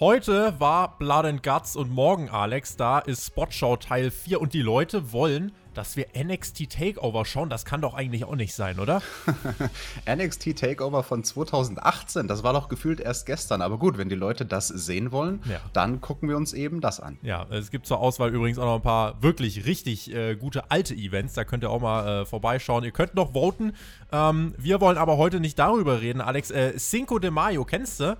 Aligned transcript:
Heute 0.00 0.54
war 0.60 0.96
Blood 0.96 1.24
and 1.24 1.42
Guts 1.42 1.74
und 1.74 1.90
morgen, 1.90 2.28
Alex, 2.28 2.76
da 2.76 3.00
ist 3.00 3.26
Spotshow 3.26 3.76
Teil 3.76 4.12
4 4.12 4.40
und 4.40 4.52
die 4.52 4.62
Leute 4.62 5.12
wollen, 5.12 5.50
dass 5.74 5.96
wir 5.96 6.06
NXT 6.16 6.70
Takeover 6.70 7.24
schauen. 7.24 7.50
Das 7.50 7.64
kann 7.64 7.80
doch 7.80 7.94
eigentlich 7.94 8.24
auch 8.24 8.36
nicht 8.36 8.54
sein, 8.54 8.78
oder? 8.78 9.02
NXT 10.08 10.56
Takeover 10.56 11.02
von 11.02 11.24
2018, 11.24 12.28
das 12.28 12.44
war 12.44 12.52
doch 12.52 12.68
gefühlt 12.68 13.00
erst 13.00 13.26
gestern. 13.26 13.60
Aber 13.60 13.76
gut, 13.76 13.98
wenn 13.98 14.08
die 14.08 14.14
Leute 14.14 14.46
das 14.46 14.68
sehen 14.68 15.10
wollen, 15.10 15.42
ja. 15.50 15.58
dann 15.72 16.00
gucken 16.00 16.28
wir 16.28 16.36
uns 16.36 16.52
eben 16.52 16.80
das 16.80 17.00
an. 17.00 17.18
Ja, 17.22 17.48
es 17.50 17.72
gibt 17.72 17.84
zur 17.84 17.98
Auswahl 17.98 18.32
übrigens 18.32 18.60
auch 18.60 18.66
noch 18.66 18.76
ein 18.76 18.82
paar 18.82 19.20
wirklich 19.20 19.66
richtig 19.66 20.14
äh, 20.14 20.36
gute 20.36 20.70
alte 20.70 20.94
Events. 20.94 21.34
Da 21.34 21.42
könnt 21.42 21.64
ihr 21.64 21.70
auch 21.70 21.80
mal 21.80 22.22
äh, 22.22 22.24
vorbeischauen. 22.24 22.84
Ihr 22.84 22.92
könnt 22.92 23.16
noch 23.16 23.32
voten. 23.32 23.72
Ähm, 24.12 24.54
wir 24.58 24.80
wollen 24.80 24.96
aber 24.96 25.16
heute 25.16 25.40
nicht 25.40 25.58
darüber 25.58 26.00
reden, 26.00 26.20
Alex. 26.20 26.52
Äh, 26.52 26.76
Cinco 26.76 27.18
de 27.18 27.32
Mayo, 27.32 27.64
kennst 27.64 27.98
du? 27.98 28.16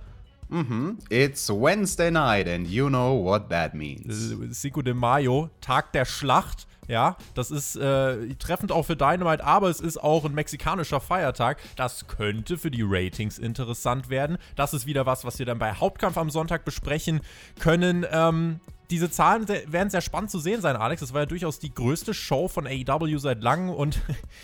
Mhm. 0.49 0.97
It's 1.09 1.49
Wednesday 1.49 2.11
night 2.11 2.47
and 2.47 2.67
you 2.67 2.89
know 2.89 3.23
what 3.23 3.49
that 3.49 3.73
means. 3.73 4.35
Cinco 4.59 4.81
de 4.81 4.93
Mayo, 4.93 5.49
Tag 5.61 5.93
der 5.93 6.05
Schlacht. 6.05 6.67
Ja, 6.87 7.17
das 7.35 7.51
ist 7.51 7.75
äh, 7.75 8.33
treffend 8.39 8.71
auch 8.71 8.83
für 8.83 8.95
Dynamite, 8.95 9.43
aber 9.43 9.69
es 9.69 9.79
ist 9.79 9.97
auch 9.97 10.25
ein 10.25 10.33
mexikanischer 10.33 10.99
Feiertag. 10.99 11.59
Das 11.75 12.07
könnte 12.07 12.57
für 12.57 12.71
die 12.71 12.81
Ratings 12.83 13.37
interessant 13.37 14.09
werden. 14.09 14.39
Das 14.55 14.73
ist 14.73 14.87
wieder 14.87 15.05
was, 15.05 15.23
was 15.23 15.37
wir 15.37 15.45
dann 15.45 15.59
bei 15.59 15.71
Hauptkampf 15.71 16.17
am 16.17 16.31
Sonntag 16.31 16.65
besprechen 16.65 17.21
können. 17.59 18.07
Ähm, 18.11 18.59
diese 18.89 19.11
Zahlen 19.11 19.47
werden 19.47 19.89
sehr 19.89 20.01
spannend 20.01 20.31
zu 20.31 20.39
sehen 20.39 20.61
sein, 20.61 20.75
Alex. 20.75 21.01
Das 21.01 21.13
war 21.13 21.21
ja 21.21 21.25
durchaus 21.27 21.59
die 21.59 21.73
größte 21.73 22.15
Show 22.15 22.47
von 22.47 22.65
AEW 22.65 23.19
seit 23.19 23.43
langem 23.43 23.69
und 23.69 24.01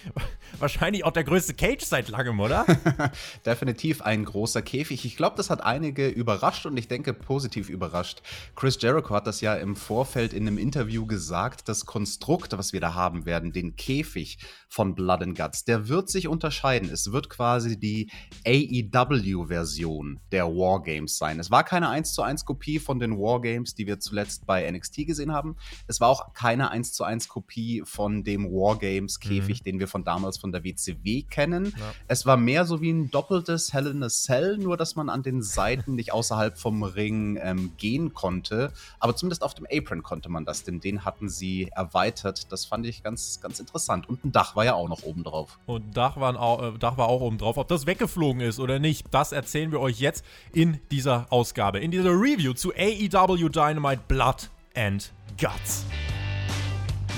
wahrscheinlich 0.59 1.03
auch 1.03 1.11
der 1.11 1.23
größte 1.23 1.55
Cage 1.55 1.83
seit 1.83 2.09
langem, 2.09 2.39
oder? 2.39 2.65
Definitiv 3.45 4.03
ein 4.03 4.23
großer 4.23 4.61
Käfig. 4.61 5.03
Ich 5.03 5.17
glaube, 5.17 5.35
das 5.37 5.49
hat 5.49 5.63
einige 5.63 6.07
überrascht 6.07 6.67
und 6.67 6.77
ich 6.77 6.87
denke 6.87 7.13
positiv 7.13 7.69
überrascht. 7.69 8.21
Chris 8.55 8.77
Jericho 8.79 9.15
hat 9.15 9.25
das 9.25 9.41
ja 9.41 9.55
im 9.55 9.75
Vorfeld 9.75 10.31
in 10.31 10.47
einem 10.47 10.59
Interview 10.59 11.07
gesagt. 11.07 11.67
Das 11.67 11.87
Konstrukt, 11.87 12.55
was 12.55 12.71
wir 12.71 12.81
da 12.81 12.93
haben 12.93 13.25
werden, 13.25 13.51
den 13.51 13.75
Käfig 13.75 14.37
von 14.69 14.93
Blood 14.93 15.23
and 15.23 15.37
Guts, 15.37 15.63
der 15.63 15.87
wird 15.87 16.09
sich 16.09 16.27
unterscheiden. 16.27 16.89
Es 16.91 17.11
wird 17.11 17.29
quasi 17.29 17.79
die 17.79 18.11
AEW-Version 18.45 20.19
der 20.31 20.45
Wargames 20.47 21.17
sein. 21.17 21.39
Es 21.39 21.49
war 21.49 21.63
keine 21.63 21.89
1 21.89 22.13
zu 22.13 22.21
1 22.21 22.45
Kopie 22.45 22.77
von 22.77 22.99
den 22.99 23.17
Wargames, 23.17 23.73
die 23.73 23.87
wir 23.87 23.99
zuletzt 23.99 24.34
zuletzt 24.35 24.45
bei 24.45 24.69
NXT 24.69 25.07
gesehen 25.07 25.31
haben. 25.31 25.55
Es 25.87 25.99
war 25.99 26.09
auch 26.09 26.33
keine 26.33 26.71
1 26.71 26.93
zu 26.93 27.03
1 27.03 27.27
Kopie 27.29 27.83
von 27.85 28.23
dem 28.23 28.45
Wargames-Käfig, 28.45 29.61
mhm. 29.61 29.63
den 29.63 29.79
wir 29.79 29.87
von 29.87 30.03
damals 30.03 30.37
von 30.37 30.51
der 30.51 30.63
WCW 30.63 31.23
kennen. 31.23 31.73
Ja. 31.77 31.93
Es 32.07 32.25
war 32.25 32.37
mehr 32.37 32.65
so 32.65 32.81
wie 32.81 32.91
ein 32.91 33.09
doppeltes 33.11 33.73
Hell 33.73 33.87
in 33.87 34.03
a 34.03 34.09
Cell, 34.09 34.57
nur 34.57 34.77
dass 34.77 34.95
man 34.95 35.09
an 35.09 35.23
den 35.23 35.41
Seiten 35.41 35.95
nicht 35.95 36.13
außerhalb 36.13 36.57
vom 36.57 36.83
Ring 36.83 37.39
ähm, 37.41 37.71
gehen 37.77 38.13
konnte. 38.13 38.71
Aber 38.99 39.15
zumindest 39.15 39.43
auf 39.43 39.53
dem 39.53 39.67
Apron 39.71 40.03
konnte 40.03 40.29
man 40.29 40.45
das, 40.45 40.63
denn 40.63 40.79
den 40.79 41.05
hatten 41.05 41.29
sie 41.29 41.69
erweitert. 41.75 42.51
Das 42.51 42.65
fand 42.65 42.85
ich 42.85 43.03
ganz, 43.03 43.39
ganz 43.41 43.59
interessant. 43.59 44.07
Und 44.09 44.23
ein 44.25 44.31
Dach 44.31 44.55
war 44.55 44.65
ja 44.65 44.73
auch 44.73 44.89
noch 44.89 45.03
oben 45.03 45.23
drauf. 45.23 45.59
Und 45.65 45.95
Dach, 45.95 46.17
waren 46.17 46.37
auch, 46.37 46.75
äh, 46.75 46.77
Dach 46.77 46.97
war 46.97 47.07
auch 47.07 47.21
oben 47.21 47.37
drauf. 47.37 47.57
Ob 47.57 47.67
das 47.67 47.85
weggeflogen 47.85 48.41
ist 48.41 48.59
oder 48.59 48.79
nicht, 48.79 49.07
das 49.11 49.31
erzählen 49.31 49.71
wir 49.71 49.79
euch 49.79 49.99
jetzt 49.99 50.25
in 50.51 50.79
dieser 50.91 51.27
Ausgabe, 51.31 51.79
in 51.79 51.91
dieser 51.91 52.11
Review 52.11 52.53
zu 52.53 52.73
AEW 52.73 53.49
Dynamite 53.49 54.03
Blood 54.07 54.24
Blood 54.25 54.49
and 54.75 55.11
Guts. 55.39 55.85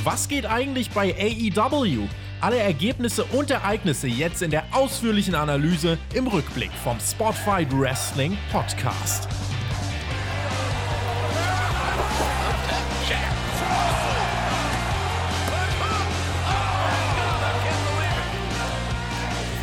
Was 0.04 0.28
geht 0.28 0.46
eigentlich 0.46 0.90
bei 0.90 1.16
AEW? 1.16 2.06
Alle 2.42 2.58
Ergebnisse 2.58 3.24
und 3.24 3.50
Ereignisse 3.50 4.08
jetzt 4.08 4.42
in 4.42 4.52
der 4.52 4.66
ausführlichen 4.72 5.34
Analyse 5.34 5.98
im 6.14 6.28
Rückblick 6.28 6.72
vom 6.84 7.00
Spotify 7.00 7.66
Wrestling 7.72 8.38
Podcast. 8.52 9.30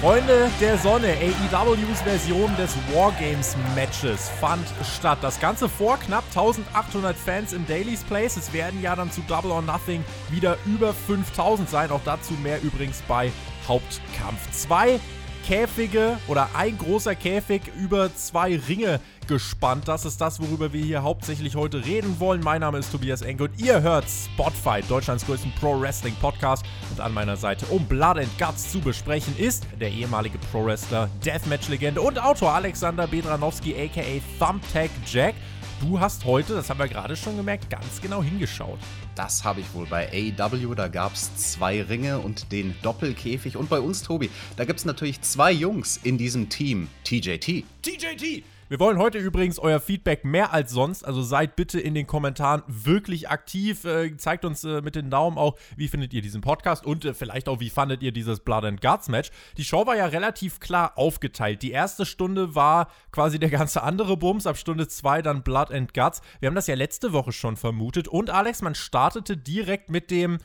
Freunde 0.04 0.50
der 0.60 0.76
Sonne, 0.76 1.14
AEWs 1.16 2.02
Version 2.02 2.54
des 2.58 2.76
Wargames 2.92 3.56
Matches 3.74 4.28
fand 4.38 4.66
statt. 4.98 5.16
Das 5.22 5.40
Ganze 5.40 5.66
vor 5.66 5.96
knapp 5.96 6.24
1800 6.28 7.16
Fans 7.16 7.54
im 7.54 7.66
Daily's 7.66 8.04
Place. 8.04 8.36
Es 8.36 8.52
werden 8.52 8.82
ja 8.82 8.94
dann 8.94 9.10
zu 9.10 9.22
Double 9.22 9.50
or 9.50 9.62
Nothing 9.62 10.04
wieder 10.30 10.58
über 10.66 10.92
5000 10.92 11.70
sein. 11.70 11.90
Auch 11.90 12.02
dazu 12.04 12.34
mehr 12.34 12.60
übrigens 12.62 13.00
bei 13.08 13.32
Hauptkampf 13.66 14.50
2. 14.50 15.00
Käfige 15.46 16.18
oder 16.28 16.50
ein 16.54 16.76
großer 16.76 17.14
Käfig 17.14 17.62
über 17.74 18.14
zwei 18.14 18.60
Ringe 18.68 19.00
gespannt. 19.26 19.88
Das 19.88 20.04
ist 20.04 20.20
das, 20.20 20.40
worüber 20.40 20.72
wir 20.72 20.84
hier 20.84 21.02
hauptsächlich 21.02 21.56
heute 21.56 21.84
reden 21.84 22.20
wollen. 22.20 22.40
Mein 22.42 22.60
Name 22.60 22.78
ist 22.78 22.92
Tobias 22.92 23.22
Enke 23.22 23.44
und 23.44 23.60
ihr 23.60 23.82
hört 23.82 24.06
Spotfight, 24.08 24.90
Deutschlands 24.90 25.26
größten 25.26 25.52
Pro-Wrestling 25.60 26.14
Podcast. 26.20 26.64
Und 26.90 27.00
an 27.00 27.12
meiner 27.12 27.36
Seite, 27.36 27.66
um 27.66 27.84
Blood 27.86 28.18
and 28.18 28.38
Guts 28.38 28.72
zu 28.72 28.80
besprechen, 28.80 29.36
ist 29.36 29.66
der 29.80 29.90
ehemalige 29.90 30.38
Pro-Wrestler, 30.50 31.08
Deathmatch-Legende 31.24 32.00
und 32.00 32.18
Autor 32.18 32.52
Alexander 32.52 33.06
Bedranowski, 33.06 33.74
aka 33.74 34.20
Thumbtack 34.38 34.90
Jack. 35.06 35.34
Du 35.80 36.00
hast 36.00 36.24
heute, 36.24 36.54
das 36.54 36.70
haben 36.70 36.78
wir 36.78 36.88
gerade 36.88 37.16
schon 37.16 37.36
gemerkt, 37.36 37.68
ganz 37.68 38.00
genau 38.00 38.22
hingeschaut. 38.22 38.78
Das 39.14 39.44
habe 39.44 39.60
ich 39.60 39.74
wohl 39.74 39.86
bei 39.86 40.08
AEW. 40.10 40.74
Da 40.74 40.88
gab 40.88 41.14
es 41.14 41.34
zwei 41.36 41.82
Ringe 41.82 42.20
und 42.20 42.52
den 42.52 42.74
Doppelkäfig. 42.82 43.56
Und 43.56 43.68
bei 43.68 43.80
uns, 43.80 44.02
Tobi, 44.02 44.30
da 44.56 44.64
gibt 44.64 44.78
es 44.78 44.84
natürlich 44.84 45.20
zwei 45.22 45.52
Jungs 45.52 45.98
in 46.02 46.16
diesem 46.16 46.48
Team. 46.48 46.88
TJT. 47.04 47.64
TJT! 47.82 48.53
Wir 48.70 48.80
wollen 48.80 48.96
heute 48.96 49.18
übrigens 49.18 49.58
euer 49.58 49.78
Feedback 49.78 50.24
mehr 50.24 50.54
als 50.54 50.70
sonst. 50.72 51.04
Also 51.04 51.20
seid 51.20 51.54
bitte 51.54 51.78
in 51.78 51.94
den 51.94 52.06
Kommentaren 52.06 52.62
wirklich 52.66 53.28
aktiv. 53.28 53.84
Äh, 53.84 54.16
zeigt 54.16 54.46
uns 54.46 54.64
äh, 54.64 54.80
mit 54.80 54.94
den 54.94 55.10
Daumen 55.10 55.36
auch, 55.36 55.58
wie 55.76 55.86
findet 55.86 56.14
ihr 56.14 56.22
diesen 56.22 56.40
Podcast 56.40 56.86
und 56.86 57.04
äh, 57.04 57.12
vielleicht 57.12 57.46
auch, 57.50 57.60
wie 57.60 57.68
fandet 57.68 58.02
ihr 58.02 58.10
dieses 58.10 58.40
Blood 58.40 58.64
and 58.64 58.80
Guts 58.80 59.08
Match. 59.08 59.30
Die 59.58 59.64
Show 59.64 59.86
war 59.86 59.96
ja 59.96 60.06
relativ 60.06 60.60
klar 60.60 60.96
aufgeteilt. 60.96 61.60
Die 61.60 61.72
erste 61.72 62.06
Stunde 62.06 62.54
war 62.54 62.88
quasi 63.12 63.38
der 63.38 63.50
ganze 63.50 63.82
andere 63.82 64.16
Bums. 64.16 64.46
Ab 64.46 64.56
Stunde 64.56 64.88
2 64.88 65.20
dann 65.20 65.42
Blood 65.42 65.70
and 65.70 65.92
Guts. 65.92 66.22
Wir 66.40 66.46
haben 66.46 66.54
das 66.54 66.66
ja 66.66 66.74
letzte 66.74 67.12
Woche 67.12 67.32
schon 67.32 67.56
vermutet. 67.58 68.08
Und 68.08 68.30
Alex, 68.30 68.62
man 68.62 68.74
startete 68.74 69.36
direkt 69.36 69.90
mit 69.90 70.10
dem 70.10 70.38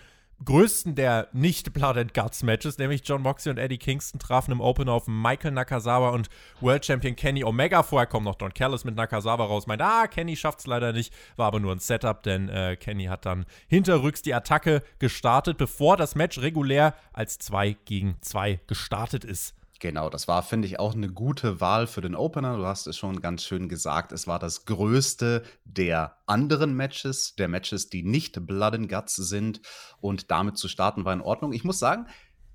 größten 0.46 0.96
der 0.96 1.28
nicht 1.34 1.74
Blood 1.74 1.98
and 1.98 2.14
Guts 2.14 2.44
Matches, 2.44 2.78
nämlich 2.78 3.02
John 3.04 3.22
Moxley 3.22 3.52
und 3.52 3.58
Eddie 3.58 3.78
Kingston 3.78 4.20
trafen 4.20 4.52
im 4.52 4.62
Opener 4.62 4.94
auf 4.94 5.08
Michael 5.08 5.52
Nakazawa 5.52 6.10
und 6.10 6.30
World 6.62 6.86
Champion 6.86 7.16
Kenny 7.16 7.44
Omega. 7.44 7.84
Vorher 7.84 8.08
kommt 8.08 8.26
noch 8.26 8.36
Don 8.36 8.54
Callis 8.54 8.86
mit 8.86 8.96
Nakazawa 8.96 9.46
raus, 9.46 9.68
meint, 9.68 9.82
ah, 9.82 10.08
Kenny 10.08 10.36
schafft 10.36 10.60
es 10.60 10.68
leider 10.68 10.94
nicht, 10.94 11.14
war 11.36 11.48
aber 11.48 11.60
nur 11.60 11.74
ein 11.74 11.80
Setup, 11.80 12.24
denn 12.24 12.50
äh, 12.50 12.78
Kenny 12.78 13.06
hat 13.06 13.26
dann 13.26 13.46
hinterrücks 13.68 14.22
die 14.22 14.34
Attacke 14.34 14.82
gestartet, 15.00 15.58
bevor 15.58 15.98
das 15.98 16.16
Match 16.16 16.40
regulär 16.40 16.94
als 17.14 17.38
2 17.40 17.76
gegen 17.86 18.18
2 18.22 18.62
gestartet 18.68 19.26
ist. 19.26 19.56
Genau, 19.82 20.10
das 20.10 20.28
war, 20.28 20.44
finde 20.44 20.68
ich, 20.68 20.78
auch 20.78 20.94
eine 20.94 21.08
gute 21.08 21.62
Wahl 21.62 21.88
für 21.88 22.02
den 22.02 22.14
Opener. 22.14 22.58
Du 22.58 22.66
hast 22.66 22.86
es 22.86 22.98
schon 22.98 23.22
ganz 23.22 23.44
schön 23.46 23.70
gesagt. 23.70 24.12
Es 24.12 24.28
war 24.28 24.38
das 24.38 24.66
größte 24.66 25.44
der 25.64 26.18
anderen 26.26 26.76
Matches, 26.76 27.36
der 27.36 27.48
Matches, 27.48 27.90
die 27.90 28.04
nicht 28.04 28.46
Blood 28.46 28.74
and 28.74 28.90
Guts 28.90 29.16
sind. 29.16 29.62
Und 30.02 30.32
damit 30.32 30.58
zu 30.58 30.68
starten 30.68 31.06
war 31.06 31.14
in 31.14 31.22
Ordnung. 31.22 31.54
Ich 31.54 31.64
muss 31.64 31.80
sagen, 31.80 32.08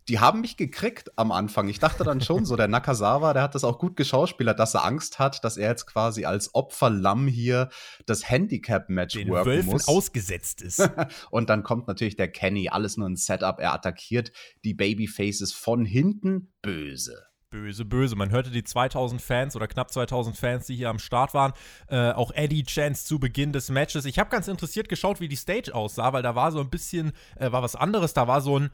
die 0.08 0.18
haben 0.18 0.42
mich 0.42 0.56
gekriegt 0.56 1.16
am 1.16 1.32
Anfang. 1.32 1.68
Ich 1.68 1.78
dachte 1.78 2.04
dann 2.04 2.20
schon 2.20 2.44
so, 2.44 2.56
der 2.56 2.68
Nakazawa, 2.68 3.32
der 3.32 3.42
hat 3.42 3.54
das 3.54 3.64
auch 3.64 3.78
gut 3.78 3.96
geschauspielert, 3.96 4.58
dass 4.58 4.74
er 4.74 4.84
Angst 4.84 5.18
hat, 5.18 5.44
dass 5.44 5.56
er 5.56 5.70
jetzt 5.70 5.86
quasi 5.86 6.24
als 6.24 6.54
Opferlamm 6.54 7.26
hier 7.26 7.70
das 8.06 8.28
Handicap-Match 8.28 9.16
worken 9.26 9.46
Wölfen 9.46 9.72
muss. 9.72 9.88
ausgesetzt 9.88 10.62
ist. 10.62 10.88
und 11.30 11.48
dann 11.48 11.62
kommt 11.62 11.88
natürlich 11.88 12.16
der 12.16 12.28
Kenny, 12.28 12.68
alles 12.68 12.96
nur 12.96 13.08
ein 13.08 13.16
Setup. 13.16 13.58
Er 13.58 13.72
attackiert 13.72 14.32
die 14.64 14.74
Babyfaces 14.74 15.52
von 15.52 15.84
hinten 15.84 16.52
böse 16.60 17.26
böse, 17.54 17.84
böse. 17.84 18.16
Man 18.16 18.30
hörte 18.30 18.50
die 18.50 18.64
2000 18.64 19.22
Fans 19.22 19.54
oder 19.54 19.68
knapp 19.68 19.92
2000 19.92 20.36
Fans, 20.36 20.66
die 20.66 20.74
hier 20.74 20.88
am 20.88 20.98
Start 20.98 21.34
waren, 21.34 21.52
äh, 21.86 22.10
auch 22.10 22.32
Eddie 22.32 22.64
Chance 22.64 23.04
zu 23.06 23.20
Beginn 23.20 23.52
des 23.52 23.70
Matches. 23.70 24.06
Ich 24.06 24.18
habe 24.18 24.28
ganz 24.28 24.48
interessiert 24.48 24.88
geschaut, 24.88 25.20
wie 25.20 25.28
die 25.28 25.36
Stage 25.36 25.72
aussah, 25.72 26.12
weil 26.12 26.24
da 26.24 26.34
war 26.34 26.50
so 26.50 26.58
ein 26.58 26.68
bisschen, 26.68 27.12
äh, 27.36 27.52
war 27.52 27.62
was 27.62 27.76
anderes. 27.76 28.12
Da 28.12 28.26
war 28.26 28.40
so 28.40 28.58
ein, 28.58 28.70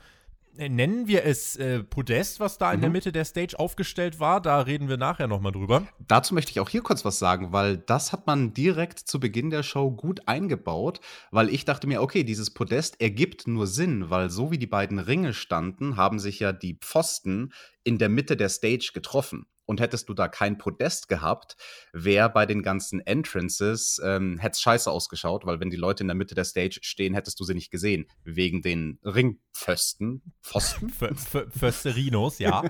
nennen 0.57 1.07
wir 1.07 1.25
es 1.25 1.57
äh, 1.57 1.83
Podest, 1.83 2.41
was 2.41 2.59
da 2.59 2.73
in 2.73 2.81
der 2.81 2.91
mhm. 2.91 2.95
Mitte 2.95 3.13
der 3.13 3.25
Stage 3.25 3.59
aufgestellt 3.59 4.21
war. 4.21 4.41
Da 4.41 4.61
reden 4.61 4.89
wir 4.89 4.97
nachher 4.97 5.27
nochmal 5.27 5.53
drüber. 5.53 5.87
Dazu 5.99 6.35
möchte 6.35 6.51
ich 6.51 6.61
auch 6.61 6.69
hier 6.69 6.83
kurz 6.83 7.05
was 7.05 7.19
sagen, 7.19 7.53
weil 7.53 7.77
das 7.77 8.13
hat 8.13 8.27
man 8.27 8.53
direkt 8.53 8.99
zu 8.99 9.21
Beginn 9.21 9.51
der 9.51 9.63
Show 9.63 9.91
gut 9.91 10.27
eingebaut, 10.27 11.01
weil 11.31 11.49
ich 11.49 11.65
dachte 11.65 11.87
mir, 11.87 12.03
okay, 12.03 12.25
dieses 12.25 12.51
Podest 12.51 13.01
ergibt 13.01 13.47
nur 13.47 13.67
Sinn, 13.67 14.11
weil 14.11 14.31
so 14.31 14.51
wie 14.51 14.59
die 14.59 14.67
beiden 14.67 14.99
Ringe 14.99 15.33
standen, 15.33 15.97
haben 15.97 16.19
sich 16.19 16.41
ja 16.41 16.53
die 16.53 16.75
Pfosten 16.75 17.53
in 17.85 17.99
der 17.99 18.09
Mitte 18.09 18.37
der 18.37 18.49
Stage 18.49 18.91
getroffen. 18.95 19.47
Und 19.67 19.81
hättest 19.81 20.09
du 20.09 20.15
da 20.15 20.27
kein 20.27 20.59
Podest 20.59 21.09
gehabt, 21.09 21.57
wäre 21.93 22.29
bei 22.29 22.45
den 22.45 22.65
ganzen 22.65 22.99
Entrances, 23.07 24.01
ähm, 24.05 24.37
hätte 24.39 24.55
es 24.55 24.61
scheiße 24.61 24.91
ausgeschaut, 24.91 25.47
weil 25.47 25.61
wenn 25.61 25.71
die 25.71 25.77
Leute 25.77 26.03
in 26.03 26.09
der 26.09 26.17
Mitte 26.17 26.35
der 26.35 26.43
Stage 26.43 26.81
stehen, 26.83 27.15
hättest 27.15 27.39
du 27.39 27.45
sie 27.45 27.55
nicht 27.55 27.71
gesehen. 27.71 28.07
Wegen 28.25 28.63
den 28.63 28.99
Ringpfosten. 29.05 30.23
Pfosten? 30.43 30.91
Pfösterinos, 31.51 32.41
ja. 32.41 32.65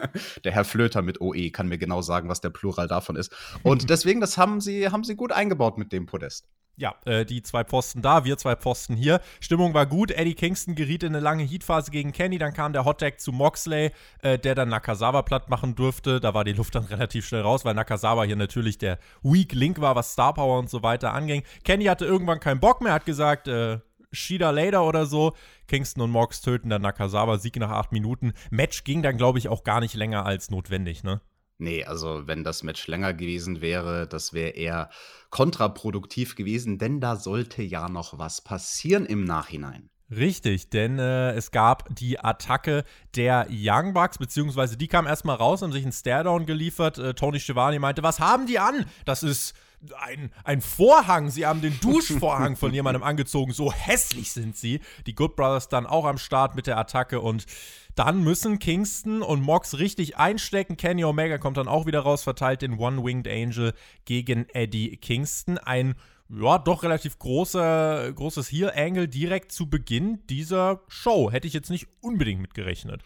der 0.44 0.52
Herr 0.52 0.66
Flöter 0.66 1.00
mit 1.00 1.22
OE 1.22 1.48
kann 1.52 1.68
mir 1.68 1.78
genau 1.78 2.02
sagen, 2.02 2.28
was 2.28 2.42
der 2.42 2.50
Plural 2.50 2.86
davon 2.86 3.16
ist. 3.16 3.34
Und 3.62 3.88
deswegen, 3.88 4.20
das 4.20 4.36
haben 4.36 4.60
sie, 4.60 4.90
haben 4.90 5.04
sie 5.04 5.16
gut 5.16 5.32
eingebaut 5.32 5.78
mit 5.78 5.90
dem 5.90 6.04
Podest. 6.04 6.50
Ja, 6.76 6.94
äh, 7.04 7.26
die 7.26 7.42
zwei 7.42 7.64
Pfosten 7.64 8.00
da, 8.00 8.24
wir 8.24 8.38
zwei 8.38 8.56
Pfosten 8.56 8.96
hier. 8.96 9.20
Stimmung 9.40 9.74
war 9.74 9.84
gut. 9.84 10.10
Eddie 10.10 10.34
Kingston 10.34 10.74
geriet 10.74 11.02
in 11.02 11.14
eine 11.14 11.20
lange 11.20 11.44
Heatphase 11.44 11.90
gegen 11.90 12.12
Kenny. 12.12 12.38
Dann 12.38 12.54
kam 12.54 12.72
der 12.72 12.86
Hottag 12.86 13.20
zu 13.20 13.30
Moxley, 13.30 13.90
äh, 14.22 14.38
der 14.38 14.54
dann 14.54 14.70
Nakazawa 14.70 15.22
platt 15.22 15.50
machen 15.50 15.74
durfte. 15.74 16.18
Da 16.18 16.32
war 16.32 16.44
die 16.44 16.54
Luft 16.54 16.74
dann 16.74 16.84
relativ 16.90 17.26
schnell 17.26 17.42
raus, 17.42 17.64
weil 17.64 17.74
Nakazawa 17.74 18.24
hier 18.24 18.36
natürlich 18.36 18.78
der 18.78 18.98
Weak 19.22 19.52
Link 19.52 19.80
war, 19.80 19.96
was 19.96 20.12
Star 20.12 20.32
Power 20.32 20.58
und 20.58 20.70
so 20.70 20.82
weiter 20.82 21.12
anging. 21.12 21.42
Kenny 21.62 21.84
hatte 21.84 22.06
irgendwann 22.06 22.40
keinen 22.40 22.60
Bock 22.60 22.80
mehr, 22.80 22.94
hat 22.94 23.04
gesagt, 23.04 23.48
äh, 23.48 23.80
Shida 24.10 24.50
later 24.50 24.84
oder 24.84 25.06
so. 25.06 25.34
Kingston 25.68 26.04
und 26.04 26.10
Mox 26.10 26.40
töten 26.40 26.70
dann 26.70 26.82
Nakazawa, 26.82 27.38
Sieg 27.38 27.56
nach 27.56 27.70
acht 27.70 27.92
Minuten. 27.92 28.32
Match 28.50 28.84
ging 28.84 29.02
dann, 29.02 29.16
glaube 29.18 29.38
ich, 29.38 29.48
auch 29.48 29.62
gar 29.62 29.80
nicht 29.80 29.94
länger 29.94 30.24
als 30.24 30.50
notwendig, 30.50 31.04
ne? 31.04 31.20
Nee, 31.62 31.84
also 31.84 32.26
wenn 32.26 32.42
das 32.42 32.64
Match 32.64 32.88
länger 32.88 33.14
gewesen 33.14 33.60
wäre, 33.60 34.08
das 34.08 34.32
wäre 34.32 34.50
eher 34.50 34.90
kontraproduktiv 35.30 36.34
gewesen, 36.34 36.78
denn 36.78 37.00
da 37.00 37.14
sollte 37.14 37.62
ja 37.62 37.88
noch 37.88 38.18
was 38.18 38.40
passieren 38.40 39.06
im 39.06 39.22
Nachhinein. 39.24 39.88
Richtig, 40.10 40.70
denn 40.70 40.98
äh, 40.98 41.30
es 41.34 41.52
gab 41.52 41.94
die 41.94 42.18
Attacke 42.18 42.84
der 43.14 43.46
Young 43.48 43.94
Bucks, 43.94 44.18
beziehungsweise 44.18 44.76
die 44.76 44.88
kam 44.88 45.06
erstmal 45.06 45.36
raus, 45.36 45.62
haben 45.62 45.70
sich 45.70 45.84
einen 45.84 45.92
Staredown 45.92 46.46
geliefert. 46.46 46.98
Äh, 46.98 47.14
Tony 47.14 47.38
Schiavone 47.38 47.78
meinte, 47.78 48.02
was 48.02 48.18
haben 48.18 48.46
die 48.46 48.58
an? 48.58 48.84
Das 49.04 49.22
ist 49.22 49.54
ein, 49.98 50.32
ein 50.44 50.60
Vorhang. 50.60 51.30
Sie 51.30 51.46
haben 51.46 51.60
den 51.60 51.78
Duschvorhang 51.80 52.56
von 52.56 52.72
jemandem 52.74 53.02
angezogen. 53.02 53.52
So 53.52 53.72
hässlich 53.72 54.32
sind 54.32 54.56
sie. 54.56 54.80
Die 55.06 55.14
Good 55.14 55.36
Brothers 55.36 55.68
dann 55.68 55.86
auch 55.86 56.04
am 56.04 56.18
Start 56.18 56.54
mit 56.54 56.66
der 56.66 56.76
Attacke 56.76 57.20
und 57.20 57.46
dann 57.94 58.22
müssen 58.22 58.58
Kingston 58.58 59.22
und 59.22 59.42
Mox 59.42 59.78
richtig 59.78 60.16
einstecken. 60.16 60.76
Kenny 60.76 61.04
Omega 61.04 61.38
kommt 61.38 61.56
dann 61.56 61.68
auch 61.68 61.86
wieder 61.86 62.00
raus, 62.00 62.22
verteilt 62.22 62.62
den 62.62 62.78
One-Winged 62.78 63.28
Angel 63.28 63.74
gegen 64.04 64.46
Eddie 64.50 64.96
Kingston. 64.96 65.58
Ein 65.58 65.94
ja, 66.28 66.58
doch 66.58 66.82
relativ 66.82 67.18
großer, 67.18 68.12
großes 68.14 68.50
Heel-Angle 68.50 69.08
direkt 69.08 69.52
zu 69.52 69.68
Beginn 69.68 70.20
dieser 70.30 70.82
Show. 70.88 71.30
Hätte 71.30 71.46
ich 71.46 71.52
jetzt 71.52 71.70
nicht 71.70 71.88
unbedingt 72.00 72.40
mitgerechnet. 72.40 73.02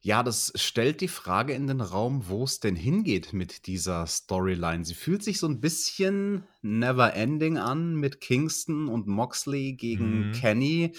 Ja, 0.00 0.22
das 0.22 0.52
stellt 0.56 1.00
die 1.00 1.08
Frage 1.08 1.54
in 1.54 1.66
den 1.66 1.80
Raum, 1.80 2.28
wo 2.28 2.44
es 2.44 2.60
denn 2.60 2.76
hingeht 2.76 3.32
mit 3.32 3.66
dieser 3.66 4.06
Storyline. 4.06 4.84
Sie 4.84 4.92
fühlt 4.92 5.22
sich 5.22 5.38
so 5.38 5.46
ein 5.46 5.62
bisschen 5.62 6.44
never 6.60 7.14
ending 7.14 7.56
an 7.56 7.94
mit 7.94 8.20
Kingston 8.20 8.88
und 8.88 9.06
Moxley 9.06 9.72
gegen 9.72 10.28
mhm. 10.28 10.32
Kenny. 10.32 10.92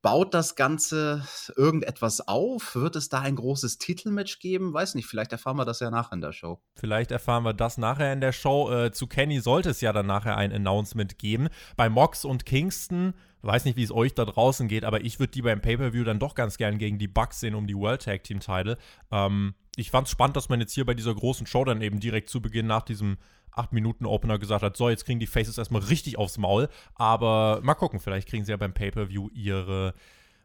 Baut 0.00 0.32
das 0.32 0.54
Ganze 0.54 1.26
irgendetwas 1.56 2.26
auf? 2.28 2.76
Wird 2.76 2.94
es 2.94 3.08
da 3.08 3.20
ein 3.20 3.34
großes 3.34 3.78
Titelmatch 3.78 4.38
geben? 4.38 4.72
Weiß 4.72 4.94
nicht, 4.94 5.06
vielleicht 5.06 5.32
erfahren 5.32 5.56
wir 5.56 5.64
das 5.64 5.80
ja 5.80 5.90
nachher 5.90 6.12
in 6.12 6.20
der 6.20 6.32
Show. 6.32 6.60
Vielleicht 6.74 7.10
erfahren 7.10 7.42
wir 7.44 7.52
das 7.52 7.78
nachher 7.78 8.12
in 8.12 8.20
der 8.20 8.32
Show. 8.32 8.70
Äh, 8.70 8.92
zu 8.92 9.08
Kenny 9.08 9.40
sollte 9.40 9.70
es 9.70 9.80
ja 9.80 9.92
dann 9.92 10.06
nachher 10.06 10.36
ein 10.36 10.52
Announcement 10.52 11.18
geben. 11.18 11.48
Bei 11.76 11.88
Mox 11.88 12.24
und 12.24 12.46
Kingston, 12.46 13.12
weiß 13.42 13.64
nicht, 13.64 13.76
wie 13.76 13.82
es 13.82 13.90
euch 13.90 14.14
da 14.14 14.24
draußen 14.24 14.68
geht, 14.68 14.84
aber 14.84 15.00
ich 15.04 15.18
würde 15.18 15.32
die 15.32 15.42
beim 15.42 15.60
Pay-Per-View 15.60 16.04
dann 16.04 16.20
doch 16.20 16.36
ganz 16.36 16.58
gern 16.58 16.78
gegen 16.78 16.98
die 16.98 17.08
Bucks 17.08 17.40
sehen 17.40 17.56
um 17.56 17.66
die 17.66 17.76
World 17.76 18.02
Tag 18.02 18.22
Team 18.22 18.38
Title. 18.38 18.78
Ähm, 19.10 19.54
ich 19.74 19.90
fand 19.90 20.06
es 20.06 20.12
spannend, 20.12 20.36
dass 20.36 20.48
man 20.48 20.60
jetzt 20.60 20.74
hier 20.74 20.86
bei 20.86 20.94
dieser 20.94 21.14
großen 21.14 21.46
Show 21.46 21.64
dann 21.64 21.82
eben 21.82 21.98
direkt 21.98 22.30
zu 22.30 22.40
Beginn 22.40 22.66
nach 22.66 22.82
diesem 22.82 23.16
8-Minuten-Opener 23.58 24.38
gesagt 24.38 24.62
hat, 24.62 24.76
so, 24.76 24.88
jetzt 24.88 25.04
kriegen 25.04 25.20
die 25.20 25.26
Faces 25.26 25.58
erstmal 25.58 25.82
richtig 25.82 26.18
aufs 26.18 26.38
Maul. 26.38 26.68
Aber 26.94 27.60
mal 27.62 27.74
gucken, 27.74 28.00
vielleicht 28.00 28.28
kriegen 28.28 28.44
sie 28.44 28.52
ja 28.52 28.56
beim 28.56 28.74
Pay-Per-View 28.74 29.28
ihre 29.34 29.94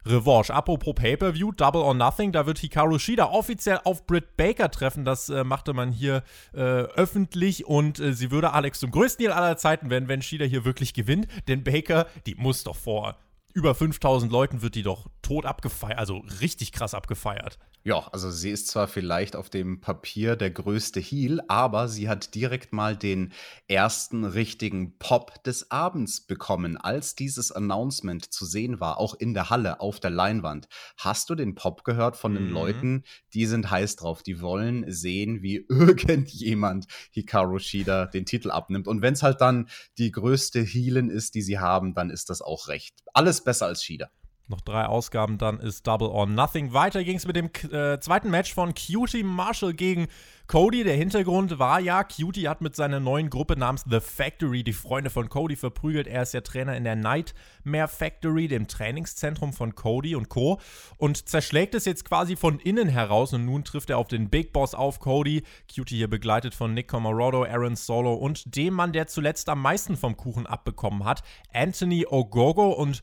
Revanche. 0.06 0.52
Apropos 0.52 0.94
Pay-Per-View, 0.94 1.52
Double 1.52 1.80
or 1.80 1.94
Nothing, 1.94 2.32
da 2.32 2.46
wird 2.46 2.58
Hikaru 2.58 2.98
Shida 2.98 3.26
offiziell 3.26 3.80
auf 3.84 4.06
Britt 4.06 4.36
Baker 4.36 4.70
treffen. 4.70 5.04
Das 5.04 5.28
äh, 5.28 5.44
machte 5.44 5.72
man 5.72 5.92
hier 5.92 6.22
äh, 6.52 6.60
öffentlich 6.60 7.66
und 7.66 8.00
äh, 8.00 8.12
sie 8.12 8.30
würde 8.30 8.52
Alex 8.52 8.80
zum 8.80 8.90
größten 8.90 9.24
Deal 9.24 9.32
aller 9.32 9.56
Zeiten 9.56 9.90
werden, 9.90 10.08
wenn 10.08 10.22
Shida 10.22 10.44
hier 10.44 10.64
wirklich 10.64 10.94
gewinnt. 10.94 11.26
Denn 11.48 11.64
Baker, 11.64 12.06
die 12.26 12.34
muss 12.34 12.64
doch 12.64 12.76
vor 12.76 13.16
über 13.54 13.74
5000 13.74 14.30
Leuten 14.30 14.62
wird 14.62 14.74
die 14.74 14.82
doch 14.82 15.06
tot 15.22 15.46
abgefeiert, 15.46 15.98
also 15.98 16.24
richtig 16.40 16.72
krass 16.72 16.92
abgefeiert. 16.92 17.58
Ja, 17.86 18.08
also 18.12 18.30
sie 18.30 18.50
ist 18.50 18.68
zwar 18.68 18.88
vielleicht 18.88 19.36
auf 19.36 19.50
dem 19.50 19.80
Papier 19.82 20.36
der 20.36 20.50
größte 20.50 21.00
Heel, 21.00 21.40
aber 21.48 21.86
sie 21.86 22.08
hat 22.08 22.34
direkt 22.34 22.72
mal 22.72 22.96
den 22.96 23.32
ersten 23.68 24.24
richtigen 24.24 24.96
Pop 24.98 25.44
des 25.44 25.70
Abends 25.70 26.22
bekommen, 26.22 26.78
als 26.78 27.14
dieses 27.14 27.52
Announcement 27.52 28.24
zu 28.32 28.46
sehen 28.46 28.80
war, 28.80 28.98
auch 28.98 29.14
in 29.14 29.34
der 29.34 29.50
Halle 29.50 29.80
auf 29.80 30.00
der 30.00 30.10
Leinwand. 30.10 30.66
Hast 30.96 31.28
du 31.28 31.34
den 31.34 31.54
Pop 31.54 31.84
gehört 31.84 32.16
von 32.16 32.34
den 32.34 32.48
mhm. 32.48 32.54
Leuten? 32.54 33.04
Die 33.34 33.44
sind 33.44 33.70
heiß 33.70 33.96
drauf, 33.96 34.22
die 34.22 34.40
wollen 34.40 34.90
sehen, 34.90 35.42
wie 35.42 35.56
irgendjemand 35.68 36.86
Hikaru 37.12 37.58
Shida 37.58 38.06
den 38.06 38.24
Titel 38.24 38.50
abnimmt. 38.50 38.88
Und 38.88 39.02
wenn 39.02 39.12
es 39.12 39.22
halt 39.22 39.42
dann 39.42 39.68
die 39.98 40.10
größte 40.10 40.60
Heelin 40.62 41.10
ist, 41.10 41.34
die 41.34 41.42
sie 41.42 41.58
haben, 41.58 41.94
dann 41.94 42.08
ist 42.08 42.30
das 42.30 42.40
auch 42.40 42.68
recht. 42.68 43.03
Alles 43.14 43.42
besser 43.42 43.66
als 43.66 43.82
Shida. 43.84 44.10
Noch 44.46 44.60
drei 44.60 44.84
Ausgaben, 44.84 45.38
dann 45.38 45.58
ist 45.58 45.86
Double 45.86 46.08
or 46.08 46.26
Nothing. 46.26 46.74
Weiter 46.74 47.02
ging 47.02 47.16
es 47.16 47.26
mit 47.26 47.34
dem 47.34 47.46
äh, 47.72 47.98
zweiten 47.98 48.28
Match 48.28 48.52
von 48.52 48.74
Cutie 48.74 49.22
Marshall 49.22 49.72
gegen 49.72 50.06
Cody. 50.48 50.84
Der 50.84 50.96
Hintergrund 50.96 51.58
war 51.58 51.80
ja, 51.80 52.04
Cutie 52.04 52.46
hat 52.46 52.60
mit 52.60 52.76
seiner 52.76 53.00
neuen 53.00 53.30
Gruppe 53.30 53.56
namens 53.58 53.86
The 53.88 54.00
Factory 54.00 54.62
die 54.62 54.74
Freunde 54.74 55.08
von 55.08 55.30
Cody 55.30 55.56
verprügelt. 55.56 56.06
Er 56.06 56.20
ist 56.20 56.34
ja 56.34 56.42
Trainer 56.42 56.76
in 56.76 56.84
der 56.84 56.94
Nightmare 56.94 57.88
Factory, 57.88 58.46
dem 58.46 58.68
Trainingszentrum 58.68 59.54
von 59.54 59.74
Cody 59.74 60.14
und 60.14 60.28
Co. 60.28 60.60
Und 60.98 61.26
zerschlägt 61.26 61.74
es 61.74 61.86
jetzt 61.86 62.04
quasi 62.04 62.36
von 62.36 62.58
innen 62.58 62.90
heraus 62.90 63.32
und 63.32 63.46
nun 63.46 63.64
trifft 63.64 63.88
er 63.88 63.96
auf 63.96 64.08
den 64.08 64.28
Big 64.28 64.52
Boss 64.52 64.74
auf 64.74 65.00
Cody. 65.00 65.42
Cutie 65.74 65.96
hier 65.96 66.10
begleitet 66.10 66.54
von 66.54 66.74
Nick 66.74 66.88
Comorodo, 66.88 67.44
Aaron 67.44 67.76
Solo 67.76 68.12
und 68.12 68.54
dem 68.54 68.74
Mann, 68.74 68.92
der 68.92 69.06
zuletzt 69.06 69.48
am 69.48 69.62
meisten 69.62 69.96
vom 69.96 70.18
Kuchen 70.18 70.46
abbekommen 70.46 71.06
hat, 71.06 71.22
Anthony 71.50 72.04
Ogogo 72.06 72.72
und 72.72 73.00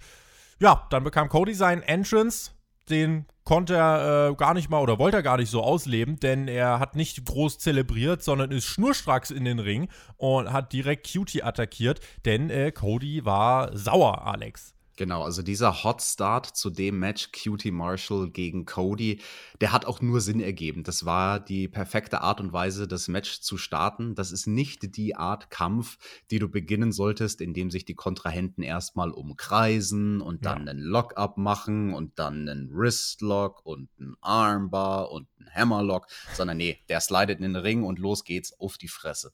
ja, 0.61 0.85
dann 0.91 1.03
bekam 1.03 1.27
Cody 1.27 1.55
seinen 1.55 1.81
Entrance. 1.81 2.51
Den 2.89 3.25
konnte 3.43 3.75
er 3.75 4.29
äh, 4.29 4.35
gar 4.35 4.53
nicht 4.53 4.69
mal 4.69 4.79
oder 4.79 4.99
wollte 4.99 5.17
er 5.17 5.23
gar 5.23 5.37
nicht 5.37 5.49
so 5.49 5.63
ausleben, 5.63 6.19
denn 6.19 6.47
er 6.47 6.79
hat 6.79 6.95
nicht 6.95 7.25
groß 7.25 7.57
zelebriert, 7.57 8.23
sondern 8.23 8.51
ist 8.51 8.65
schnurstracks 8.65 9.31
in 9.31 9.43
den 9.43 9.59
Ring 9.59 9.89
und 10.17 10.53
hat 10.53 10.71
direkt 10.71 11.11
Cutie 11.11 11.41
attackiert, 11.41 11.99
denn 12.25 12.49
äh, 12.49 12.71
Cody 12.71 13.25
war 13.25 13.75
sauer, 13.75 14.27
Alex. 14.27 14.75
Genau, 15.01 15.23
also 15.23 15.41
dieser 15.41 15.83
Hot 15.83 15.99
Start 16.03 16.45
zu 16.45 16.69
dem 16.69 16.99
Match 16.99 17.31
Cutie 17.31 17.71
Marshall 17.71 18.29
gegen 18.29 18.65
Cody, 18.65 19.19
der 19.59 19.71
hat 19.71 19.85
auch 19.85 19.99
nur 19.99 20.21
Sinn 20.21 20.39
ergeben. 20.39 20.83
Das 20.83 21.05
war 21.05 21.39
die 21.39 21.67
perfekte 21.67 22.21
Art 22.21 22.39
und 22.39 22.53
Weise, 22.53 22.87
das 22.87 23.07
Match 23.07 23.41
zu 23.41 23.57
starten. 23.57 24.13
Das 24.13 24.31
ist 24.31 24.45
nicht 24.45 24.95
die 24.95 25.15
Art 25.15 25.49
Kampf, 25.49 25.97
die 26.29 26.37
du 26.37 26.47
beginnen 26.49 26.91
solltest, 26.91 27.41
indem 27.41 27.71
sich 27.71 27.83
die 27.83 27.95
Kontrahenten 27.95 28.61
erstmal 28.61 29.09
umkreisen 29.09 30.21
und 30.21 30.45
dann 30.45 30.67
ja. 30.67 30.71
einen 30.71 30.83
Lock-up 30.83 31.35
machen 31.35 31.95
und 31.95 32.19
dann 32.19 32.47
einen 32.47 32.69
Wristlock 32.71 33.65
und 33.65 33.89
einen 33.99 34.15
Armbar 34.21 35.09
und 35.09 35.27
einen 35.39 35.49
Hammerlock, 35.51 36.05
sondern 36.35 36.57
nee, 36.57 36.77
der 36.89 37.01
slidet 37.01 37.39
in 37.39 37.53
den 37.53 37.55
Ring 37.55 37.83
und 37.83 37.97
los 37.97 38.23
geht's 38.23 38.53
auf 38.59 38.77
die 38.77 38.87
Fresse. 38.87 39.31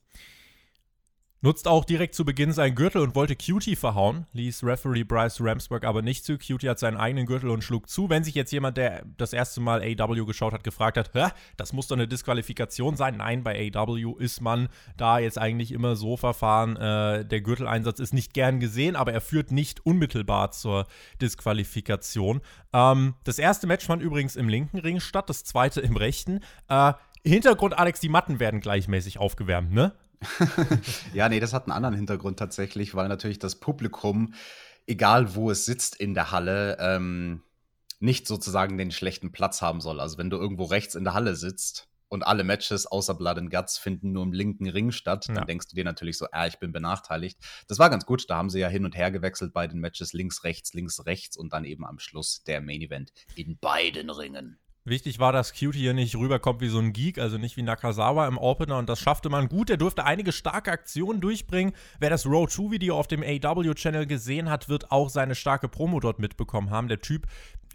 Nutzt 1.42 1.68
auch 1.68 1.86
direkt 1.86 2.16
zu 2.16 2.26
Beginn 2.26 2.52
seinen 2.52 2.74
Gürtel 2.74 3.00
und 3.04 3.14
wollte 3.14 3.36
Cutie 3.36 3.76
verhauen, 3.76 4.26
ließ 4.34 4.64
Referee 4.64 5.04
Bryce 5.04 5.40
Ramsburg 5.40 5.84
aber 5.84 6.02
nicht 6.02 6.26
zu. 6.26 6.40
Cutie 6.40 6.68
hat 6.68 6.80
seinen 6.80 6.98
eigenen 6.98 7.28
Gürtel 7.28 7.52
und 7.52 7.64
schlug 7.64 7.88
zu. 7.88 8.10
Wenn 8.10 8.24
sich 8.24 8.34
jetzt 8.34 8.52
jemand, 8.52 8.76
der 8.78 9.04
das 9.18 9.34
erste 9.34 9.62
Mal 9.62 9.84
AW 9.84 10.26
geschaut 10.26 10.54
hat, 10.54 10.64
gefragt 10.64 10.98
hat, 10.98 11.12
Hä, 11.14 11.28
das 11.56 11.74
muss 11.74 11.86
doch 11.86 11.96
eine 11.96 12.08
Disqualifikation 12.08 12.96
sein. 12.96 13.18
Nein, 13.18 13.44
bei 13.44 13.72
AW 13.72 14.16
ist 14.18 14.42
man 14.42 14.68
da 14.98 15.20
jetzt 15.20 15.38
eigentlich 15.38 15.72
immer 15.72 15.96
so 15.96 16.18
verfahren, 16.18 16.76
äh, 16.76 17.24
der 17.24 17.42
Gürteleinsatz 17.42 18.00
ist 18.00 18.16
nicht 18.16 18.34
gern 18.34 18.60
gesehen, 18.60 18.96
aber 18.96 19.14
er 19.14 19.22
führt 19.22 19.52
nicht 19.52 19.86
unmittelbar 19.86 20.50
zur 20.50 20.88
Disqualifikation. 21.22 22.42
Ähm, 22.74 23.14
das 23.26 23.38
erste 23.38 23.68
Match 23.68 23.86
fand 23.86 24.02
übrigens 24.02 24.36
im 24.36 24.50
linken 24.50 24.80
Ring 24.80 25.00
statt, 25.00 25.30
das 25.30 25.44
zweite 25.44 25.82
im 25.82 25.98
rechten. 25.98 26.40
Äh, 26.68 26.94
Hintergrund, 27.24 27.78
Alex, 27.78 28.00
die 28.00 28.10
Matten 28.10 28.40
werden 28.40 28.60
gleichmäßig 28.60 29.20
aufgewärmt, 29.20 29.72
ne? 29.72 29.94
Ja, 31.14 31.30
nee, 31.30 31.40
das 31.40 31.54
hat 31.54 31.64
einen 31.64 31.74
anderen 31.74 31.96
Hintergrund 31.96 32.40
tatsächlich, 32.40 32.96
weil 32.96 33.08
natürlich 33.08 33.40
das 33.40 33.56
Publikum, 33.56 34.34
egal 34.86 35.36
wo 35.36 35.52
es 35.52 35.66
sitzt 35.66 35.96
in 35.96 36.14
der 36.14 36.32
Halle, 36.32 36.78
ähm, 36.80 37.44
nicht 38.00 38.28
sozusagen 38.28 38.78
den 38.78 38.92
schlechten 38.92 39.32
Platz 39.32 39.62
haben 39.62 39.82
soll. 39.82 40.00
Also 40.00 40.18
wenn 40.18 40.30
du 40.30 40.38
irgendwo 40.38 40.66
rechts 40.66 40.96
in 40.96 41.04
der 41.04 41.14
Halle 41.14 41.36
sitzt 41.36 41.88
und 42.10 42.26
alle 42.26 42.44
Matches 42.44 42.86
außer 42.86 43.16
Blood 43.16 43.38
and 43.38 43.52
Guts 43.52 43.78
finden 43.78 44.12
nur 44.12 44.24
im 44.24 44.34
linken 44.34 44.70
Ring 44.70 44.92
statt, 44.92 45.28
ja. 45.28 45.34
dann 45.34 45.48
denkst 45.48 45.68
du 45.68 45.76
dir 45.76 45.84
natürlich 45.84 46.18
so, 46.18 46.28
ah, 46.32 46.48
ich 46.48 46.60
bin 46.60 46.72
benachteiligt. 46.72 47.40
Das 47.68 47.80
war 47.80 47.90
ganz 47.90 48.06
gut, 48.06 48.30
da 48.30 48.38
haben 48.38 48.50
sie 48.50 48.60
ja 48.60 48.70
hin 48.70 48.86
und 48.86 48.96
her 48.96 49.12
gewechselt 49.12 49.54
bei 49.54 49.68
den 49.68 49.80
Matches 49.80 50.14
links, 50.14 50.44
rechts, 50.44 50.74
links, 50.74 51.06
rechts 51.06 51.38
und 51.38 51.54
dann 51.54 51.66
eben 51.66 51.86
am 51.86 52.00
Schluss 52.00 52.44
der 52.44 52.62
Main 52.62 52.82
Event 52.82 53.12
in 53.36 53.58
beiden 53.58 54.10
Ringen. 54.10 54.60
Wichtig 54.88 55.20
war, 55.20 55.34
dass 55.34 55.52
Cutie 55.52 55.80
hier 55.80 55.94
nicht 55.94 56.16
rüberkommt 56.16 56.62
wie 56.62 56.70
so 56.70 56.80
ein 56.80 56.94
Geek, 56.94 57.18
also 57.20 57.38
nicht 57.38 57.58
wie 57.58 57.62
Nakazawa 57.62 58.26
im 58.26 58.38
Opener 58.38 58.78
und 58.78 58.88
das 58.88 59.02
schaffte 59.02 59.28
man 59.28 59.50
gut. 59.50 59.70
Er 59.70 59.76
durfte 59.76 60.06
einige 60.06 60.32
starke 60.32 60.72
Aktionen 60.72 61.20
durchbringen. 61.20 61.74
Wer 62.00 62.10
das 62.10 62.26
Road 62.26 62.52
2 62.52 62.72
Video 62.72 62.98
auf 62.98 63.08
dem 63.08 63.22
AW-Channel 63.22 64.06
gesehen 64.06 64.50
hat, 64.50 64.70
wird 64.70 64.90
auch 64.90 65.10
seine 65.10 65.36
starke 65.36 65.68
Promo 65.68 66.00
dort 66.00 66.20
mitbekommen 66.20 66.70
haben. 66.70 66.88
Der 66.88 67.02
Typ 67.02 67.28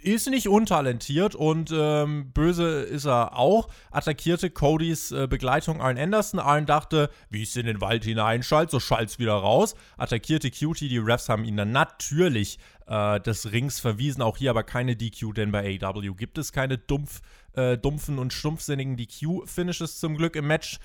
ist 0.03 0.29
nicht 0.29 0.49
untalentiert 0.49 1.35
und 1.35 1.71
ähm, 1.73 2.31
böse 2.33 2.83
ist 2.83 3.07
er 3.07 3.37
auch. 3.37 3.69
Attackierte 3.91 4.51
Codys 4.51 5.13
äh, 5.13 5.27
Begleitung 5.29 5.81
Arn 5.81 5.99
Anderson. 5.99 6.41
Arn 6.41 6.67
dachte, 6.67 7.11
wie 7.31 7.43
es 7.43 7.57
in 7.57 7.67
den 7.67 7.81
Wald 7.81 8.05
hineinschallt, 8.05 8.71
so 8.71 8.81
schallt's 8.81 9.19
wieder 9.19 9.35
raus. 9.35 9.75
Attackierte 9.97 10.51
Cutie. 10.51 10.89
Die 10.89 10.99
Refs 10.99 11.29
haben 11.29 11.45
ihn 11.45 11.57
dann 11.57 11.73
natürlich 11.73 12.59
äh, 12.87 13.21
des 13.21 13.53
Rings 13.53 13.81
verwiesen. 13.81 14.23
Auch 14.23 14.37
hier 14.37 14.51
aber 14.51 14.65
keine 14.65 14.97
DQ, 14.97 15.35
denn 15.35 15.53
bei 15.53 15.79
AW 15.81 16.15
gibt 16.15 16.39
es 16.39 16.53
keine 16.53 16.79
dumpf, 16.79 17.21
äh, 17.55 17.79
dumpfen 17.79 18.19
und 18.19 18.33
stumpfsinnigen 18.33 18.97
DQ-Finishes 18.97 19.99
zum 19.99 20.17
Glück 20.17 20.37
im 20.37 20.47
Match. 20.47 20.79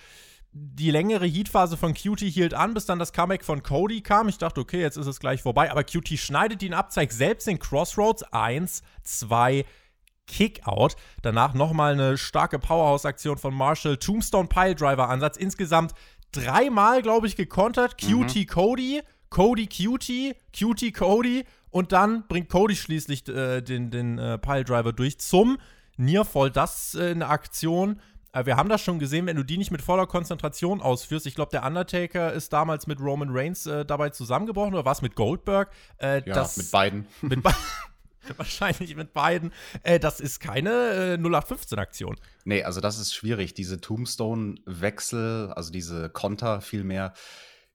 Die 0.52 0.92
längere 0.92 1.26
Heatphase 1.26 1.78
von 1.78 1.94
Cutie 1.94 2.30
hielt 2.30 2.54
an, 2.54 2.74
bis 2.74 2.86
dann 2.86 3.00
das 3.00 3.14
Comeback 3.14 3.44
von 3.44 3.62
Cody 3.62 4.02
kam. 4.02 4.28
Ich 4.28 4.38
dachte, 4.38 4.62
okay, 4.62 4.82
jetzt 4.82 4.98
ist 4.98 5.08
es 5.08 5.20
gleich 5.20 5.42
vorbei. 5.42 5.70
Aber 5.72 5.84
Cutie 5.84 6.18
schneidet 6.18 6.64
ihn 6.64 6.74
ab, 6.74 6.92
zeigt 6.92 7.14
selbst 7.14 7.48
den 7.48 7.60
Crossroads. 7.60 8.24
Eins, 8.34 8.82
zwei, 9.04 9.66
Kickout. 10.28 10.96
Danach 11.22 11.54
nochmal 11.54 11.94
eine 11.94 12.18
starke 12.18 12.60
Powerhouse-Aktion 12.60 13.38
von 13.38 13.54
Marshall. 13.54 13.98
Tombstone 13.98 14.48
Piledriver-Ansatz. 14.48 15.38
Insgesamt 15.38 15.94
dreimal, 16.32 17.02
glaube 17.02 17.28
ich, 17.28 17.36
gekontert. 17.36 18.00
Cutie 18.00 18.42
mhm. 18.42 18.48
Cody, 18.48 19.02
Cody 19.30 19.68
Cutie, 19.68 20.36
Cutie 20.58 20.92
Cody 20.92 21.46
und 21.70 21.92
dann 21.92 22.28
bringt 22.28 22.50
Cody 22.50 22.76
schließlich 22.76 23.28
äh, 23.30 23.62
den, 23.62 23.92
den 23.92 24.18
äh, 24.20 24.38
Piledriver 24.38 24.94
durch 24.94 25.20
zum 25.20 25.58
Nearfall. 25.98 26.52
Das 26.52 26.96
äh, 26.96 27.12
eine 27.12 27.28
Aktion. 27.28 28.00
Äh, 28.34 28.46
wir 28.46 28.58
haben 28.58 28.70
das 28.70 28.82
schon 28.82 29.00
gesehen, 29.00 29.26
wenn 29.26 29.38
du 29.38 29.44
die 29.44 29.58
nicht 29.58 29.72
mit 29.72 29.82
voller 29.82 30.08
Konzentration 30.08 30.82
ausführst. 30.82 31.26
Ich 31.26 31.36
glaube, 31.36 31.52
der 31.52 31.66
Undertaker 31.66 32.34
ist 32.34 32.54
damals 32.54 32.88
mit 32.88 33.00
Roman 33.00 33.30
Reigns 33.32 33.66
äh, 33.66 33.86
dabei 33.86 34.10
zusammengebrochen 34.10 34.74
oder 34.74 34.86
was 34.86 35.02
mit 35.02 35.16
Goldberg? 35.16 35.72
Äh, 35.98 36.28
ja, 36.28 36.36
das, 36.36 36.58
mit 36.58 36.72
beiden. 36.72 37.06
Mit 37.22 37.44
be 37.44 37.54
Wahrscheinlich 38.38 38.96
mit 38.96 39.14
beiden. 39.14 39.54
Äh, 39.84 40.00
das 40.00 40.20
ist 40.20 40.40
keine 40.40 40.70
äh, 40.70 41.18
0815-Aktion. 41.18 42.18
Nee, 42.44 42.64
also 42.64 42.82
das 42.82 43.00
ist 43.00 43.14
schwierig. 43.14 43.54
Diese 43.54 43.80
Tombstone-Wechsel, 43.80 45.54
also 45.56 45.72
diese 45.72 46.10
Konter 46.10 46.60
vielmehr, 46.60 47.14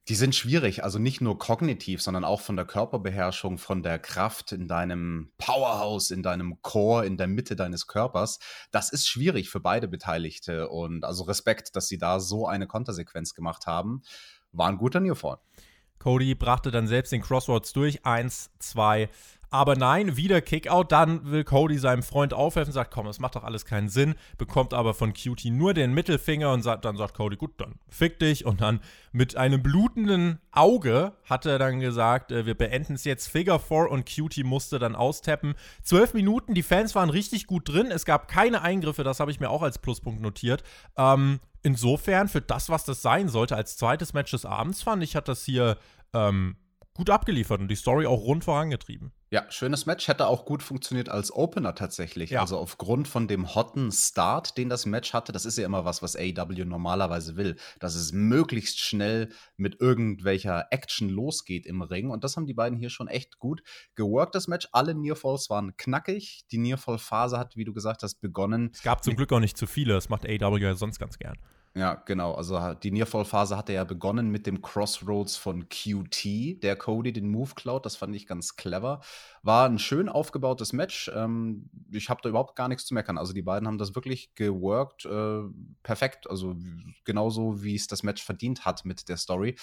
die 0.08 0.16
sind 0.16 0.34
schwierig, 0.34 0.82
also 0.82 0.98
nicht 0.98 1.20
nur 1.20 1.38
kognitiv, 1.38 2.02
sondern 2.02 2.24
auch 2.24 2.40
von 2.40 2.56
der 2.56 2.64
Körperbeherrschung, 2.64 3.58
von 3.58 3.82
der 3.84 4.00
Kraft 4.00 4.50
in 4.50 4.66
deinem 4.66 5.30
Powerhouse, 5.38 6.10
in 6.10 6.24
deinem 6.24 6.60
Core, 6.60 7.06
in 7.06 7.16
der 7.16 7.28
Mitte 7.28 7.54
deines 7.54 7.86
Körpers. 7.86 8.40
Das 8.72 8.90
ist 8.90 9.06
schwierig 9.06 9.48
für 9.48 9.60
beide 9.60 9.86
Beteiligte 9.86 10.68
und 10.68 11.04
also 11.04 11.22
Respekt, 11.24 11.76
dass 11.76 11.86
sie 11.86 11.98
da 11.98 12.18
so 12.18 12.48
eine 12.48 12.66
Kontersequenz 12.66 13.32
gemacht 13.32 13.66
haben. 13.66 14.02
War 14.50 14.68
ein 14.68 14.78
guter 14.78 14.98
Nearfall. 14.98 15.38
Cody 16.00 16.34
brachte 16.34 16.72
dann 16.72 16.88
selbst 16.88 17.12
den 17.12 17.22
Crossroads 17.22 17.72
durch. 17.72 18.04
Eins, 18.04 18.50
zwei, 18.58 19.08
aber 19.52 19.76
nein, 19.76 20.16
wieder 20.16 20.40
Kickout. 20.40 20.86
Dann 20.88 21.30
will 21.30 21.44
Cody 21.44 21.76
seinem 21.76 22.02
Freund 22.02 22.32
aufhelfen, 22.32 22.72
sagt, 22.72 22.90
komm, 22.90 23.04
das 23.04 23.20
macht 23.20 23.36
doch 23.36 23.44
alles 23.44 23.66
keinen 23.66 23.90
Sinn. 23.90 24.14
Bekommt 24.38 24.72
aber 24.72 24.94
von 24.94 25.12
Cutie 25.12 25.50
nur 25.50 25.74
den 25.74 25.92
Mittelfinger 25.92 26.50
und 26.52 26.62
sagt, 26.62 26.86
dann 26.86 26.96
sagt 26.96 27.14
Cody, 27.14 27.36
gut, 27.36 27.52
dann 27.58 27.74
fick 27.90 28.18
dich. 28.18 28.46
Und 28.46 28.62
dann 28.62 28.80
mit 29.12 29.36
einem 29.36 29.62
blutenden 29.62 30.40
Auge 30.52 31.12
hat 31.24 31.44
er 31.44 31.58
dann 31.58 31.80
gesagt, 31.80 32.32
äh, 32.32 32.46
wir 32.46 32.54
beenden 32.54 32.94
es 32.94 33.04
jetzt 33.04 33.28
Figure 33.28 33.60
4 33.60 33.90
und 33.90 34.10
Cutie 34.10 34.42
musste 34.42 34.78
dann 34.78 34.96
austappen. 34.96 35.54
Zwölf 35.82 36.14
Minuten, 36.14 36.54
die 36.54 36.62
Fans 36.62 36.94
waren 36.94 37.10
richtig 37.10 37.46
gut 37.46 37.68
drin. 37.68 37.90
Es 37.90 38.06
gab 38.06 38.28
keine 38.28 38.62
Eingriffe, 38.62 39.04
das 39.04 39.20
habe 39.20 39.30
ich 39.30 39.38
mir 39.38 39.50
auch 39.50 39.62
als 39.62 39.78
Pluspunkt 39.78 40.22
notiert. 40.22 40.62
Ähm, 40.96 41.40
insofern, 41.62 42.28
für 42.28 42.40
das, 42.40 42.70
was 42.70 42.86
das 42.86 43.02
sein 43.02 43.28
sollte, 43.28 43.54
als 43.54 43.76
zweites 43.76 44.14
Match 44.14 44.30
des 44.30 44.46
Abends 44.46 44.82
fand 44.82 45.02
ich, 45.02 45.14
hat 45.14 45.28
das 45.28 45.44
hier 45.44 45.76
ähm, 46.14 46.56
gut 46.94 47.10
abgeliefert 47.10 47.60
und 47.60 47.68
die 47.68 47.76
Story 47.76 48.06
auch 48.06 48.20
rund 48.22 48.44
vorangetrieben. 48.44 49.12
Ja, 49.32 49.50
schönes 49.50 49.86
Match. 49.86 50.08
Hätte 50.08 50.26
auch 50.26 50.44
gut 50.44 50.62
funktioniert 50.62 51.08
als 51.08 51.34
Opener 51.34 51.74
tatsächlich. 51.74 52.28
Ja. 52.28 52.42
Also 52.42 52.58
aufgrund 52.58 53.08
von 53.08 53.28
dem 53.28 53.54
hotten 53.54 53.90
Start, 53.90 54.58
den 54.58 54.68
das 54.68 54.84
Match 54.84 55.14
hatte, 55.14 55.32
das 55.32 55.46
ist 55.46 55.56
ja 55.56 55.64
immer 55.64 55.86
was, 55.86 56.02
was 56.02 56.16
AEW 56.16 56.66
normalerweise 56.66 57.34
will, 57.36 57.56
dass 57.80 57.94
es 57.94 58.12
möglichst 58.12 58.78
schnell 58.78 59.30
mit 59.56 59.80
irgendwelcher 59.80 60.66
Action 60.70 61.08
losgeht 61.08 61.64
im 61.64 61.80
Ring. 61.80 62.10
Und 62.10 62.24
das 62.24 62.36
haben 62.36 62.44
die 62.44 62.52
beiden 62.52 62.78
hier 62.78 62.90
schon 62.90 63.08
echt 63.08 63.38
gut 63.38 63.62
geworkt, 63.94 64.34
das 64.34 64.48
Match. 64.48 64.68
Alle 64.72 64.94
Nearfalls 64.94 65.48
waren 65.48 65.78
knackig. 65.78 66.44
Die 66.52 66.58
Nearfall-Phase 66.58 67.38
hat, 67.38 67.56
wie 67.56 67.64
du 67.64 67.72
gesagt 67.72 68.02
hast, 68.02 68.20
begonnen. 68.20 68.68
Es 68.74 68.82
gab 68.82 69.02
zum 69.02 69.16
Glück 69.16 69.32
auch 69.32 69.40
nicht 69.40 69.56
zu 69.56 69.66
viele. 69.66 69.94
Das 69.94 70.10
macht 70.10 70.26
AEW 70.26 70.58
ja 70.58 70.74
sonst 70.74 70.98
ganz 70.98 71.16
gern. 71.18 71.38
Ja, 71.74 71.94
genau. 71.94 72.34
Also 72.34 72.74
die 72.74 72.90
Nearfall-Phase 72.90 73.56
hatte 73.56 73.72
ja 73.72 73.84
begonnen 73.84 74.28
mit 74.30 74.46
dem 74.46 74.60
Crossroads 74.60 75.36
von 75.36 75.70
QT, 75.70 76.62
der 76.62 76.76
Cody 76.76 77.14
den 77.14 77.30
Move 77.30 77.52
klaut. 77.54 77.86
Das 77.86 77.96
fand 77.96 78.14
ich 78.14 78.26
ganz 78.26 78.56
clever. 78.56 79.00
War 79.42 79.70
ein 79.70 79.78
schön 79.78 80.10
aufgebautes 80.10 80.74
Match. 80.74 81.10
Ähm, 81.14 81.70
ich 81.90 82.10
habe 82.10 82.20
da 82.22 82.28
überhaupt 82.28 82.56
gar 82.56 82.68
nichts 82.68 82.84
zu 82.84 82.92
meckern. 82.92 83.16
Also 83.16 83.32
die 83.32 83.40
beiden 83.40 83.66
haben 83.66 83.78
das 83.78 83.94
wirklich 83.94 84.34
geworkt. 84.34 85.06
Äh, 85.06 85.44
perfekt. 85.82 86.28
Also 86.28 86.54
genauso, 87.04 87.62
wie 87.62 87.74
es 87.74 87.86
das 87.86 88.02
Match 88.02 88.22
verdient 88.22 88.66
hat 88.66 88.84
mit 88.84 89.08
der 89.08 89.16
Story. 89.16 89.56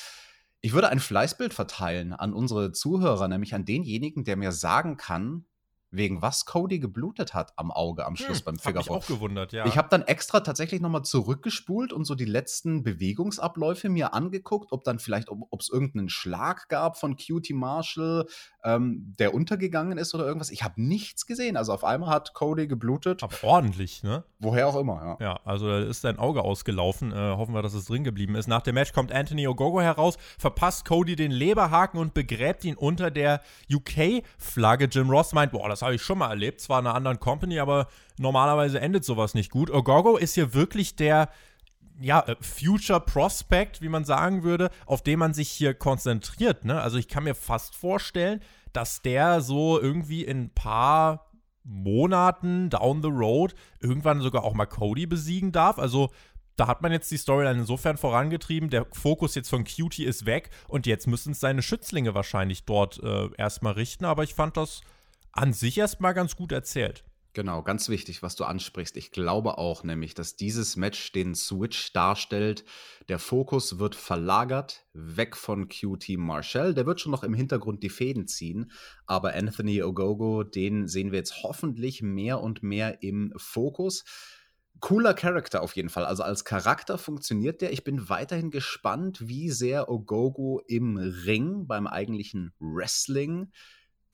Ich 0.61 0.73
würde 0.73 0.89
ein 0.89 0.99
Fleißbild 0.99 1.53
verteilen 1.53 2.11
an 2.13 2.33
unsere 2.33 2.71
Zuhörer, 2.71 3.27
nämlich 3.27 3.53
an 3.53 3.65
denjenigen, 3.65 4.23
der 4.23 4.35
mir 4.35 4.51
sagen 4.51 4.97
kann, 4.97 5.45
wegen 5.91 6.22
was 6.22 6.46
Cody 6.46 6.79
geblutet 6.79 7.34
hat 7.34 7.53
am 7.55 7.72
Auge 7.72 8.05
am 8.05 8.15
Schluss 8.15 8.39
hm, 8.39 8.46
beim 8.46 8.60
Figure 8.60 8.84
Four. 8.84 8.98
Ich 8.98 9.03
auch 9.03 9.08
gewundert, 9.08 9.53
ja. 9.53 9.65
Ich 9.65 9.77
habe 9.77 9.88
dann 9.89 10.03
extra 10.03 10.41
tatsächlich 10.41 10.81
nochmal 10.81 11.03
zurückgespult 11.03 11.93
und 11.93 12.05
so 12.05 12.15
die 12.15 12.25
letzten 12.25 12.84
Bewegungsabläufe 12.84 13.89
mir 13.89 14.13
angeguckt, 14.13 14.72
ob 14.72 14.84
dann 14.84 15.00
vielleicht, 15.00 15.29
ob 15.29 15.60
es 15.60 15.69
irgendeinen 15.69 16.10
Schlag 16.10 16.69
gab 16.69 16.98
von 16.98 17.17
Cutie 17.17 17.53
Marshall, 17.53 18.25
ähm, 18.63 19.13
der 19.19 19.34
untergegangen 19.34 19.98
ist 19.98 20.13
oder 20.13 20.25
irgendwas. 20.25 20.51
Ich 20.51 20.63
habe 20.63 20.81
nichts 20.81 21.25
gesehen. 21.25 21.58
Also 21.58 21.74
auf 21.74 21.84
einmal 21.84 22.10
hat 22.10 22.34
Cody 22.34 22.67
geblutet. 22.67 23.24
Aber 23.24 23.36
ordentlich, 23.43 24.03
ne? 24.03 24.24
Woher 24.39 24.67
auch 24.67 24.75
immer, 24.75 25.17
ja. 25.19 25.25
Ja, 25.25 25.39
also 25.46 25.67
da 25.67 25.79
ist 25.79 26.01
sein 26.01 26.19
Auge 26.19 26.43
ausgelaufen. 26.43 27.12
Äh, 27.12 27.15
hoffen 27.15 27.53
wir, 27.53 27.62
dass 27.62 27.74
es 27.74 27.86
drin 27.86 28.03
geblieben 28.03 28.36
ist. 28.36 28.48
Nach 28.48 28.62
dem 28.62 28.75
Match 28.75 28.93
kommt 28.93 29.12
Anthony 29.12 29.48
Ogogo 29.48 29.81
heraus, 29.81 30.17
verpasst 30.38 30.86
Cody 30.86 31.15
den 31.15 31.31
Leberhaken 31.31 32.00
und 32.00 32.13
begräbt 32.13 32.63
ihn 32.65 32.75
unter 32.75 33.12
der 33.12 33.41
UK-Flagge. 33.72 34.86
Jim 34.86 35.10
Ross 35.10 35.34
meint, 35.34 35.51
boah, 35.51 35.69
das 35.69 35.78
das 35.79 35.86
habe 35.86 35.95
ich 35.95 36.01
schon 36.01 36.17
mal 36.17 36.29
erlebt, 36.29 36.59
zwar 36.59 36.79
in 36.79 36.88
einer 36.88 36.95
anderen 36.95 37.19
Company, 37.19 37.59
aber 37.59 37.88
normalerweise 38.17 38.81
endet 38.81 39.05
sowas 39.05 39.33
nicht 39.33 39.50
gut. 39.50 39.71
Ogogo 39.71 40.17
ist 40.17 40.36
hier 40.36 40.53
wirklich 40.53 40.98
der 40.98 41.29
ja, 42.01 42.19
äh, 42.21 42.36
Future 42.41 43.00
Prospect, 43.00 43.81
wie 43.81 43.89
man 43.89 44.03
sagen 44.03 44.43
würde, 44.43 44.71
auf 44.86 45.01
den 45.01 45.19
man 45.19 45.33
sich 45.33 45.50
hier 45.50 45.74
konzentriert. 45.74 46.65
Ne? 46.65 46.81
Also 46.81 46.98
ich 46.98 47.07
kann 47.07 47.24
mir 47.24 47.36
fast 47.36 47.75
vorstellen, 47.75 48.41
dass 48.74 49.01
der 49.01 49.41
so 49.41 49.79
irgendwie 49.79 50.25
in 50.25 50.43
ein 50.43 50.50
paar 50.53 51.29
Monaten 51.63 52.69
down 52.69 53.01
the 53.01 53.09
road 53.09 53.53
irgendwann 53.79 54.21
sogar 54.21 54.43
auch 54.43 54.53
mal 54.53 54.65
Cody 54.65 55.05
besiegen 55.05 55.51
darf. 55.51 55.79
Also 55.79 56.09
da 56.55 56.67
hat 56.67 56.81
man 56.81 56.91
jetzt 56.91 57.09
die 57.09 57.17
Storyline 57.17 57.59
insofern 57.59 57.98
vorangetrieben. 57.98 58.69
Der 58.69 58.86
Fokus 58.91 59.36
jetzt 59.36 59.50
von 59.50 59.63
Cutie 59.63 60.03
ist 60.03 60.25
weg 60.25 60.50
und 60.67 60.86
jetzt 60.88 61.07
müssen 61.07 61.31
es 61.31 61.39
seine 61.39 61.62
Schützlinge 61.62 62.15
wahrscheinlich 62.15 62.65
dort 62.65 63.01
äh, 63.01 63.29
erstmal 63.38 63.74
richten. 63.74 64.03
Aber 64.03 64.24
ich 64.24 64.36
fand 64.36 64.57
das 64.57 64.81
an 65.31 65.53
sich 65.53 65.77
erstmal 65.77 66.13
ganz 66.13 66.36
gut 66.36 66.51
erzählt. 66.51 67.03
Genau, 67.33 67.62
ganz 67.62 67.89
wichtig, 67.89 68.24
was 68.24 68.36
du 68.36 68.43
ansprichst. 68.43 68.98
Ich 68.98 69.12
glaube 69.12 69.59
auch 69.59 69.83
nämlich, 69.83 70.15
dass 70.15 70.36
dieses 70.36 70.75
Match 70.77 71.12
den 71.12 71.36
Switch 71.36 71.93
darstellt. 71.93 72.65
Der 73.07 73.19
Fokus 73.19 73.77
wird 73.77 73.93
verlagert, 73.93 74.88
weg 74.93 75.38
von 75.38 75.69
QT 75.69 76.17
Marshall. 76.17 76.74
Der 76.74 76.88
wird 76.88 77.00
schon 77.00 77.12
noch 77.12 77.24
im 77.24 77.36
Hintergrund 77.36 77.83
die 77.83 77.89
Fäden 77.89 78.27
ziehen, 78.27 78.71
aber 79.05 79.36
Anthony 79.36 79.83
Ogogo, 79.83 80.43
den 80.43 80.88
sehen 80.88 81.12
wir 81.12 81.19
jetzt 81.19 81.43
hoffentlich 81.43 82.01
mehr 82.01 82.41
und 82.41 82.63
mehr 82.63 83.03
im 83.03 83.31
Fokus. 83.38 84.05
Cooler 84.79 85.13
Charakter 85.13 85.62
auf 85.62 85.75
jeden 85.75 85.89
Fall. 85.89 86.05
Also 86.05 86.24
als 86.24 86.45
Charakter 86.45 86.98
funktioniert 86.98 87.62
der. 87.62 87.71
Ich 87.71 87.83
bin 87.83 88.09
weiterhin 88.09 88.50
gespannt, 88.50 89.27
wie 89.27 89.51
sehr 89.51 89.89
Ogogo 89.89 90.62
im 90.67 90.98
Ring 90.98 91.67
beim 91.67 91.86
eigentlichen 91.86 92.53
Wrestling 92.59 93.51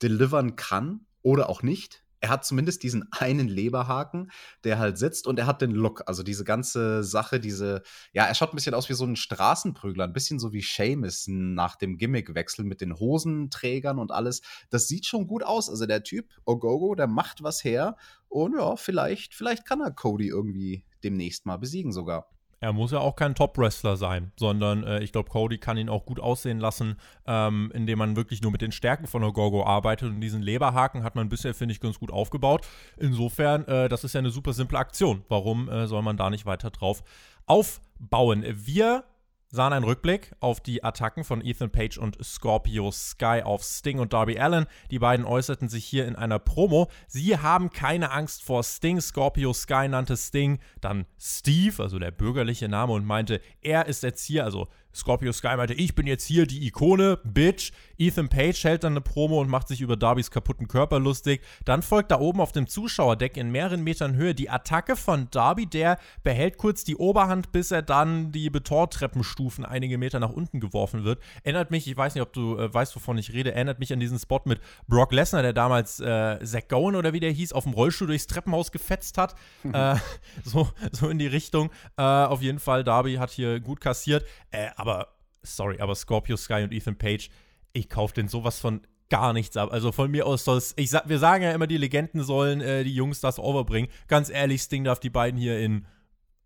delivern 0.02 0.56
kann 0.56 1.06
oder 1.22 1.48
auch 1.48 1.62
nicht. 1.62 2.04
Er 2.20 2.30
hat 2.30 2.44
zumindest 2.46 2.82
diesen 2.82 3.06
einen 3.12 3.46
Leberhaken, 3.46 4.30
der 4.64 4.78
halt 4.78 4.96
sitzt 4.96 5.26
und 5.26 5.38
er 5.38 5.46
hat 5.46 5.60
den 5.60 5.70
Look. 5.70 6.02
Also 6.06 6.22
diese 6.22 6.44
ganze 6.44 7.04
Sache, 7.04 7.38
diese, 7.38 7.82
ja, 8.12 8.24
er 8.24 8.34
schaut 8.34 8.52
ein 8.52 8.56
bisschen 8.56 8.74
aus 8.74 8.88
wie 8.88 8.94
so 8.94 9.04
ein 9.04 9.16
Straßenprügler, 9.16 10.04
ein 10.04 10.12
bisschen 10.14 10.38
so 10.38 10.52
wie 10.52 10.62
Seamus 10.62 11.26
nach 11.28 11.76
dem 11.76 11.98
Gimmickwechsel 11.98 12.64
mit 12.64 12.80
den 12.80 12.96
Hosenträgern 12.98 13.98
und 13.98 14.12
alles. 14.12 14.40
Das 14.70 14.88
sieht 14.88 15.06
schon 15.06 15.26
gut 15.26 15.44
aus. 15.44 15.68
Also 15.68 15.84
der 15.86 16.02
Typ, 16.02 16.32
Ogogo, 16.46 16.94
der 16.94 17.06
macht 17.06 17.42
was 17.42 17.62
her 17.62 17.96
und 18.28 18.54
ja, 18.56 18.76
vielleicht, 18.76 19.34
vielleicht 19.34 19.66
kann 19.66 19.80
er 19.80 19.90
Cody 19.90 20.28
irgendwie 20.28 20.84
demnächst 21.04 21.44
mal 21.44 21.58
besiegen 21.58 21.92
sogar. 21.92 22.35
Er 22.60 22.72
muss 22.72 22.90
ja 22.90 23.00
auch 23.00 23.16
kein 23.16 23.34
Top-Wrestler 23.34 23.96
sein, 23.96 24.32
sondern 24.36 24.84
äh, 24.84 25.00
ich 25.00 25.12
glaube, 25.12 25.30
Cody 25.30 25.58
kann 25.58 25.76
ihn 25.76 25.88
auch 25.88 26.06
gut 26.06 26.20
aussehen 26.20 26.58
lassen, 26.58 26.96
ähm, 27.26 27.70
indem 27.74 27.98
man 27.98 28.16
wirklich 28.16 28.42
nur 28.42 28.50
mit 28.50 28.62
den 28.62 28.72
Stärken 28.72 29.06
von 29.06 29.22
Ogogo 29.22 29.64
arbeitet. 29.64 30.08
Und 30.08 30.20
diesen 30.20 30.42
Leberhaken 30.42 31.02
hat 31.02 31.14
man 31.14 31.28
bisher, 31.28 31.54
finde 31.54 31.72
ich, 31.72 31.80
ganz 31.80 31.98
gut 31.98 32.10
aufgebaut. 32.10 32.66
Insofern, 32.96 33.66
äh, 33.66 33.88
das 33.88 34.04
ist 34.04 34.14
ja 34.14 34.20
eine 34.20 34.30
super 34.30 34.52
simple 34.52 34.78
Aktion. 34.78 35.24
Warum 35.28 35.68
äh, 35.68 35.86
soll 35.86 36.02
man 36.02 36.16
da 36.16 36.30
nicht 36.30 36.46
weiter 36.46 36.70
drauf 36.70 37.02
aufbauen? 37.46 38.44
Wir 38.46 39.04
sahen 39.48 39.72
einen 39.72 39.84
Rückblick 39.84 40.32
auf 40.40 40.60
die 40.60 40.82
Attacken 40.84 41.24
von 41.24 41.44
Ethan 41.44 41.70
Page 41.70 41.98
und 41.98 42.22
Scorpio 42.24 42.90
Sky 42.90 43.42
auf 43.44 43.62
Sting 43.62 43.98
und 43.98 44.12
Darby 44.12 44.38
Allen. 44.38 44.66
Die 44.90 44.98
beiden 44.98 45.24
äußerten 45.24 45.68
sich 45.68 45.84
hier 45.84 46.06
in 46.06 46.16
einer 46.16 46.38
Promo. 46.38 46.90
Sie 47.06 47.38
haben 47.38 47.70
keine 47.70 48.10
Angst 48.10 48.42
vor 48.42 48.62
Sting. 48.62 49.00
Scorpio 49.00 49.52
Sky 49.52 49.88
nannte 49.88 50.16
Sting 50.16 50.58
dann 50.80 51.06
Steve, 51.18 51.82
also 51.82 51.98
der 51.98 52.10
bürgerliche 52.10 52.68
Name, 52.68 52.92
und 52.92 53.04
meinte, 53.04 53.40
er 53.60 53.86
ist 53.86 54.04
hier, 54.20 54.44
also 54.44 54.68
Scorpio 54.96 55.30
Sky 55.32 55.56
meinte, 55.56 55.74
ich 55.74 55.94
bin 55.94 56.06
jetzt 56.06 56.24
hier 56.24 56.46
die 56.46 56.66
Ikone, 56.66 57.18
Bitch. 57.22 57.72
Ethan 57.98 58.28
Page 58.28 58.62
hält 58.64 58.84
dann 58.84 58.94
eine 58.94 59.00
Promo 59.00 59.40
und 59.40 59.48
macht 59.48 59.68
sich 59.68 59.80
über 59.80 59.96
Darbys 59.96 60.30
kaputten 60.30 60.68
Körper 60.68 60.98
lustig. 60.98 61.42
Dann 61.64 61.82
folgt 61.82 62.10
da 62.10 62.18
oben 62.18 62.40
auf 62.40 62.52
dem 62.52 62.66
Zuschauerdeck 62.66 63.36
in 63.36 63.50
mehreren 63.50 63.82
Metern 63.82 64.16
Höhe 64.16 64.34
die 64.34 64.50
Attacke 64.50 64.96
von 64.96 65.28
Darby. 65.30 65.66
Der 65.66 65.98
behält 66.22 66.56
kurz 66.56 66.84
die 66.84 66.96
Oberhand, 66.96 67.52
bis 67.52 67.70
er 67.70 67.82
dann 67.82 68.32
die 68.32 68.48
Betontreppenstufen 68.48 69.64
einige 69.64 69.98
Meter 69.98 70.18
nach 70.18 70.30
unten 70.30 70.60
geworfen 70.60 71.04
wird. 71.04 71.20
Erinnert 71.42 71.70
mich, 71.70 71.86
ich 71.86 71.96
weiß 71.96 72.14
nicht, 72.14 72.22
ob 72.22 72.32
du 72.32 72.58
äh, 72.58 72.72
weißt, 72.72 72.96
wovon 72.96 73.18
ich 73.18 73.32
rede, 73.32 73.52
erinnert 73.52 73.78
mich 73.78 73.92
an 73.92 74.00
diesen 74.00 74.18
Spot 74.18 74.40
mit 74.44 74.60
Brock 74.88 75.12
Lesnar, 75.12 75.42
der 75.42 75.52
damals 75.52 76.00
äh, 76.00 76.38
Zach 76.42 76.68
Gowen 76.68 76.96
oder 76.96 77.12
wie 77.12 77.20
der 77.20 77.32
hieß, 77.32 77.52
auf 77.52 77.64
dem 77.64 77.74
Rollstuhl 77.74 78.06
durchs 78.06 78.26
Treppenhaus 78.26 78.72
gefetzt 78.72 79.18
hat. 79.18 79.34
äh, 79.72 79.96
so, 80.44 80.68
so 80.92 81.08
in 81.10 81.18
die 81.18 81.26
Richtung. 81.26 81.70
Äh, 81.98 82.02
auf 82.02 82.40
jeden 82.40 82.60
Fall, 82.60 82.82
Darby 82.82 83.16
hat 83.16 83.30
hier 83.30 83.60
gut 83.60 83.80
kassiert. 83.80 84.24
Äh, 84.50 84.68
aber 84.76 84.85
aber, 84.86 85.08
sorry, 85.42 85.80
aber 85.80 85.94
Scorpio 85.94 86.36
Sky 86.36 86.62
und 86.62 86.72
Ethan 86.72 86.96
Page, 86.96 87.28
ich 87.72 87.88
kaufe 87.88 88.14
den 88.14 88.28
sowas 88.28 88.58
von 88.58 88.86
gar 89.08 89.32
nichts 89.32 89.56
ab. 89.56 89.72
Also 89.72 89.92
von 89.92 90.10
mir 90.10 90.26
aus 90.26 90.44
soll 90.44 90.58
es, 90.58 90.74
ich 90.76 90.90
sag, 90.90 91.08
wir 91.08 91.18
sagen 91.18 91.44
ja 91.44 91.52
immer, 91.52 91.66
die 91.66 91.76
Legenden 91.76 92.22
sollen 92.22 92.60
äh, 92.60 92.84
die 92.84 92.94
Jungs 92.94 93.20
das 93.20 93.38
overbringen. 93.38 93.90
Ganz 94.08 94.30
ehrlich, 94.30 94.62
Sting 94.62 94.84
darf 94.84 95.00
die 95.00 95.10
beiden 95.10 95.38
hier 95.38 95.58
in 95.60 95.86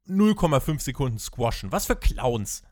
0,5 0.09 0.81
Sekunden 0.81 1.19
squashen. 1.19 1.73
Was 1.73 1.87
für 1.87 1.97
Clowns. 1.97 2.63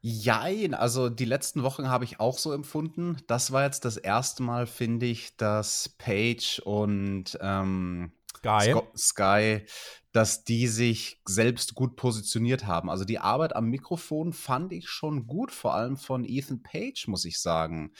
Jein, 0.00 0.74
also 0.74 1.08
die 1.08 1.24
letzten 1.24 1.62
Wochen 1.62 1.88
habe 1.88 2.04
ich 2.04 2.18
auch 2.18 2.36
so 2.36 2.52
empfunden. 2.52 3.18
Das 3.28 3.52
war 3.52 3.64
jetzt 3.64 3.84
das 3.84 3.96
erste 3.96 4.42
Mal, 4.42 4.66
finde 4.66 5.06
ich, 5.06 5.36
dass 5.36 5.90
Page 5.90 6.60
und 6.64 7.38
ähm, 7.40 8.10
Sky. 8.36 8.74
Sky 8.96 9.64
dass 10.12 10.44
die 10.44 10.68
sich 10.68 11.20
selbst 11.24 11.74
gut 11.74 11.96
positioniert 11.96 12.66
haben. 12.66 12.90
Also 12.90 13.04
die 13.04 13.18
Arbeit 13.18 13.56
am 13.56 13.66
Mikrofon 13.66 14.32
fand 14.32 14.72
ich 14.72 14.88
schon 14.88 15.26
gut, 15.26 15.50
vor 15.50 15.74
allem 15.74 15.96
von 15.96 16.24
Ethan 16.24 16.62
Page, 16.62 17.08
muss 17.08 17.24
ich 17.24 17.40
sagen. 17.40 17.92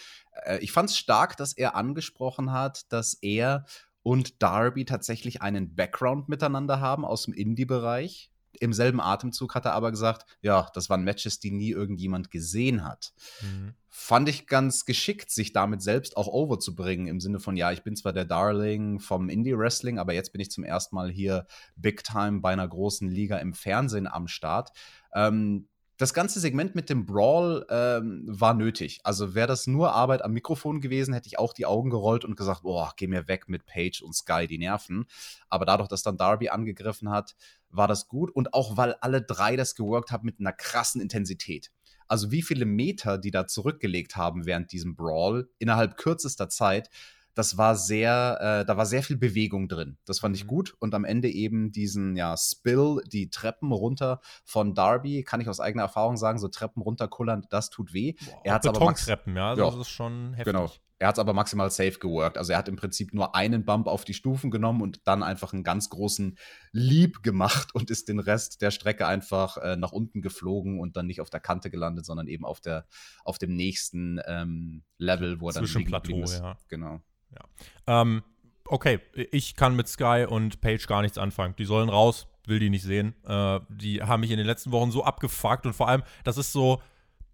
Äh, 0.45 0.59
ich 0.59 0.73
fand 0.73 0.91
es 0.91 0.99
stark, 0.99 1.37
dass 1.37 1.55
er 1.55 1.75
angesprochen 1.75 2.53
hat, 2.53 2.93
dass 2.93 3.15
er 3.15 3.65
und 4.03 4.43
Darby 4.43 4.85
tatsächlich 4.85 5.43
einen 5.43 5.75
Background 5.75 6.29
miteinander 6.29 6.81
haben 6.81 7.05
aus 7.05 7.25
dem 7.25 7.35
Indie-Bereich. 7.35 8.32
Im 8.61 8.73
selben 8.73 9.01
Atemzug 9.01 9.55
hat 9.55 9.65
er 9.65 9.73
aber 9.73 9.91
gesagt, 9.91 10.27
ja, 10.41 10.69
das 10.75 10.91
waren 10.91 11.05
Matches, 11.05 11.41
die 11.41 11.51
nie 11.51 11.71
irgendjemand 11.71 12.31
gesehen 12.31 12.85
hat. 12.85 13.13
Mhm. 13.41 13.75
Fand 13.89 14.29
ich 14.29 14.47
ganz 14.47 14.85
geschickt, 14.85 15.31
sich 15.31 15.53
damit 15.53 15.83
selbst 15.83 16.17
auch 16.17 16.27
overzubringen, 16.27 17.07
im 17.07 17.21
Sinne 17.21 17.41
von, 17.41 17.57
ja, 17.57 17.73
ich 17.73 17.83
bin 17.83 17.97
zwar 17.97 18.13
der 18.13 18.25
Darling 18.25 19.01
vom 19.01 19.29
Indie-Wrestling, 19.29 19.99
aber 19.99 20.15
jetzt 20.15 20.33
bin 20.33 20.41
ich 20.41 20.51
zum 20.51 20.65
ersten 20.65 20.97
Mal 20.97 21.11
hier 21.11 21.47
Big 21.77 22.05
Time 22.05 22.41
bei 22.41 22.53
einer 22.53 22.67
großen 22.67 23.09
Liga 23.09 23.39
im 23.39 23.55
Fernsehen 23.55 24.07
am 24.07 24.29
Start. 24.29 24.71
Ähm, 25.15 25.69
das 25.99 26.15
ganze 26.15 26.41
Segment 26.41 26.75
mit 26.75 26.91
dem 26.91 27.07
Brawl 27.07 27.67
ähm, 27.69 28.25
war 28.27 28.55
nötig. 28.55 29.01
Also 29.05 29.35
wäre 29.35 29.47
das 29.47 29.67
nur 29.67 29.93
Arbeit 29.93 30.25
am 30.25 30.33
Mikrofon 30.33 30.81
gewesen, 30.81 31.15
hätte 31.15 31.29
ich 31.29 31.39
auch 31.39 31.53
die 31.53 31.67
Augen 31.67 31.91
gerollt 31.91 32.25
und 32.25 32.37
gesagt, 32.37 32.63
boah, 32.63 32.93
geh 32.97 33.07
mir 33.07 33.29
weg 33.29 33.49
mit 33.49 33.67
Page 33.67 34.03
und 34.03 34.15
Sky, 34.15 34.47
die 34.47 34.59
nerven. 34.59 35.07
Aber 35.49 35.65
dadurch, 35.65 35.89
dass 35.89 36.03
dann 36.03 36.17
Darby 36.17 36.49
angegriffen 36.49 37.11
hat, 37.11 37.37
war 37.69 37.89
das 37.89 38.09
gut. 38.09 38.31
Und 38.31 38.55
auch, 38.55 38.77
weil 38.77 38.95
alle 38.95 39.23
drei 39.23 39.57
das 39.57 39.75
geworkt 39.75 40.11
haben 40.11 40.27
mit 40.27 40.41
einer 40.41 40.53
krassen 40.53 41.01
Intensität. 41.01 41.71
Also 42.09 42.31
wie 42.31 42.43
viele 42.43 42.67
Meter 42.67 43.17
die 43.17 43.31
da 43.31 43.47
zurückgelegt 43.47 44.17
haben 44.17 44.45
während 44.45 44.73
diesem 44.73 44.97
Brawl 44.97 45.49
innerhalb 45.59 45.97
kürzester 45.97 46.49
Zeit, 46.49 46.91
das 47.35 47.57
war 47.57 47.77
sehr, 47.77 48.39
äh, 48.41 48.67
da 48.67 48.77
war 48.77 48.87
sehr 48.87 49.03
viel 49.03 49.17
Bewegung 49.17 49.69
drin. 49.69 49.99
Das 50.05 50.21
fand 50.21 50.37
ich 50.37 50.45
mhm. 50.45 50.49
gut. 50.49 50.75
Und 50.79 50.95
am 50.95 51.05
Ende 51.05 51.29
eben 51.29 51.73
diesen, 51.73 52.17
ja, 52.17 52.37
Spill, 52.37 53.03
die 53.07 53.31
Treppen 53.31 53.73
runter 53.73 54.21
von 54.45 54.75
Darby, 54.75 55.23
kann 55.23 55.41
ich 55.41 55.49
aus 55.49 55.61
eigener 55.61 55.85
Erfahrung 55.85 56.17
sagen, 56.17 56.39
so 56.39 56.49
Treppen 56.49 56.83
runterkullern, 56.83 57.47
das 57.51 57.71
tut 57.71 57.93
weh. 57.93 58.15
Boah, 58.25 58.41
er 58.45 58.55
hat 58.55 58.67
aber 58.67 58.95
Treppen, 58.95 59.37
ja, 59.37 59.51
also 59.51 59.63
ja, 59.63 59.71
das 59.71 59.81
ist 59.81 59.91
schon 59.91 60.35
heftig. 60.35 60.53
Genau. 60.53 60.71
Er 61.03 61.09
hat 61.09 61.17
es 61.17 61.19
aber 61.19 61.33
maximal 61.33 61.69
safe 61.69 61.99
geworkt. 61.99 62.39
Also 62.39 62.53
er 62.53 62.59
hat 62.59 62.69
im 62.69 62.77
Prinzip 62.77 63.13
nur 63.13 63.35
einen 63.35 63.65
Bump 63.65 63.89
auf 63.89 64.05
die 64.05 64.15
Stufen 64.15 64.53
genommen 64.53 64.83
und 64.83 65.01
dann 65.05 65.25
einfach 65.25 65.53
einen 65.53 65.65
ganz 65.65 65.91
großen 65.91 66.39
Leap 66.71 67.25
gemacht 67.25 67.75
und 67.75 67.91
ist 67.91 68.09
den 68.09 68.21
Rest 68.21 68.63
der 68.63 68.71
Strecke 68.71 69.09
einfach 69.09 69.57
äh, 69.57 69.75
nach 69.75 69.91
unten 69.91 70.23
geflogen 70.23 70.79
und 70.79 70.97
dann 70.97 71.09
nicht 71.09 71.21
auf 71.21 71.29
der 71.29 71.41
Kante 71.41 71.71
gelandet, 71.71 72.07
sondern 72.07 72.29
eben 72.29 72.45
auf, 72.45 72.61
der, 72.61 72.87
auf 73.25 73.39
dem 73.39 73.57
nächsten 73.57 74.21
ähm, 74.29 74.85
Level, 74.97 75.41
wo 75.41 75.49
er 75.49 75.55
dann 75.55 75.65
Zwischen 75.65 75.87
Plateau, 75.87 76.23
ist. 76.23 76.39
ja. 76.39 76.57
Genau. 76.69 77.01
Ja. 77.35 78.03
Ähm, 78.03 78.23
okay, 78.67 79.01
ich 79.15 79.57
kann 79.57 79.77
mit 79.77 79.89
Sky 79.89 80.27
und 80.29 80.61
Page 80.61 80.87
gar 80.87 81.03
nichts 81.03 81.19
anfangen. 81.19 81.55
Die 81.59 81.65
sollen 81.65 81.89
raus, 81.89 82.27
will 82.47 82.59
die 82.59 82.71
nicht 82.71 82.85
sehen. 82.85 83.15
Äh, 83.27 83.61
die 83.69 84.03
haben 84.03 84.21
mich 84.21 84.31
in 84.31 84.39
den 84.39 84.47
letzten 84.47 84.73
Wochen 84.73 84.91
so 84.91 85.05
abgefuckt 85.05 85.67
und 85.67 85.75
vor 85.75 85.89
allem, 85.89 86.03
das 86.25 86.39
ist 86.39 86.53
so, 86.53 86.81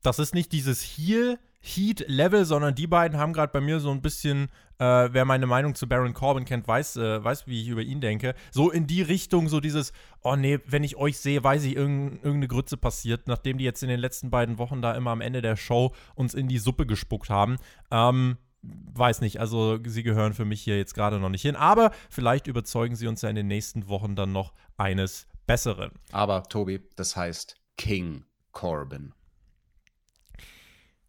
das 0.03 0.19
ist 0.19 0.35
nicht 0.35 0.53
dieses 0.53 0.83
Heal 0.83 1.39
Heat-Level, 1.61 2.45
sondern 2.45 2.75
die 2.75 2.87
beiden 2.87 3.19
haben 3.19 3.33
gerade 3.33 3.53
bei 3.53 3.61
mir 3.61 3.81
so 3.81 3.91
ein 3.91 4.01
bisschen, 4.01 4.45
äh, 4.79 5.09
wer 5.11 5.25
meine 5.25 5.47
Meinung 5.47 5.75
zu 5.75 5.89
Baron 5.89 6.15
Corbin 6.15 6.45
kennt, 6.45 6.69
weiß, 6.69 6.97
äh, 6.97 7.23
weiß, 7.25 7.47
wie 7.47 7.63
ich 7.63 7.69
über 7.69 7.83
ihn 7.83 8.01
denke, 8.01 8.35
so 8.51 8.71
in 8.71 8.87
die 8.87 9.03
Richtung, 9.03 9.49
so 9.49 9.61
dieses, 9.61 9.93
oh 10.23 10.37
nee, 10.37 10.61
wenn 10.67 10.85
ich 10.85 10.97
euch 10.97 11.19
sehe, 11.19 11.43
weiß 11.43 11.65
ich, 11.65 11.75
irgend, 11.75 12.17
irgendeine 12.17 12.49
Grütze 12.49 12.77
passiert, 12.77 13.27
nachdem 13.27 13.59
die 13.59 13.65
jetzt 13.65 13.83
in 13.83 13.89
den 13.89 14.01
letzten 14.01 14.31
beiden 14.31 14.59
Wochen 14.59 14.83
da 14.83 14.95
immer 14.95 15.11
am 15.11 15.21
Ende 15.21 15.43
der 15.43 15.57
Show 15.57 15.93
uns 16.15 16.35
in 16.35 16.49
die 16.49 16.59
Suppe 16.59 16.87
gespuckt 16.87 17.29
haben. 17.29 17.57
Ähm, 17.91 18.39
weiß 18.63 19.21
nicht, 19.21 19.41
also 19.41 19.79
sie 19.85 20.03
gehören 20.03 20.35
für 20.35 20.45
mich 20.45 20.61
hier 20.63 20.77
jetzt 20.77 20.95
gerade 20.95 21.21
noch 21.21 21.29
nicht 21.29 21.43
hin, 21.43 21.57
aber 21.57 21.93
vielleicht 22.11 22.47
überzeugen 22.47 22.97
sie 22.97 23.07
uns 23.07 23.23
ja 23.23 23.29
in 23.29 23.37
den 23.37 23.47
nächsten 23.47 23.89
Wochen 23.89 24.17
dann 24.17 24.33
noch 24.33 24.53
eines 24.77 25.27
Besseren. 25.47 25.93
Aber 26.13 26.43
Tobi, 26.45 26.81
das 26.97 27.17
heißt 27.17 27.57
King 27.77 28.25
Corbin. 28.53 29.15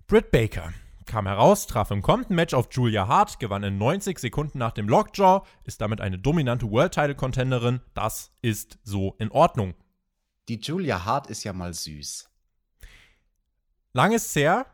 Britt 0.07 0.31
Baker 0.31 0.73
kam 1.05 1.25
heraus, 1.25 1.65
traf 1.65 1.91
im 1.91 2.03
kommenden 2.03 2.35
Match 2.35 2.53
auf 2.53 2.67
Julia 2.71 3.07
Hart, 3.07 3.39
gewann 3.39 3.63
in 3.63 3.77
90 3.77 4.19
Sekunden 4.19 4.59
nach 4.59 4.71
dem 4.71 4.88
Lockjaw, 4.88 5.43
ist 5.63 5.81
damit 5.81 6.01
eine 6.01 6.19
dominante 6.19 6.69
World 6.69 6.93
Title 6.93 7.15
Contenderin. 7.15 7.81
Das 7.95 8.31
ist 8.41 8.77
so 8.83 9.15
in 9.17 9.31
Ordnung. 9.31 9.73
Die 10.47 10.59
Julia 10.59 11.05
Hart 11.05 11.27
ist 11.27 11.43
ja 11.43 11.53
mal 11.53 11.73
süß. 11.73 12.29
Lang 13.93 14.13
ist 14.13 14.35
her, 14.35 14.67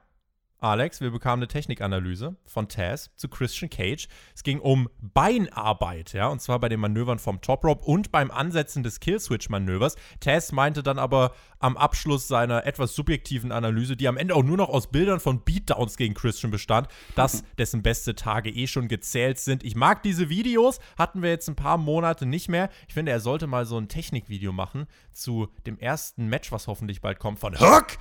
Alex, 0.60 1.02
wir 1.02 1.12
bekamen 1.12 1.44
eine 1.44 1.48
Technikanalyse 1.48 2.38
von 2.46 2.70
Taz 2.70 3.12
zu 3.18 3.28
Christian 3.28 3.70
Cage. 3.70 4.08
Es 4.34 4.42
ging 4.42 4.60
um 4.60 4.90
Beinarbeit, 5.00 6.14
ja, 6.14 6.28
und 6.28 6.42
zwar 6.42 6.60
bei 6.60 6.70
den 6.70 6.80
Manövern 6.80 7.20
vom 7.20 7.42
Top 7.42 7.66
Rope 7.66 7.84
und 7.84 8.12
beim 8.12 8.32
Ansetzen 8.32 8.82
des 8.82 9.00
Killswitch-Manövers. 9.00 9.96
Taz 10.22 10.54
meinte 10.54 10.82
dann 10.82 10.98
aber 10.98 11.34
am 11.60 11.76
Abschluss 11.76 12.28
seiner 12.28 12.66
etwas 12.66 12.96
subjektiven 12.96 13.52
Analyse, 13.52 13.98
die 13.98 14.08
am 14.08 14.18
Ende 14.18 14.34
auch 14.34 14.44
nur 14.44 14.58
noch 14.58 14.70
aus 14.70 14.88
Bildern 14.88 15.20
von 15.20 15.44
Beatdowns 15.44 15.98
gegen 15.98 16.14
Christian 16.14 16.52
bestand, 16.52 16.88
dass 17.16 17.44
dessen 17.58 17.84
beste 17.84 18.16
Tage 18.16 18.50
eh 18.50 18.68
schon 18.68 18.88
gezählt 18.88 19.40
sind. 19.40 19.64
Ich 19.64 19.76
mag 19.76 20.04
diese 20.04 20.30
Videos, 20.30 20.80
hatten 20.98 21.22
wir 21.22 21.30
jetzt 21.30 21.50
ein 21.50 21.56
paar 21.56 21.78
Monate 21.78 22.26
nicht 22.26 22.48
mehr. 22.48 22.70
Ich 22.88 22.94
finde, 22.94 23.12
er 23.12 23.20
sollte 23.20 23.46
mal 23.46 23.66
so 23.66 23.78
ein 23.78 23.90
Technikvideo 23.90 24.54
machen 24.54 24.88
zu 25.12 25.50
dem 25.66 25.78
ersten 25.78 26.28
Match, 26.28 26.52
was 26.52 26.68
hoffentlich 26.68 27.02
bald 27.02 27.20
kommt, 27.20 27.40
von 27.40 27.60
Hook 27.60 27.98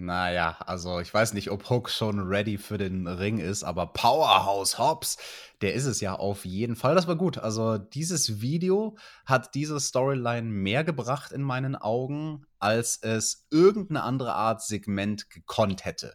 naja, 0.00 0.56
also 0.66 0.98
ich 1.00 1.12
weiß 1.12 1.34
nicht, 1.34 1.50
ob 1.50 1.68
Hook 1.68 1.90
schon 1.90 2.20
ready 2.20 2.56
für 2.56 2.78
den 2.78 3.06
Ring 3.06 3.38
ist, 3.38 3.62
aber 3.62 3.86
Powerhouse 3.86 4.78
Hobbs, 4.78 5.18
der 5.60 5.74
ist 5.74 5.84
es 5.84 6.00
ja 6.00 6.14
auf 6.14 6.44
jeden 6.46 6.74
Fall. 6.74 6.94
Das 6.94 7.06
war 7.06 7.16
gut. 7.16 7.36
Also 7.38 7.76
dieses 7.76 8.40
Video 8.40 8.96
hat 9.26 9.54
diese 9.54 9.78
Storyline 9.78 10.48
mehr 10.48 10.84
gebracht 10.84 11.32
in 11.32 11.42
meinen 11.42 11.76
Augen, 11.76 12.46
als 12.58 12.98
es 13.02 13.46
irgendeine 13.50 14.02
andere 14.02 14.34
Art 14.34 14.62
Segment 14.62 15.28
gekonnt 15.28 15.84
hätte. 15.84 16.14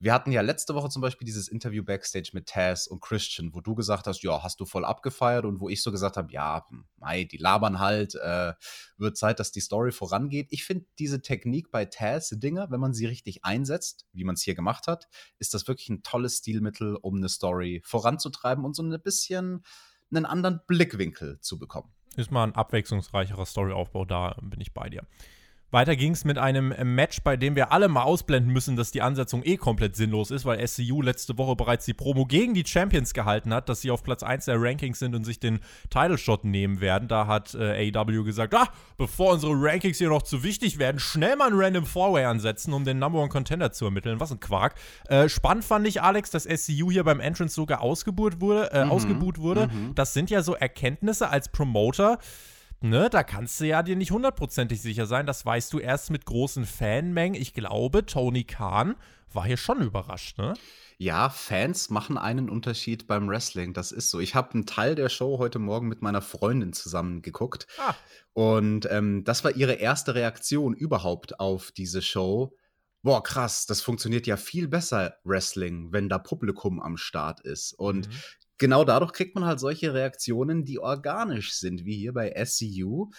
Wir 0.00 0.14
hatten 0.14 0.30
ja 0.30 0.42
letzte 0.42 0.76
Woche 0.76 0.90
zum 0.90 1.02
Beispiel 1.02 1.26
dieses 1.26 1.48
Interview 1.48 1.82
Backstage 1.82 2.30
mit 2.32 2.46
Taz 2.46 2.86
und 2.86 3.00
Christian, 3.00 3.52
wo 3.52 3.60
du 3.60 3.74
gesagt 3.74 4.06
hast, 4.06 4.22
ja, 4.22 4.44
hast 4.44 4.60
du 4.60 4.64
voll 4.64 4.84
abgefeiert 4.84 5.44
und 5.44 5.58
wo 5.60 5.68
ich 5.68 5.82
so 5.82 5.90
gesagt 5.90 6.16
habe, 6.16 6.32
ja, 6.32 6.64
mei, 6.98 7.24
die 7.24 7.36
labern 7.36 7.80
halt, 7.80 8.14
äh, 8.14 8.52
wird 8.96 9.16
Zeit, 9.16 9.40
dass 9.40 9.50
die 9.50 9.60
Story 9.60 9.90
vorangeht. 9.90 10.48
Ich 10.50 10.64
finde 10.64 10.86
diese 11.00 11.20
Technik 11.20 11.72
bei 11.72 11.84
Taz-Dinger, 11.84 12.70
wenn 12.70 12.78
man 12.78 12.94
sie 12.94 13.06
richtig 13.06 13.44
einsetzt, 13.44 14.06
wie 14.12 14.22
man 14.22 14.36
es 14.36 14.42
hier 14.42 14.54
gemacht 14.54 14.86
hat, 14.86 15.08
ist 15.40 15.52
das 15.52 15.66
wirklich 15.66 15.88
ein 15.88 16.04
tolles 16.04 16.38
Stilmittel, 16.38 16.94
um 16.94 17.16
eine 17.16 17.28
Story 17.28 17.82
voranzutreiben 17.84 18.64
und 18.64 18.76
so 18.76 18.84
ein 18.84 19.02
bisschen 19.02 19.64
einen 20.12 20.26
anderen 20.26 20.60
Blickwinkel 20.68 21.40
zu 21.40 21.58
bekommen. 21.58 21.92
Ist 22.16 22.30
mal 22.30 22.44
ein 22.44 22.54
abwechslungsreicherer 22.54 23.46
Storyaufbau, 23.46 24.04
da 24.04 24.36
bin 24.42 24.60
ich 24.60 24.72
bei 24.72 24.88
dir. 24.88 25.06
Weiter 25.70 25.96
ging 25.96 26.12
es 26.12 26.24
mit 26.24 26.38
einem 26.38 26.74
Match, 26.94 27.20
bei 27.22 27.36
dem 27.36 27.54
wir 27.54 27.72
alle 27.72 27.88
mal 27.88 28.02
ausblenden 28.02 28.50
müssen, 28.50 28.76
dass 28.76 28.90
die 28.90 29.02
Ansetzung 29.02 29.42
eh 29.44 29.58
komplett 29.58 29.96
sinnlos 29.96 30.30
ist, 30.30 30.46
weil 30.46 30.66
SCU 30.66 31.02
letzte 31.02 31.36
Woche 31.36 31.56
bereits 31.56 31.84
die 31.84 31.92
Promo 31.92 32.24
gegen 32.24 32.54
die 32.54 32.64
Champions 32.64 33.12
gehalten 33.12 33.52
hat, 33.52 33.68
dass 33.68 33.82
sie 33.82 33.90
auf 33.90 34.02
Platz 34.02 34.22
1 34.22 34.46
der 34.46 34.56
Rankings 34.58 34.98
sind 34.98 35.14
und 35.14 35.24
sich 35.24 35.40
den 35.40 35.60
Title 35.90 36.16
Shot 36.16 36.44
nehmen 36.44 36.80
werden. 36.80 37.06
Da 37.06 37.26
hat 37.26 37.54
äh, 37.54 37.92
AEW 37.94 38.24
gesagt, 38.24 38.54
ah, 38.54 38.68
bevor 38.96 39.34
unsere 39.34 39.52
Rankings 39.54 39.98
hier 39.98 40.08
noch 40.08 40.22
zu 40.22 40.42
wichtig 40.42 40.78
werden, 40.78 40.98
schnell 40.98 41.36
mal 41.36 41.48
einen 41.48 41.60
Random 41.60 41.84
Four-Way 41.84 42.24
ansetzen, 42.24 42.72
um 42.72 42.84
den 42.84 42.98
Number 42.98 43.18
One 43.18 43.28
Contender 43.28 43.70
zu 43.70 43.84
ermitteln. 43.84 44.20
Was 44.20 44.32
ein 44.32 44.40
Quark. 44.40 44.74
Äh, 45.08 45.28
spannend 45.28 45.66
fand 45.66 45.86
ich, 45.86 46.00
Alex, 46.00 46.30
dass 46.30 46.44
SCU 46.44 46.90
hier 46.90 47.04
beim 47.04 47.20
Entrance 47.20 47.54
sogar 47.54 47.82
ausgebuht 47.82 48.40
wurde. 48.40 48.72
Äh, 48.72 48.86
mhm. 48.86 48.90
ausgebuht 48.90 49.38
wurde. 49.38 49.68
Mhm. 49.68 49.94
Das 49.94 50.14
sind 50.14 50.30
ja 50.30 50.42
so 50.42 50.54
Erkenntnisse 50.54 51.28
als 51.28 51.50
Promoter 51.50 52.18
ne, 52.80 53.08
da 53.10 53.22
kannst 53.22 53.60
du 53.60 53.66
ja 53.66 53.82
dir 53.82 53.96
nicht 53.96 54.10
hundertprozentig 54.10 54.80
sicher 54.80 55.06
sein. 55.06 55.26
Das 55.26 55.44
weißt 55.44 55.72
du 55.72 55.78
erst 55.78 56.10
mit 56.10 56.24
großen 56.24 56.66
Fanmengen. 56.66 57.40
Ich 57.40 57.54
glaube, 57.54 58.06
Tony 58.06 58.44
Khan 58.44 58.96
war 59.32 59.44
hier 59.44 59.56
schon 59.56 59.80
überrascht, 59.82 60.38
ne? 60.38 60.54
Ja, 60.96 61.30
Fans 61.30 61.90
machen 61.90 62.18
einen 62.18 62.50
Unterschied 62.50 63.06
beim 63.06 63.28
Wrestling. 63.28 63.72
Das 63.72 63.92
ist 63.92 64.10
so. 64.10 64.18
Ich 64.18 64.34
habe 64.34 64.54
einen 64.54 64.66
Teil 64.66 64.94
der 64.96 65.08
Show 65.08 65.38
heute 65.38 65.60
Morgen 65.60 65.86
mit 65.86 66.02
meiner 66.02 66.22
Freundin 66.22 66.72
zusammen 66.72 67.22
geguckt. 67.22 67.68
Ah. 67.78 67.94
Und 68.32 68.88
ähm, 68.90 69.22
das 69.22 69.44
war 69.44 69.54
ihre 69.54 69.74
erste 69.74 70.14
Reaktion 70.14 70.74
überhaupt 70.74 71.38
auf 71.38 71.70
diese 71.70 72.02
Show. 72.02 72.56
Boah, 73.02 73.22
krass, 73.22 73.66
das 73.66 73.80
funktioniert 73.80 74.26
ja 74.26 74.36
viel 74.36 74.66
besser, 74.66 75.14
Wrestling, 75.22 75.92
wenn 75.92 76.08
da 76.08 76.18
Publikum 76.18 76.80
am 76.80 76.96
Start 76.96 77.40
ist. 77.40 77.74
Und 77.74 78.08
mhm 78.08 78.14
genau 78.58 78.84
dadurch 78.84 79.12
kriegt 79.12 79.34
man 79.34 79.44
halt 79.44 79.60
solche 79.60 79.94
Reaktionen, 79.94 80.64
die 80.64 80.78
organisch 80.78 81.54
sind, 81.54 81.84
wie 81.84 81.96
hier 81.96 82.12
bei 82.12 82.32
SCU. 82.44 83.10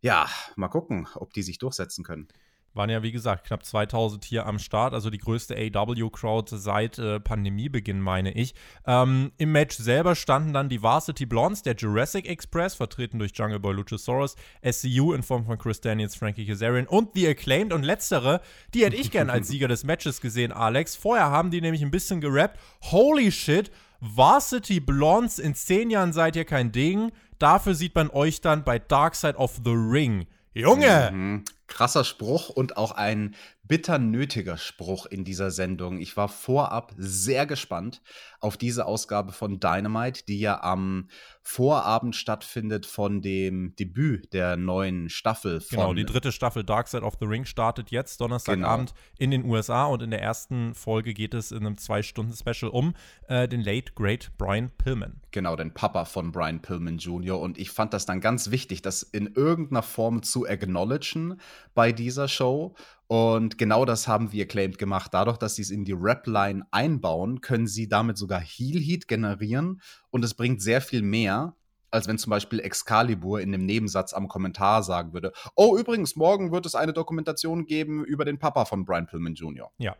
Ja, 0.00 0.28
mal 0.56 0.68
gucken, 0.68 1.08
ob 1.14 1.32
die 1.32 1.42
sich 1.42 1.58
durchsetzen 1.58 2.04
können. 2.04 2.28
Waren 2.74 2.90
ja, 2.90 3.04
wie 3.04 3.12
gesagt, 3.12 3.46
knapp 3.46 3.64
2000 3.64 4.24
hier 4.24 4.46
am 4.46 4.58
Start, 4.58 4.94
also 4.94 5.08
die 5.08 5.18
größte 5.18 5.54
AW-Crowd 5.54 6.56
seit 6.58 6.98
äh, 6.98 7.20
Pandemiebeginn, 7.20 8.00
meine 8.00 8.32
ich. 8.32 8.54
Ähm, 8.84 9.30
Im 9.38 9.52
Match 9.52 9.76
selber 9.76 10.16
standen 10.16 10.52
dann 10.52 10.68
die 10.68 10.82
Varsity 10.82 11.24
Blondes, 11.24 11.62
der 11.62 11.76
Jurassic 11.76 12.28
Express, 12.28 12.74
vertreten 12.74 13.20
durch 13.20 13.30
Jungle 13.32 13.60
Boy 13.60 13.74
Luchasaurus, 13.74 14.34
SCU 14.68 15.12
in 15.12 15.22
Form 15.22 15.46
von 15.46 15.56
Chris 15.56 15.80
Daniels, 15.80 16.16
Frankie 16.16 16.46
Kazarian 16.46 16.88
und 16.88 17.10
The 17.14 17.28
Acclaimed. 17.28 17.72
Und 17.72 17.84
letztere, 17.84 18.40
die 18.74 18.84
hätte 18.84 18.96
ich 18.96 19.12
gern 19.12 19.30
als 19.30 19.46
Sieger 19.54 19.68
des 19.68 19.84
Matches 19.84 20.20
gesehen, 20.20 20.50
Alex. 20.50 20.96
Vorher 20.96 21.30
haben 21.30 21.52
die 21.52 21.60
nämlich 21.60 21.82
ein 21.82 21.92
bisschen 21.92 22.20
gerappt. 22.20 22.58
Holy 22.90 23.30
shit, 23.30 23.70
Varsity 24.00 24.80
Blondes, 24.80 25.38
in 25.38 25.54
zehn 25.54 25.90
Jahren 25.90 26.12
seid 26.12 26.36
ihr 26.36 26.44
kein 26.44 26.72
Ding. 26.72 27.12
Dafür 27.38 27.74
sieht 27.74 27.94
man 27.94 28.10
euch 28.10 28.40
dann 28.40 28.64
bei 28.64 28.78
Dark 28.78 29.14
Side 29.14 29.36
of 29.36 29.60
the 29.64 29.72
Ring. 29.72 30.26
Junge! 30.52 31.10
Mhm. 31.12 31.44
Krasser 31.74 32.04
Spruch 32.04 32.50
und 32.50 32.76
auch 32.76 32.92
ein 32.92 33.34
bitter 33.66 33.98
nötiger 33.98 34.58
Spruch 34.58 35.06
in 35.06 35.24
dieser 35.24 35.50
Sendung. 35.50 35.98
Ich 35.98 36.16
war 36.16 36.28
vorab 36.28 36.92
sehr 36.96 37.46
gespannt 37.46 38.00
auf 38.40 38.56
diese 38.56 38.86
Ausgabe 38.86 39.32
von 39.32 39.58
Dynamite, 39.58 40.24
die 40.28 40.38
ja 40.38 40.62
am 40.62 41.08
Vorabend 41.42 42.14
stattfindet 42.14 42.86
von 42.86 43.22
dem 43.22 43.74
Debüt 43.76 44.32
der 44.32 44.56
neuen 44.56 45.08
Staffel. 45.10 45.62
genau, 45.68 45.94
die 45.94 46.04
dritte 46.04 46.30
Staffel 46.32 46.62
Dark 46.62 46.88
Side 46.88 47.02
of 47.02 47.16
the 47.20 47.26
Ring 47.26 47.44
startet 47.44 47.90
jetzt 47.90 48.20
Donnerstagabend 48.20 48.94
genau. 48.94 49.00
in 49.18 49.30
den 49.30 49.44
USA 49.44 49.86
und 49.86 50.02
in 50.02 50.10
der 50.10 50.22
ersten 50.22 50.74
Folge 50.74 51.12
geht 51.12 51.34
es 51.34 51.50
in 51.50 51.66
einem 51.66 51.76
zwei-Stunden-Special 51.76 52.70
um 52.70 52.94
äh, 53.28 53.48
den 53.48 53.60
Late 53.60 53.92
Great 53.94 54.30
Brian 54.38 54.70
Pillman. 54.78 55.20
Genau, 55.32 55.56
den 55.56 55.74
Papa 55.74 56.04
von 56.04 56.32
Brian 56.32 56.62
Pillman 56.62 56.98
Jr. 56.98 57.38
Und 57.40 57.58
ich 57.58 57.70
fand 57.70 57.92
das 57.92 58.06
dann 58.06 58.20
ganz 58.20 58.50
wichtig, 58.50 58.82
das 58.82 59.02
in 59.02 59.26
irgendeiner 59.34 59.82
Form 59.82 60.22
zu 60.22 60.46
acknowledgen 60.46 61.40
bei 61.74 61.92
dieser 61.92 62.28
Show 62.28 62.74
und 63.06 63.58
genau 63.58 63.84
das 63.84 64.08
haben 64.08 64.32
wir 64.32 64.48
Claimed 64.48 64.78
gemacht. 64.78 65.12
Dadurch, 65.12 65.36
dass 65.36 65.56
sie 65.56 65.62
es 65.62 65.70
in 65.70 65.84
die 65.84 65.92
Rap-Line 65.92 66.64
einbauen, 66.70 67.40
können 67.40 67.66
sie 67.66 67.88
damit 67.88 68.16
sogar 68.16 68.40
Heal-Heat 68.40 69.08
generieren. 69.08 69.82
Und 70.10 70.24
es 70.24 70.34
bringt 70.34 70.62
sehr 70.62 70.80
viel 70.80 71.02
mehr, 71.02 71.54
als 71.90 72.08
wenn 72.08 72.18
zum 72.18 72.30
Beispiel 72.30 72.60
Excalibur 72.60 73.40
in 73.40 73.52
dem 73.52 73.66
Nebensatz 73.66 74.14
am 74.14 74.26
Kommentar 74.26 74.82
sagen 74.82 75.12
würde: 75.12 75.32
Oh, 75.54 75.76
übrigens, 75.76 76.16
morgen 76.16 76.50
wird 76.50 76.66
es 76.66 76.74
eine 76.74 76.92
Dokumentation 76.92 77.66
geben 77.66 78.04
über 78.04 78.24
den 78.24 78.38
Papa 78.38 78.64
von 78.64 78.84
Brian 78.84 79.06
Pillman 79.06 79.34
Jr. 79.34 79.70
Ja, 79.78 79.96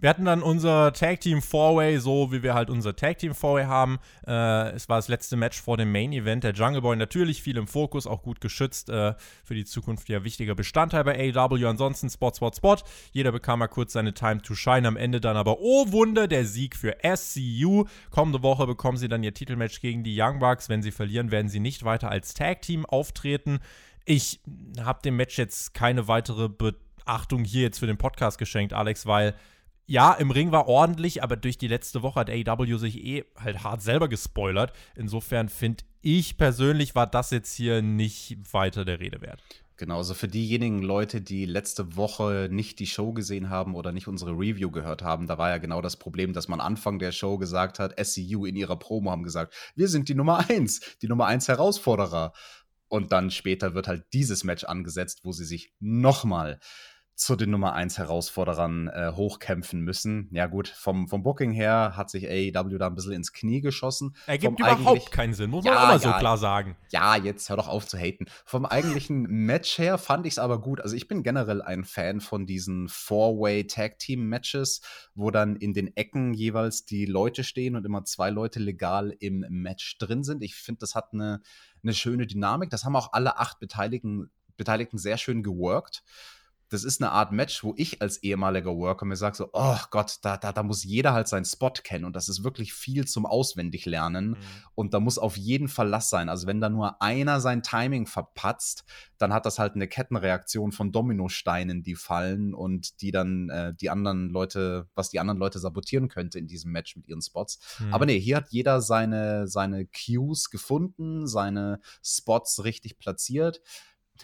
wir 0.00 0.08
hatten 0.08 0.24
dann 0.24 0.42
unser 0.42 0.92
Tag 0.92 1.20
Team 1.20 1.42
Four-Way, 1.42 1.98
so 1.98 2.30
wie 2.30 2.44
wir 2.44 2.54
halt 2.54 2.70
unser 2.70 2.94
Tag 2.94 3.18
Team 3.18 3.34
Four-Way 3.34 3.64
haben. 3.64 3.98
Äh, 4.24 4.70
es 4.70 4.88
war 4.88 4.96
das 4.98 5.08
letzte 5.08 5.36
Match 5.36 5.60
vor 5.60 5.76
dem 5.76 5.90
Main 5.90 6.12
Event. 6.12 6.44
Der 6.44 6.52
Jungle 6.52 6.82
Boy 6.82 6.94
natürlich 6.94 7.42
viel 7.42 7.56
im 7.56 7.66
Fokus, 7.66 8.06
auch 8.06 8.22
gut 8.22 8.40
geschützt. 8.40 8.90
Äh, 8.90 9.14
für 9.42 9.54
die 9.54 9.64
Zukunft 9.64 10.08
ja 10.08 10.22
wichtiger 10.22 10.54
Bestandteil 10.54 11.02
bei 11.02 11.34
AEW. 11.34 11.66
Ansonsten 11.66 12.08
Spot, 12.10 12.32
Spot, 12.32 12.52
Spot. 12.54 12.76
Jeder 13.10 13.32
bekam 13.32 13.58
mal 13.58 13.66
kurz 13.66 13.92
seine 13.94 14.14
Time 14.14 14.40
to 14.40 14.54
Shine. 14.54 14.86
Am 14.86 14.96
Ende 14.96 15.20
dann 15.20 15.36
aber, 15.36 15.58
oh 15.58 15.90
Wunder, 15.90 16.28
der 16.28 16.44
Sieg 16.44 16.76
für 16.76 16.96
SCU. 17.02 17.86
Kommende 18.10 18.44
Woche 18.44 18.68
bekommen 18.68 18.98
sie 18.98 19.08
dann 19.08 19.24
ihr 19.24 19.34
Titelmatch 19.34 19.80
gegen 19.80 20.04
die 20.04 20.16
Young 20.16 20.38
Bucks. 20.38 20.68
Wenn 20.68 20.80
sie 20.80 20.92
verlieren, 20.92 21.32
werden 21.32 21.48
sie 21.48 21.60
nicht 21.60 21.84
weiter 21.84 22.08
als 22.08 22.34
Tag 22.34 22.62
Team 22.62 22.86
auftreten. 22.86 23.58
Ich 24.04 24.38
habe 24.80 25.02
dem 25.02 25.16
Match 25.16 25.36
jetzt 25.38 25.74
keine 25.74 26.06
weitere 26.06 26.48
Beachtung 26.48 27.42
hier 27.42 27.62
jetzt 27.62 27.80
für 27.80 27.88
den 27.88 27.98
Podcast 27.98 28.38
geschenkt, 28.38 28.72
Alex, 28.72 29.04
weil 29.04 29.34
ja, 29.88 30.12
im 30.12 30.30
Ring 30.30 30.52
war 30.52 30.68
ordentlich, 30.68 31.22
aber 31.22 31.36
durch 31.36 31.56
die 31.56 31.66
letzte 31.66 32.02
Woche 32.02 32.20
hat 32.20 32.30
AEW 32.30 32.76
sich 32.76 33.02
eh 33.04 33.24
halt 33.36 33.64
hart 33.64 33.80
selber 33.80 34.08
gespoilert. 34.08 34.72
Insofern 34.94 35.48
finde 35.48 35.84
ich 36.02 36.36
persönlich, 36.36 36.94
war 36.94 37.06
das 37.06 37.30
jetzt 37.30 37.54
hier 37.54 37.80
nicht 37.80 38.36
weiter 38.52 38.84
der 38.84 39.00
Rede 39.00 39.22
wert. 39.22 39.42
Genau, 39.78 39.96
also 39.96 40.12
für 40.12 40.28
diejenigen 40.28 40.82
Leute, 40.82 41.22
die 41.22 41.46
letzte 41.46 41.96
Woche 41.96 42.48
nicht 42.50 42.80
die 42.80 42.86
Show 42.86 43.12
gesehen 43.12 43.48
haben 43.48 43.74
oder 43.74 43.92
nicht 43.92 44.08
unsere 44.08 44.32
Review 44.32 44.70
gehört 44.70 45.02
haben, 45.02 45.26
da 45.26 45.38
war 45.38 45.48
ja 45.48 45.58
genau 45.58 45.80
das 45.80 45.96
Problem, 45.96 46.34
dass 46.34 46.48
man 46.48 46.60
Anfang 46.60 46.98
der 46.98 47.12
Show 47.12 47.38
gesagt 47.38 47.78
hat, 47.78 47.94
SCU 47.98 48.44
in 48.44 48.56
ihrer 48.56 48.76
Promo 48.76 49.10
haben 49.10 49.22
gesagt, 49.22 49.54
wir 49.74 49.88
sind 49.88 50.10
die 50.10 50.14
Nummer 50.14 50.50
1, 50.50 50.98
die 51.00 51.08
Nummer 51.08 51.26
1 51.26 51.48
Herausforderer. 51.48 52.34
Und 52.88 53.12
dann 53.12 53.30
später 53.30 53.74
wird 53.74 53.88
halt 53.88 54.04
dieses 54.12 54.44
Match 54.44 54.64
angesetzt, 54.64 55.20
wo 55.22 55.32
sie 55.32 55.44
sich 55.44 55.72
nochmal 55.78 56.58
zu 57.18 57.34
den 57.34 57.50
Nummer 57.50 57.72
1 57.72 57.98
Herausforderern 57.98 58.86
äh, 58.86 59.10
hochkämpfen 59.12 59.80
müssen. 59.80 60.28
Ja 60.30 60.46
gut, 60.46 60.68
vom, 60.68 61.08
vom 61.08 61.24
Booking 61.24 61.50
her 61.50 61.94
hat 61.96 62.10
sich 62.10 62.28
AEW 62.28 62.78
da 62.78 62.86
ein 62.86 62.94
bisschen 62.94 63.12
ins 63.12 63.32
Knie 63.32 63.60
geschossen. 63.60 64.14
Ergibt 64.26 64.60
überhaupt 64.60 65.10
keinen 65.10 65.34
Sinn, 65.34 65.50
muss 65.50 65.64
man 65.64 65.74
ja, 65.74 65.82
immer 65.82 65.92
ja, 65.94 65.98
so 65.98 66.12
klar 66.12 66.38
sagen. 66.38 66.76
Ja, 66.90 67.16
jetzt 67.16 67.50
hör 67.50 67.56
doch 67.56 67.66
auf 67.66 67.88
zu 67.88 67.98
haten. 67.98 68.26
Vom 68.44 68.64
eigentlichen 68.64 69.22
Match 69.28 69.78
her 69.78 69.98
fand 69.98 70.26
ich 70.26 70.34
es 70.34 70.38
aber 70.38 70.60
gut. 70.60 70.80
Also 70.80 70.94
ich 70.94 71.08
bin 71.08 71.24
generell 71.24 71.60
ein 71.60 71.84
Fan 71.84 72.20
von 72.20 72.46
diesen 72.46 72.88
Four-Way 72.88 73.66
Tag 73.66 73.98
Team 73.98 74.28
Matches, 74.28 74.80
wo 75.16 75.32
dann 75.32 75.56
in 75.56 75.74
den 75.74 75.96
Ecken 75.96 76.34
jeweils 76.34 76.84
die 76.84 77.04
Leute 77.04 77.42
stehen 77.42 77.74
und 77.74 77.84
immer 77.84 78.04
zwei 78.04 78.30
Leute 78.30 78.60
legal 78.60 79.12
im 79.18 79.44
Match 79.48 79.98
drin 79.98 80.22
sind. 80.22 80.44
Ich 80.44 80.54
finde, 80.54 80.78
das 80.78 80.94
hat 80.94 81.12
eine, 81.12 81.42
eine 81.82 81.94
schöne 81.94 82.28
Dynamik. 82.28 82.70
Das 82.70 82.84
haben 82.84 82.94
auch 82.94 83.12
alle 83.12 83.38
acht 83.38 83.58
Beteiligten, 83.58 84.30
Beteiligten 84.56 84.98
sehr 84.98 85.18
schön 85.18 85.42
geworkt 85.42 86.04
das 86.70 86.84
ist 86.84 87.00
eine 87.00 87.12
Art 87.12 87.32
Match, 87.32 87.64
wo 87.64 87.74
ich 87.76 88.02
als 88.02 88.18
ehemaliger 88.22 88.76
Worker 88.76 89.06
mir 89.06 89.16
sage 89.16 89.36
so, 89.36 89.50
oh 89.52 89.78
Gott, 89.90 90.18
da, 90.22 90.36
da, 90.36 90.52
da 90.52 90.62
muss 90.62 90.84
jeder 90.84 91.12
halt 91.12 91.28
seinen 91.28 91.44
Spot 91.44 91.70
kennen 91.70 92.04
und 92.04 92.14
das 92.14 92.28
ist 92.28 92.44
wirklich 92.44 92.72
viel 92.72 93.06
zum 93.06 93.26
Auswendiglernen 93.26 94.30
mhm. 94.30 94.36
und 94.74 94.94
da 94.94 95.00
muss 95.00 95.18
auf 95.18 95.36
jeden 95.36 95.68
Verlass 95.68 96.10
sein. 96.10 96.28
Also 96.28 96.46
wenn 96.46 96.60
da 96.60 96.68
nur 96.68 97.00
einer 97.00 97.40
sein 97.40 97.62
Timing 97.62 98.06
verpatzt, 98.06 98.84
dann 99.16 99.32
hat 99.32 99.46
das 99.46 99.58
halt 99.58 99.74
eine 99.74 99.88
Kettenreaktion 99.88 100.72
von 100.72 100.92
Dominosteinen, 100.92 101.82
die 101.82 101.94
fallen 101.94 102.54
und 102.54 103.00
die 103.00 103.10
dann 103.10 103.48
äh, 103.50 103.74
die 103.74 103.90
anderen 103.90 104.28
Leute, 104.28 104.88
was 104.94 105.10
die 105.10 105.20
anderen 105.20 105.38
Leute 105.38 105.58
sabotieren 105.58 106.08
könnte 106.08 106.38
in 106.38 106.46
diesem 106.46 106.70
Match 106.72 106.96
mit 106.96 107.08
ihren 107.08 107.22
Spots. 107.22 107.58
Mhm. 107.78 107.94
Aber 107.94 108.06
nee, 108.06 108.20
hier 108.20 108.36
hat 108.36 108.50
jeder 108.50 108.80
seine, 108.80 109.48
seine 109.48 109.86
Cues 109.86 110.50
gefunden, 110.50 111.26
seine 111.26 111.80
Spots 112.02 112.64
richtig 112.64 112.98
platziert. 112.98 113.60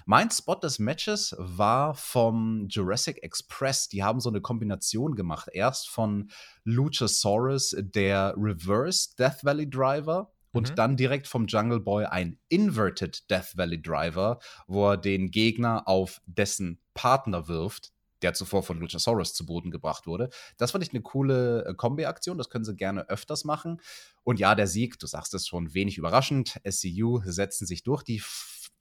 Mein 0.07 0.31
Spot 0.31 0.57
des 0.57 0.79
Matches 0.79 1.35
war 1.39 1.95
vom 1.95 2.67
Jurassic 2.69 3.23
Express. 3.23 3.89
Die 3.89 4.03
haben 4.03 4.21
so 4.21 4.29
eine 4.29 4.41
Kombination 4.41 5.15
gemacht. 5.15 5.49
Erst 5.53 5.89
von 5.89 6.31
Luchasaurus, 6.65 7.77
der 7.79 8.35
Reverse 8.37 9.11
Death 9.19 9.45
Valley 9.45 9.69
Driver, 9.69 10.31
und 10.55 10.71
mhm. 10.71 10.75
dann 10.77 10.97
direkt 10.97 11.27
vom 11.27 11.47
Jungle 11.47 11.81
Boy 11.81 12.07
ein 12.07 12.39
Inverted 12.49 13.29
Death 13.31 13.57
Valley 13.57 13.83
Driver, 13.83 14.39
wo 14.67 14.93
er 14.93 14.97
den 14.97 15.31
Gegner 15.31 15.87
auf 15.87 16.23
dessen 16.27 16.81
Partner 16.95 17.49
wirft, 17.49 17.93
der 18.23 18.33
zuvor 18.33 18.63
von 18.63 18.79
Luchasaurus 18.79 19.35
zu 19.35 19.45
Boden 19.45 19.71
gebracht 19.71 20.07
wurde. 20.07 20.31
Das 20.57 20.71
fand 20.71 20.85
ich 20.85 20.91
eine 20.93 21.03
coole 21.03 21.67
äh, 21.67 21.75
Kombi-Aktion, 21.75 22.39
das 22.39 22.49
können 22.49 22.65
sie 22.65 22.77
gerne 22.77 23.09
öfters 23.11 23.45
machen. 23.45 23.81
Und 24.23 24.39
ja, 24.39 24.55
der 24.55 24.67
Sieg, 24.67 24.99
du 24.99 25.07
sagst 25.07 25.35
es 25.35 25.47
schon, 25.47 25.75
wenig 25.75 25.99
überraschend. 25.99 26.61
SCU 26.67 27.21
setzen 27.25 27.67
sich 27.67 27.83
durch. 27.83 28.03
Die 28.03 28.23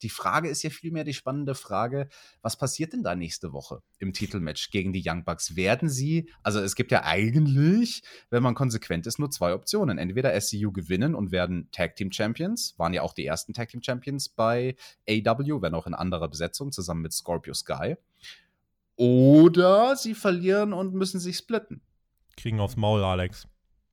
Die 0.04 0.10
Frage 0.10 0.50
ist 0.50 0.62
ja 0.62 0.68
vielmehr 0.68 1.02
die 1.02 1.14
spannende 1.14 1.54
Frage, 1.54 2.08
was 2.42 2.58
passiert 2.58 2.92
denn 2.92 3.02
da 3.02 3.14
nächste 3.14 3.54
Woche 3.54 3.82
im 3.98 4.12
Titelmatch 4.12 4.70
gegen 4.70 4.92
die 4.92 5.02
Young 5.02 5.24
Bucks? 5.24 5.56
Werden 5.56 5.88
sie, 5.88 6.30
also 6.42 6.60
es 6.60 6.74
gibt 6.76 6.92
ja 6.92 7.04
eigentlich, 7.04 8.02
wenn 8.28 8.42
man 8.42 8.54
konsequent 8.54 9.06
ist, 9.06 9.18
nur 9.18 9.30
zwei 9.30 9.54
Optionen. 9.54 9.96
Entweder 9.96 10.38
SCU 10.38 10.72
gewinnen 10.72 11.14
und 11.14 11.32
werden 11.32 11.70
Tag 11.72 11.96
Team 11.96 12.12
Champions, 12.12 12.78
waren 12.78 12.92
ja 12.92 13.00
auch 13.00 13.14
die 13.14 13.24
ersten 13.24 13.54
Tag 13.54 13.70
Team 13.70 13.82
Champions 13.82 14.28
bei 14.28 14.76
AW, 15.08 15.62
wenn 15.62 15.74
auch 15.74 15.86
in 15.86 15.94
anderer 15.94 16.28
Besetzung, 16.28 16.70
zusammen 16.70 17.00
mit 17.00 17.14
Scorpio 17.14 17.54
Sky. 17.54 17.96
Oder 18.96 19.96
sie 19.96 20.14
verlieren 20.14 20.74
und 20.74 20.92
müssen 20.92 21.18
sich 21.18 21.38
splitten. 21.38 21.80
Kriegen 22.36 22.60
aufs 22.60 22.76
Maul, 22.76 23.02
Alex. 23.02 23.48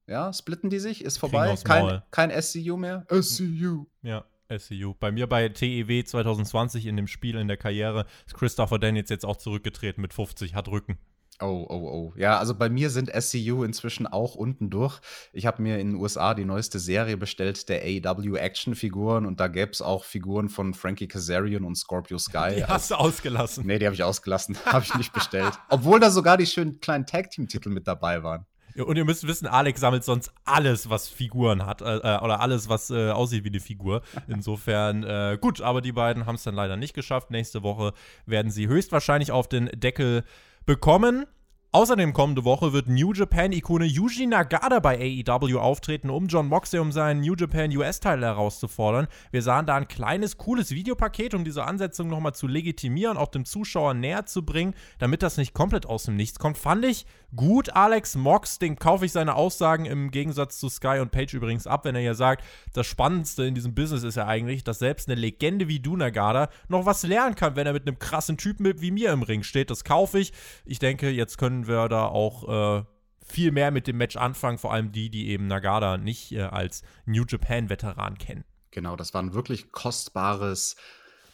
Ja, 0.07 0.33
splitten 0.33 0.69
die 0.69 0.79
sich, 0.79 1.05
ist 1.05 1.19
vorbei. 1.19 1.55
Kein, 1.63 2.01
kein 2.11 2.41
SCU 2.41 2.75
mehr. 2.75 3.05
SCU. 3.09 3.85
Ja, 4.01 4.25
SCU. 4.57 4.93
Bei 4.99 5.11
mir 5.11 5.27
bei 5.27 5.49
TEW 5.49 6.03
2020 6.03 6.85
in 6.85 6.97
dem 6.97 7.07
Spiel 7.07 7.37
in 7.37 7.47
der 7.47 7.57
Karriere 7.57 8.05
ist 8.25 8.35
Christopher 8.35 8.79
Daniels 8.79 9.09
jetzt 9.09 9.25
auch 9.25 9.37
zurückgetreten 9.37 10.01
mit 10.01 10.13
50, 10.13 10.55
hat 10.55 10.67
Rücken. 10.67 10.97
Oh, 11.41 11.65
oh, 11.69 11.75
oh. 11.75 12.13
Ja, 12.17 12.37
also 12.37 12.53
bei 12.53 12.69
mir 12.69 12.91
sind 12.91 13.09
SCU 13.09 13.63
inzwischen 13.63 14.05
auch 14.05 14.35
unten 14.35 14.69
durch. 14.69 14.99
Ich 15.33 15.47
habe 15.47 15.61
mir 15.61 15.79
in 15.79 15.93
den 15.93 15.95
USA 15.99 16.35
die 16.35 16.45
neueste 16.45 16.77
Serie 16.77 17.17
bestellt 17.17 17.67
der 17.67 17.81
AEW 17.81 18.35
Action-Figuren 18.35 19.25
und 19.25 19.39
da 19.39 19.47
gäbe 19.47 19.71
es 19.71 19.81
auch 19.81 20.03
Figuren 20.03 20.49
von 20.49 20.75
Frankie 20.75 21.07
Kazarian 21.07 21.63
und 21.63 21.75
Scorpio 21.75 22.17
Sky. 22.19 22.55
Die 22.57 22.65
hast 22.65 22.91
du 22.91 22.95
ausgelassen. 22.95 23.65
Nee, 23.65 23.79
die 23.79 23.85
habe 23.85 23.95
ich 23.95 24.03
ausgelassen. 24.03 24.55
habe 24.65 24.85
ich 24.85 24.93
nicht 24.95 25.13
bestellt. 25.13 25.53
Obwohl 25.69 25.99
da 25.99 26.11
sogar 26.11 26.37
die 26.37 26.45
schönen 26.45 26.79
kleinen 26.79 27.07
Tag-Team-Titel 27.07 27.69
mit 27.69 27.87
dabei 27.87 28.21
waren. 28.21 28.45
Und 28.77 28.97
ihr 28.97 29.05
müsst 29.05 29.27
wissen, 29.27 29.47
Alex 29.47 29.81
sammelt 29.81 30.03
sonst 30.03 30.31
alles, 30.45 30.89
was 30.89 31.09
Figuren 31.09 31.65
hat. 31.65 31.81
Äh, 31.81 31.97
äh, 31.97 32.19
oder 32.21 32.39
alles, 32.41 32.69
was 32.69 32.89
äh, 32.89 33.11
aussieht 33.11 33.43
wie 33.43 33.49
eine 33.49 33.59
Figur. 33.59 34.01
Insofern, 34.27 35.03
äh, 35.03 35.37
gut, 35.39 35.61
aber 35.61 35.81
die 35.81 35.91
beiden 35.91 36.25
haben 36.25 36.35
es 36.35 36.43
dann 36.43 36.55
leider 36.55 36.77
nicht 36.77 36.93
geschafft. 36.93 37.31
Nächste 37.31 37.63
Woche 37.63 37.93
werden 38.25 38.51
sie 38.51 38.67
höchstwahrscheinlich 38.67 39.31
auf 39.31 39.47
den 39.47 39.67
Deckel 39.73 40.23
bekommen. 40.65 41.25
Außerdem 41.73 42.11
kommende 42.11 42.43
Woche 42.43 42.73
wird 42.73 42.89
New 42.89 43.13
Japan-Ikone 43.13 43.85
Yuji 43.85 44.27
Nagata 44.27 44.81
bei 44.81 45.23
AEW 45.25 45.57
auftreten, 45.57 46.09
um 46.09 46.27
John 46.27 46.49
Moxley 46.49 46.81
um 46.81 46.91
seinen 46.91 47.21
New 47.21 47.33
Japan 47.33 47.73
US-Teil 47.77 48.21
herauszufordern. 48.21 49.07
Wir 49.31 49.41
sahen 49.41 49.65
da 49.65 49.77
ein 49.77 49.87
kleines, 49.87 50.37
cooles 50.37 50.71
Videopaket, 50.71 51.33
um 51.33 51.45
diese 51.45 51.63
Ansetzung 51.63 52.09
nochmal 52.09 52.35
zu 52.35 52.47
legitimieren, 52.47 53.15
auch 53.15 53.29
dem 53.29 53.45
Zuschauer 53.45 53.93
näher 53.93 54.25
zu 54.25 54.43
bringen, 54.43 54.73
damit 54.99 55.23
das 55.23 55.37
nicht 55.37 55.53
komplett 55.53 55.85
aus 55.85 56.03
dem 56.03 56.17
Nichts 56.17 56.39
kommt. 56.39 56.57
Fand 56.57 56.83
ich 56.83 57.05
gut. 57.35 57.73
Alex 57.73 58.17
Mox, 58.17 58.59
dem 58.59 58.77
kaufe 58.77 59.05
ich 59.05 59.13
seine 59.13 59.35
Aussagen 59.35 59.85
im 59.85 60.11
Gegensatz 60.11 60.59
zu 60.59 60.67
Sky 60.67 60.99
und 60.99 61.11
Page 61.11 61.33
übrigens 61.33 61.67
ab, 61.67 61.85
wenn 61.85 61.95
er 61.95 62.01
ja 62.01 62.15
sagt, 62.15 62.43
das 62.73 62.85
Spannendste 62.85 63.45
in 63.45 63.55
diesem 63.55 63.73
Business 63.73 64.03
ist 64.03 64.15
ja 64.15 64.27
eigentlich, 64.27 64.65
dass 64.65 64.79
selbst 64.79 65.07
eine 65.07 65.19
Legende 65.19 65.69
wie 65.69 65.79
du 65.79 65.95
Nagata 65.95 66.49
noch 66.67 66.85
was 66.85 67.03
lernen 67.03 67.35
kann, 67.35 67.55
wenn 67.55 67.65
er 67.65 67.71
mit 67.71 67.87
einem 67.87 67.97
krassen 67.97 68.35
Typen 68.35 68.81
wie 68.81 68.91
mir 68.91 69.13
im 69.13 69.23
Ring 69.23 69.43
steht. 69.43 69.69
Das 69.69 69.85
kaufe 69.85 70.19
ich. 70.19 70.33
Ich 70.65 70.79
denke, 70.79 71.09
jetzt 71.09 71.37
können 71.37 71.60
können 71.61 71.67
wir 71.67 71.89
da 71.89 72.05
auch 72.05 72.79
äh, 72.79 72.85
viel 73.23 73.51
mehr 73.51 73.71
mit 73.71 73.87
dem 73.87 73.97
Match 73.97 74.17
anfangen, 74.17 74.57
vor 74.57 74.73
allem 74.73 74.91
die, 74.91 75.09
die 75.09 75.29
eben 75.29 75.47
Nagada 75.47 75.97
nicht 75.97 76.31
äh, 76.31 76.41
als 76.41 76.83
New 77.05 77.23
Japan-Veteran 77.27 78.17
kennen. 78.17 78.43
Genau, 78.71 78.95
das 78.95 79.13
war 79.13 79.21
ein 79.21 79.33
wirklich 79.33 79.71
kostbares 79.71 80.75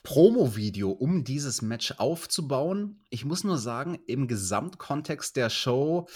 Promo-Video, 0.03 0.89
um 0.89 1.23
dieses 1.23 1.61
Match 1.61 1.93
aufzubauen. 1.97 3.01
Ich 3.09 3.25
muss 3.25 3.43
nur 3.43 3.57
sagen, 3.57 3.99
im 4.07 4.27
Gesamtkontext 4.27 5.35
der 5.35 5.49
Show 5.49 6.07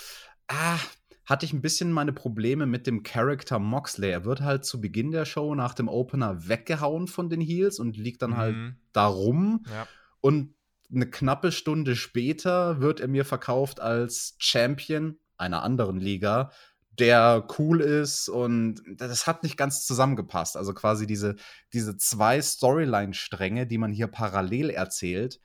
ah, 0.47 0.79
hatte 1.25 1.45
ich 1.45 1.53
ein 1.53 1.61
bisschen 1.61 1.91
meine 1.91 2.11
Probleme 2.11 2.65
mit 2.65 2.87
dem 2.87 3.03
Charakter 3.03 3.59
Moxley. 3.59 4.09
Er 4.09 4.25
wird 4.25 4.41
halt 4.41 4.65
zu 4.65 4.81
Beginn 4.81 5.11
der 5.11 5.25
Show 5.25 5.55
nach 5.55 5.73
dem 5.73 5.87
Opener 5.87 6.47
weggehauen 6.47 7.07
von 7.07 7.29
den 7.29 7.41
Heels 7.41 7.79
und 7.79 7.97
liegt 7.97 8.21
dann 8.21 8.35
halt 8.35 8.55
mhm. 8.55 8.63
halt 8.63 8.75
darum. 8.93 9.65
Ja. 9.69 9.87
Und 10.19 10.53
eine 10.93 11.09
knappe 11.09 11.51
Stunde 11.51 11.95
später 11.95 12.81
wird 12.81 12.99
er 12.99 13.07
mir 13.07 13.25
verkauft 13.25 13.79
als 13.79 14.35
Champion 14.37 15.17
einer 15.37 15.63
anderen 15.63 15.99
Liga, 15.99 16.51
der 16.99 17.47
cool 17.57 17.81
ist 17.81 18.29
und 18.29 18.81
das 18.97 19.25
hat 19.25 19.43
nicht 19.43 19.57
ganz 19.57 19.85
zusammengepasst. 19.85 20.57
Also 20.57 20.73
quasi 20.73 21.07
diese, 21.07 21.35
diese 21.73 21.97
zwei 21.97 22.41
Storyline-Stränge, 22.41 23.65
die 23.65 23.77
man 23.77 23.91
hier 23.91 24.07
parallel 24.07 24.69
erzählt, 24.69 25.39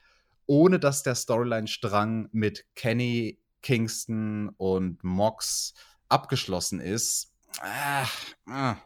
ohne 0.46 0.78
dass 0.78 1.02
der 1.02 1.14
Storyline-Strang 1.14 2.28
mit 2.32 2.66
Kenny, 2.74 3.40
Kingston 3.62 4.50
und 4.56 5.02
Mox 5.02 5.74
abgeschlossen 6.08 6.80
ist. 6.80 7.32
Ah, 7.60 8.06
ah. 8.48 8.76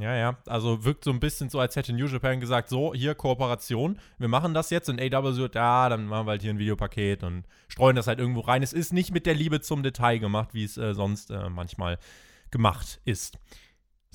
Ja, 0.00 0.16
ja. 0.16 0.38
Also 0.46 0.84
wirkt 0.84 1.04
so 1.04 1.10
ein 1.10 1.20
bisschen 1.20 1.50
so, 1.50 1.60
als 1.60 1.76
hätte 1.76 1.92
New 1.92 2.06
Japan 2.06 2.40
gesagt: 2.40 2.68
So, 2.68 2.94
hier 2.94 3.14
Kooperation, 3.14 3.98
wir 4.18 4.28
machen 4.28 4.54
das 4.54 4.70
jetzt. 4.70 4.88
Und 4.88 5.00
AW 5.00 5.32
so, 5.32 5.46
ja, 5.46 5.88
dann 5.88 6.06
machen 6.06 6.26
wir 6.26 6.32
halt 6.32 6.42
hier 6.42 6.52
ein 6.52 6.58
Videopaket 6.58 7.22
und 7.22 7.44
streuen 7.68 7.96
das 7.96 8.06
halt 8.06 8.18
irgendwo 8.18 8.40
rein. 8.40 8.62
Es 8.62 8.72
ist 8.72 8.92
nicht 8.92 9.12
mit 9.12 9.26
der 9.26 9.34
Liebe 9.34 9.60
zum 9.60 9.82
Detail 9.82 10.18
gemacht, 10.18 10.50
wie 10.52 10.64
es 10.64 10.76
äh, 10.76 10.94
sonst 10.94 11.30
äh, 11.30 11.48
manchmal 11.48 11.98
gemacht 12.50 13.00
ist. 13.04 13.38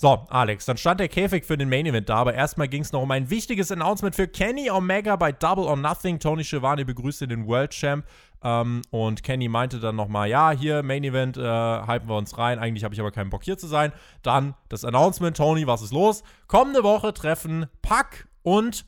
So, 0.01 0.25
Alex, 0.29 0.63
dann 0.63 0.77
stand 0.77 1.01
der 1.01 1.09
Käfig 1.09 1.43
für 1.43 1.57
den 1.57 1.67
Main 1.67 1.85
Event 1.85 2.07
da, 2.07 2.15
aber 2.15 2.33
erstmal 2.33 2.69
ging 2.69 2.83
es 2.83 2.93
noch 2.93 3.01
um 3.01 3.11
ein 3.11 3.29
wichtiges 3.29 3.69
Announcement 3.69 4.15
für 4.15 4.29
Kenny 4.29 4.69
Omega 4.71 5.17
bei 5.17 5.33
Double 5.33 5.65
or 5.65 5.75
Nothing. 5.75 6.19
Tony 6.19 6.45
Schiavone 6.45 6.85
begrüßte 6.85 7.27
den 7.27 7.45
World 7.47 7.71
Champ 7.71 8.05
ähm, 8.43 8.82
und 8.89 9.23
Kenny 9.23 9.49
meinte 9.49 9.80
dann 9.80 9.95
nochmal, 9.95 10.30
ja, 10.30 10.52
hier 10.52 10.84
Main 10.84 11.04
Event, 11.04 11.38
äh, 11.38 11.41
hypen 11.41 12.08
wir 12.08 12.15
uns 12.15 12.38
rein. 12.38 12.60
Eigentlich 12.60 12.84
habe 12.84 12.93
ich 12.93 12.99
aber 12.99 13.12
keinen 13.12 13.30
Bock 13.30 13.43
hier 13.43 13.58
zu 13.58 13.67
sein. 13.67 13.91
Dann 14.21 14.56
das 14.69 14.86
Announcement, 14.86 15.36
Tony, 15.36 15.67
was 15.67 15.82
ist 15.82 15.93
los? 15.93 16.23
Kommende 16.47 16.84
Woche 16.84 17.13
treffen 17.13 17.65
Pack 17.82 18.28
und 18.43 18.86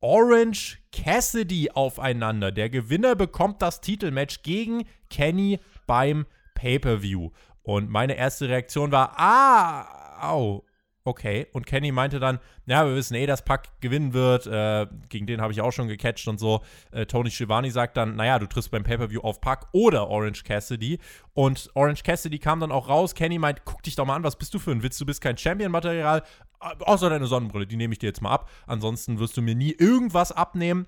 Orange 0.00 0.78
Cassidy 0.92 1.70
aufeinander. 1.72 2.52
Der 2.52 2.70
Gewinner 2.70 3.14
bekommt 3.14 3.60
das 3.60 3.82
Titelmatch 3.82 4.42
gegen 4.42 4.84
Kenny 5.10 5.60
beim 5.86 6.24
Pay-per-View. 6.54 7.30
Und 7.62 7.90
meine 7.90 8.14
erste 8.14 8.48
Reaktion 8.48 8.92
war, 8.92 9.12
ah, 9.18 10.30
au, 10.32 10.64
okay. 11.10 11.46
Und 11.52 11.66
Kenny 11.66 11.92
meinte 11.92 12.18
dann, 12.20 12.38
ja, 12.66 12.86
wir 12.86 12.94
wissen 12.94 13.14
eh, 13.14 13.26
dass 13.26 13.44
Pack 13.44 13.68
gewinnen 13.80 14.14
wird. 14.14 14.46
Äh, 14.46 14.86
gegen 15.08 15.26
den 15.26 15.40
habe 15.40 15.52
ich 15.52 15.60
auch 15.60 15.72
schon 15.72 15.88
gecatcht 15.88 16.26
und 16.28 16.40
so. 16.40 16.62
Äh, 16.92 17.06
Tony 17.06 17.30
Schiavone 17.30 17.70
sagt 17.70 17.96
dann, 17.96 18.16
naja, 18.16 18.38
du 18.38 18.46
triffst 18.46 18.70
beim 18.70 18.84
Pay-Per-View 18.84 19.20
auf 19.20 19.40
Pack 19.40 19.66
oder 19.72 20.08
Orange 20.08 20.44
Cassidy. 20.44 20.98
Und 21.34 21.70
Orange 21.74 22.02
Cassidy 22.02 22.38
kam 22.38 22.60
dann 22.60 22.72
auch 22.72 22.88
raus. 22.88 23.14
Kenny 23.14 23.38
meint, 23.38 23.64
guck 23.64 23.82
dich 23.82 23.96
doch 23.96 24.06
mal 24.06 24.16
an, 24.16 24.24
was 24.24 24.36
bist 24.36 24.54
du 24.54 24.58
für 24.58 24.70
ein 24.70 24.82
Witz? 24.82 24.96
Du 24.98 25.04
bist 25.04 25.20
kein 25.20 25.36
Champion-Material, 25.36 26.22
außer 26.60 27.10
deine 27.10 27.26
Sonnenbrille, 27.26 27.66
die 27.66 27.76
nehme 27.76 27.92
ich 27.92 27.98
dir 27.98 28.06
jetzt 28.06 28.22
mal 28.22 28.30
ab. 28.30 28.50
Ansonsten 28.66 29.18
wirst 29.18 29.36
du 29.36 29.42
mir 29.42 29.54
nie 29.54 29.72
irgendwas 29.72 30.32
abnehmen. 30.32 30.86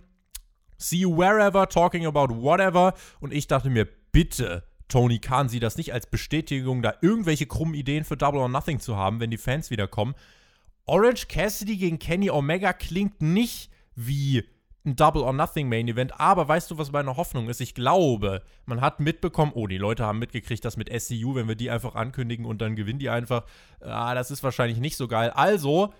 See 0.78 0.98
you 0.98 1.16
wherever, 1.16 1.68
talking 1.68 2.06
about 2.06 2.34
whatever. 2.34 2.94
Und 3.20 3.32
ich 3.32 3.46
dachte 3.46 3.70
mir, 3.70 3.86
bitte, 4.12 4.64
Tony 4.92 5.20
Khan 5.20 5.48
sieht 5.48 5.62
das 5.62 5.78
nicht 5.78 5.94
als 5.94 6.06
Bestätigung, 6.06 6.82
da 6.82 6.92
irgendwelche 7.00 7.46
krummen 7.46 7.72
Ideen 7.72 8.04
für 8.04 8.18
Double 8.18 8.40
or 8.40 8.50
Nothing 8.50 8.78
zu 8.78 8.94
haben, 8.94 9.20
wenn 9.20 9.30
die 9.30 9.38
Fans 9.38 9.70
wiederkommen. 9.70 10.14
Orange 10.84 11.28
Cassidy 11.28 11.78
gegen 11.78 11.98
Kenny 11.98 12.28
Omega 12.28 12.74
klingt 12.74 13.22
nicht 13.22 13.70
wie 13.94 14.44
ein 14.84 14.94
Double 14.94 15.22
or 15.22 15.32
Nothing 15.32 15.70
Main 15.70 15.88
Event, 15.88 16.20
aber 16.20 16.46
weißt 16.46 16.70
du, 16.70 16.76
was 16.76 16.92
meine 16.92 17.16
Hoffnung 17.16 17.48
ist? 17.48 17.62
Ich 17.62 17.74
glaube, 17.74 18.42
man 18.66 18.82
hat 18.82 19.00
mitbekommen, 19.00 19.52
oh, 19.54 19.66
die 19.66 19.78
Leute 19.78 20.04
haben 20.04 20.18
mitgekriegt, 20.18 20.62
dass 20.62 20.76
mit 20.76 20.92
SCU, 20.92 21.36
wenn 21.36 21.48
wir 21.48 21.54
die 21.54 21.70
einfach 21.70 21.94
ankündigen 21.94 22.44
und 22.44 22.60
dann 22.60 22.76
gewinnen 22.76 22.98
die 22.98 23.08
einfach, 23.08 23.46
ah, 23.80 24.14
das 24.14 24.30
ist 24.30 24.42
wahrscheinlich 24.42 24.78
nicht 24.78 24.98
so 24.98 25.08
geil. 25.08 25.30
Also 25.30 25.94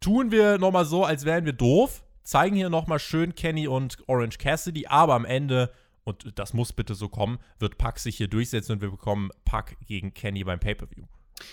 tun 0.00 0.32
wir 0.32 0.58
nochmal 0.58 0.86
so, 0.86 1.04
als 1.04 1.24
wären 1.24 1.44
wir 1.44 1.52
doof, 1.52 2.02
zeigen 2.24 2.56
hier 2.56 2.68
nochmal 2.68 2.98
schön 2.98 3.36
Kenny 3.36 3.68
und 3.68 3.98
Orange 4.08 4.38
Cassidy, 4.38 4.88
aber 4.88 5.14
am 5.14 5.24
Ende 5.24 5.70
und 6.04 6.38
das 6.38 6.52
muss 6.52 6.72
bitte 6.72 6.94
so 6.94 7.08
kommen, 7.08 7.38
wird 7.58 7.78
Pack 7.78 7.98
sich 7.98 8.16
hier 8.16 8.28
durchsetzen 8.28 8.72
und 8.72 8.80
wir 8.82 8.90
bekommen 8.90 9.30
Pack 9.44 9.76
gegen 9.86 10.14
Kenny 10.14 10.44
beim 10.44 10.60
Pay-Per-View. 10.60 11.04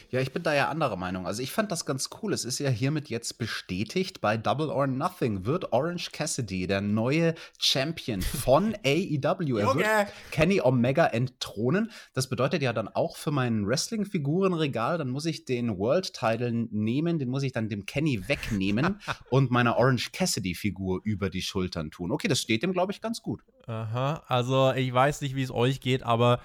Ja, 0.09 0.19
ich 0.19 0.31
bin 0.31 0.43
da 0.43 0.53
ja 0.53 0.69
anderer 0.69 0.95
Meinung. 0.95 1.25
Also 1.25 1.41
ich 1.41 1.51
fand 1.51 1.71
das 1.71 1.85
ganz 1.85 2.09
cool. 2.21 2.33
Es 2.33 2.45
ist 2.45 2.59
ja 2.59 2.69
hiermit 2.69 3.09
jetzt 3.09 3.37
bestätigt, 3.37 4.21
bei 4.21 4.37
Double 4.37 4.69
or 4.69 4.87
Nothing 4.87 5.45
wird 5.45 5.73
Orange 5.73 6.11
Cassidy 6.11 6.67
der 6.67 6.81
neue 6.81 7.35
Champion 7.57 8.21
von 8.21 8.75
AEW. 8.85 9.57
Er 9.57 9.75
wird 9.75 10.13
Kenny 10.31 10.61
Omega 10.61 11.05
entthronen. 11.07 11.91
Das 12.13 12.27
bedeutet 12.27 12.61
ja 12.61 12.73
dann 12.73 12.87
auch 12.87 13.17
für 13.17 13.31
mein 13.31 13.67
Wrestling-Figurenregal, 13.67 14.97
dann 14.97 15.09
muss 15.09 15.25
ich 15.25 15.45
den 15.45 15.77
World-Title 15.77 16.51
nehmen, 16.71 17.19
den 17.19 17.29
muss 17.29 17.43
ich 17.43 17.51
dann 17.51 17.69
dem 17.69 17.85
Kenny 17.85 18.27
wegnehmen 18.27 18.99
und 19.29 19.51
meiner 19.51 19.77
Orange 19.77 20.11
Cassidy-Figur 20.11 21.01
über 21.03 21.29
die 21.29 21.41
Schultern 21.41 21.91
tun. 21.91 22.11
Okay, 22.11 22.27
das 22.27 22.39
steht 22.39 22.63
dem, 22.63 22.73
glaube 22.73 22.91
ich, 22.91 23.01
ganz 23.01 23.21
gut. 23.21 23.41
Aha, 23.67 24.23
also 24.27 24.73
ich 24.73 24.93
weiß 24.93 25.21
nicht, 25.21 25.35
wie 25.35 25.43
es 25.43 25.51
euch 25.51 25.79
geht, 25.81 26.03
aber 26.03 26.41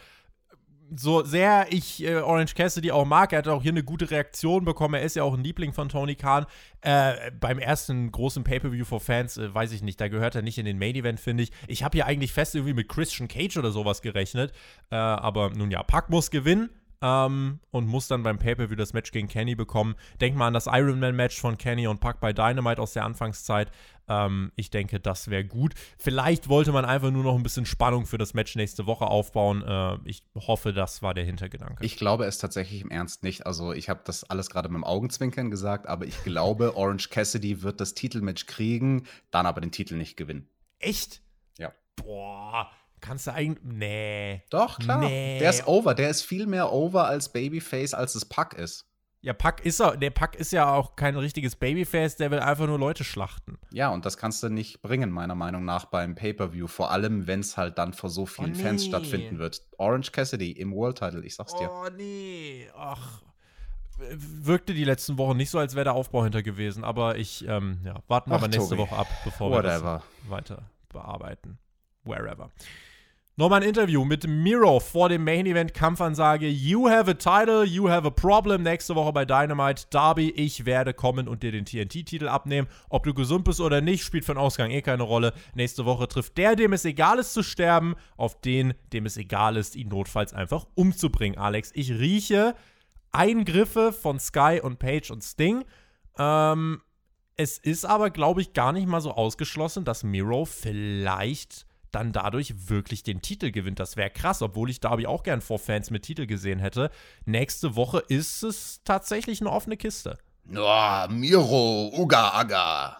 so 0.94 1.24
sehr 1.24 1.66
ich 1.70 2.02
äh, 2.04 2.16
Orange 2.16 2.54
Cassidy 2.54 2.90
auch 2.90 3.04
mag, 3.04 3.32
er 3.32 3.38
hat 3.38 3.48
auch 3.48 3.62
hier 3.62 3.72
eine 3.72 3.82
gute 3.82 4.10
Reaktion 4.10 4.64
bekommen. 4.64 4.94
Er 4.94 5.02
ist 5.02 5.16
ja 5.16 5.22
auch 5.22 5.34
ein 5.34 5.42
Liebling 5.42 5.72
von 5.72 5.88
Tony 5.88 6.14
Khan. 6.14 6.46
Äh, 6.80 7.30
beim 7.40 7.58
ersten 7.58 8.12
großen 8.12 8.44
Pay-Per-View 8.44 8.84
for 8.84 9.00
Fans, 9.00 9.36
äh, 9.36 9.52
weiß 9.52 9.72
ich 9.72 9.82
nicht, 9.82 10.00
da 10.00 10.08
gehört 10.08 10.34
er 10.34 10.42
nicht 10.42 10.58
in 10.58 10.66
den 10.66 10.78
Main 10.78 10.94
Event, 10.94 11.20
finde 11.20 11.42
ich. 11.42 11.52
Ich 11.66 11.82
habe 11.82 11.96
hier 11.96 12.06
eigentlich 12.06 12.32
fest 12.32 12.54
irgendwie 12.54 12.74
mit 12.74 12.88
Christian 12.88 13.28
Cage 13.28 13.56
oder 13.56 13.70
sowas 13.70 14.02
gerechnet. 14.02 14.52
Äh, 14.90 14.96
aber 14.96 15.50
nun 15.50 15.70
ja, 15.70 15.82
Pack 15.82 16.10
muss 16.10 16.30
gewinnen. 16.30 16.70
Ähm, 17.02 17.60
und 17.70 17.86
muss 17.86 18.08
dann 18.08 18.22
beim 18.22 18.38
Pay-Per-View 18.38 18.76
das 18.76 18.92
Match 18.92 19.12
gegen 19.12 19.28
Kenny 19.28 19.54
bekommen. 19.54 19.94
Denk 20.20 20.36
mal 20.36 20.48
an 20.48 20.54
das 20.54 20.66
Ironman-Match 20.66 21.40
von 21.40 21.58
Kenny 21.58 21.86
und 21.86 22.00
Pack 22.00 22.20
bei 22.20 22.32
Dynamite 22.32 22.80
aus 22.80 22.92
der 22.92 23.04
Anfangszeit. 23.04 23.70
Ähm, 24.08 24.52
ich 24.56 24.70
denke, 24.70 25.00
das 25.00 25.28
wäre 25.28 25.44
gut. 25.44 25.74
Vielleicht 25.98 26.48
wollte 26.48 26.72
man 26.72 26.84
einfach 26.84 27.10
nur 27.10 27.24
noch 27.24 27.34
ein 27.34 27.42
bisschen 27.42 27.66
Spannung 27.66 28.06
für 28.06 28.18
das 28.18 28.34
Match 28.34 28.54
nächste 28.56 28.86
Woche 28.86 29.06
aufbauen. 29.06 29.62
Äh, 29.62 29.98
ich 30.04 30.22
hoffe, 30.34 30.72
das 30.72 31.02
war 31.02 31.14
der 31.14 31.24
Hintergedanke. 31.24 31.84
Ich 31.84 31.96
glaube 31.96 32.24
es 32.24 32.38
tatsächlich 32.38 32.82
im 32.82 32.90
Ernst 32.90 33.22
nicht. 33.22 33.46
Also, 33.46 33.72
ich 33.72 33.88
habe 33.88 34.00
das 34.04 34.24
alles 34.24 34.50
gerade 34.50 34.68
mit 34.68 34.76
dem 34.76 34.84
Augenzwinkern 34.84 35.50
gesagt, 35.50 35.86
aber 35.86 36.06
ich 36.06 36.22
glaube, 36.24 36.76
Orange 36.76 37.10
Cassidy 37.10 37.62
wird 37.62 37.80
das 37.80 37.94
Titelmatch 37.94 38.46
kriegen, 38.46 39.06
dann 39.30 39.46
aber 39.46 39.60
den 39.60 39.72
Titel 39.72 39.96
nicht 39.96 40.16
gewinnen. 40.16 40.48
Echt? 40.78 41.22
Ja. 41.58 41.72
Boah. 41.96 42.70
Kannst 43.00 43.26
du 43.26 43.32
eigentlich. 43.32 43.62
Nee. 43.64 44.42
Doch, 44.50 44.78
klar. 44.78 45.00
Nee. 45.00 45.38
Der 45.38 45.50
ist 45.50 45.66
over. 45.66 45.94
Der 45.94 46.10
ist 46.10 46.22
viel 46.22 46.46
mehr 46.46 46.72
over 46.72 47.06
als 47.06 47.30
Babyface, 47.32 47.94
als 47.94 48.14
es 48.14 48.24
Pack 48.24 48.54
ist. 48.54 48.86
Ja, 49.22 49.32
Pack 49.32 49.64
ist 49.66 49.80
er. 49.80 49.96
Der 49.96 50.10
Pack 50.10 50.36
ist 50.36 50.52
ja 50.52 50.72
auch 50.72 50.94
kein 50.94 51.16
richtiges 51.16 51.56
Babyface, 51.56 52.16
der 52.16 52.30
will 52.30 52.38
einfach 52.38 52.66
nur 52.66 52.78
Leute 52.78 53.02
schlachten. 53.02 53.58
Ja, 53.72 53.88
und 53.90 54.06
das 54.06 54.18
kannst 54.18 54.40
du 54.42 54.48
nicht 54.48 54.82
bringen, 54.82 55.10
meiner 55.10 55.34
Meinung 55.34 55.64
nach, 55.64 55.86
beim 55.86 56.14
Pay-Per-View. 56.14 56.68
Vor 56.68 56.92
allem, 56.92 57.26
wenn 57.26 57.40
es 57.40 57.56
halt 57.56 57.76
dann 57.78 57.92
vor 57.92 58.08
so 58.08 58.24
vielen 58.24 58.52
Oh, 58.52 58.56
nee. 58.56 58.62
Fans 58.62 58.84
stattfinden 58.84 59.38
wird. 59.38 59.62
Orange 59.78 60.12
Cassidy 60.12 60.52
im 60.52 60.72
World 60.72 60.98
Title, 60.98 61.24
ich 61.24 61.34
sag's 61.34 61.54
dir. 61.56 61.68
Oh, 61.70 61.88
nee. 61.96 62.68
Ach. 62.76 63.22
Wirkte 63.98 64.74
die 64.74 64.84
letzten 64.84 65.18
Wochen 65.18 65.36
nicht 65.38 65.50
so, 65.50 65.58
als 65.58 65.74
wäre 65.74 65.84
der 65.84 65.94
Aufbau 65.94 66.22
hinter 66.22 66.42
gewesen. 66.42 66.84
Aber 66.84 67.16
ich, 67.16 67.44
ähm, 67.48 67.80
ja, 67.84 67.96
warten 68.08 68.30
wir 68.30 68.36
Ach, 68.36 68.42
mal 68.42 68.48
nächste 68.48 68.76
Tobi. 68.76 68.82
Woche 68.82 68.96
ab, 68.96 69.08
bevor 69.24 69.50
Whatever. 69.50 69.94
wir 69.94 70.02
das 70.22 70.30
weiter 70.30 70.70
bearbeiten. 70.90 71.58
Wherever. 72.04 72.50
Nochmal 73.38 73.60
ein 73.60 73.68
Interview 73.68 74.02
mit 74.06 74.26
Miro 74.26 74.80
vor 74.80 75.10
dem 75.10 75.22
Main 75.22 75.44
Event 75.44 75.74
Kampfansage. 75.74 76.48
You 76.48 76.88
have 76.88 77.10
a 77.10 77.12
title, 77.12 77.66
you 77.66 77.86
have 77.86 78.06
a 78.06 78.10
problem. 78.10 78.62
Nächste 78.62 78.94
Woche 78.94 79.12
bei 79.12 79.26
Dynamite. 79.26 79.84
Darby, 79.90 80.30
ich 80.30 80.64
werde 80.64 80.94
kommen 80.94 81.28
und 81.28 81.42
dir 81.42 81.52
den 81.52 81.66
TNT-Titel 81.66 82.28
abnehmen. 82.28 82.66
Ob 82.88 83.04
du 83.04 83.12
gesund 83.12 83.44
bist 83.44 83.60
oder 83.60 83.82
nicht, 83.82 84.04
spielt 84.04 84.26
den 84.26 84.38
Ausgang 84.38 84.70
eh 84.70 84.80
keine 84.80 85.02
Rolle. 85.02 85.34
Nächste 85.54 85.84
Woche 85.84 86.08
trifft 86.08 86.38
der, 86.38 86.56
dem 86.56 86.72
es 86.72 86.86
egal 86.86 87.18
ist 87.18 87.34
zu 87.34 87.42
sterben, 87.42 87.94
auf 88.16 88.40
den, 88.40 88.72
dem 88.94 89.04
es 89.04 89.18
egal 89.18 89.58
ist, 89.58 89.76
ihn 89.76 89.88
notfalls 89.88 90.32
einfach 90.32 90.66
umzubringen. 90.74 91.36
Alex, 91.36 91.72
ich 91.74 91.90
rieche 91.90 92.54
Eingriffe 93.12 93.92
von 93.92 94.18
Sky 94.18 94.60
und 94.62 94.78
Page 94.78 95.10
und 95.10 95.22
Sting. 95.22 95.62
Ähm, 96.18 96.80
es 97.36 97.58
ist 97.58 97.84
aber, 97.84 98.08
glaube 98.08 98.40
ich, 98.40 98.54
gar 98.54 98.72
nicht 98.72 98.86
mal 98.86 99.02
so 99.02 99.12
ausgeschlossen, 99.12 99.84
dass 99.84 100.04
Miro 100.04 100.46
vielleicht 100.46 101.65
dann 101.96 102.12
dadurch 102.12 102.68
wirklich 102.68 103.02
den 103.02 103.22
Titel 103.22 103.50
gewinnt. 103.50 103.80
Das 103.80 103.96
wäre 103.96 104.10
krass, 104.10 104.42
obwohl 104.42 104.68
ich 104.68 104.80
Darby 104.80 105.06
auch 105.06 105.22
gern 105.22 105.40
vor 105.40 105.58
Fans 105.58 105.90
mit 105.90 106.02
Titel 106.02 106.26
gesehen 106.26 106.58
hätte. 106.58 106.90
Nächste 107.24 107.74
Woche 107.74 108.02
ist 108.08 108.42
es 108.42 108.82
tatsächlich 108.84 109.40
eine 109.40 109.50
offene 109.50 109.78
Kiste. 109.78 110.18
Oh, 110.54 111.06
Miro, 111.08 111.90
Uga 111.96 112.28
Aga. 112.34 112.98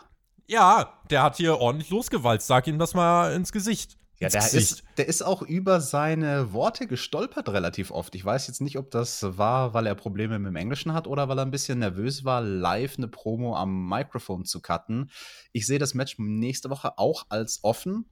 Ja, 0.49 0.95
der 1.11 1.23
hat 1.23 1.37
hier 1.37 1.59
ordentlich 1.59 1.91
losgewalzt. 1.91 2.47
Sag 2.47 2.67
ihm 2.67 2.79
das 2.79 2.95
mal 2.95 3.35
ins 3.35 3.53
Gesicht. 3.53 3.99
Ja, 4.19 4.31
der 4.31 4.51
ist, 4.51 4.83
der 4.97 5.09
ist 5.09 5.21
auch 5.21 5.43
über 5.43 5.83
seine 5.83 6.55
Worte 6.55 6.87
gestolpert 6.87 7.51
relativ 7.51 7.91
oft. 7.91 8.15
Ich 8.15 8.25
weiß 8.25 8.47
jetzt 8.47 8.63
nicht, 8.63 8.79
ob 8.79 8.91
das 8.91 9.23
war, 9.37 9.75
weil 9.75 9.87
er 9.87 9.95
Probleme 9.95 10.39
mit 10.39 10.49
dem 10.49 10.57
Englischen 10.57 10.95
hat 10.95 11.07
oder 11.07 11.29
weil 11.29 11.39
er 11.39 11.45
ein 11.45 11.51
bisschen 11.51 11.81
nervös 11.81 12.25
war, 12.25 12.41
live 12.41 12.97
eine 12.97 13.09
Promo 13.09 13.57
am 13.57 13.91
Mikrofon 13.91 14.47
zu 14.47 14.63
cutten. 14.63 15.11
Ich 15.53 15.67
sehe 15.67 15.79
das 15.79 15.93
Match 15.93 16.15
nächste 16.17 16.71
Woche 16.71 16.97
auch 16.97 17.27
als 17.29 17.63
offen, 17.63 18.07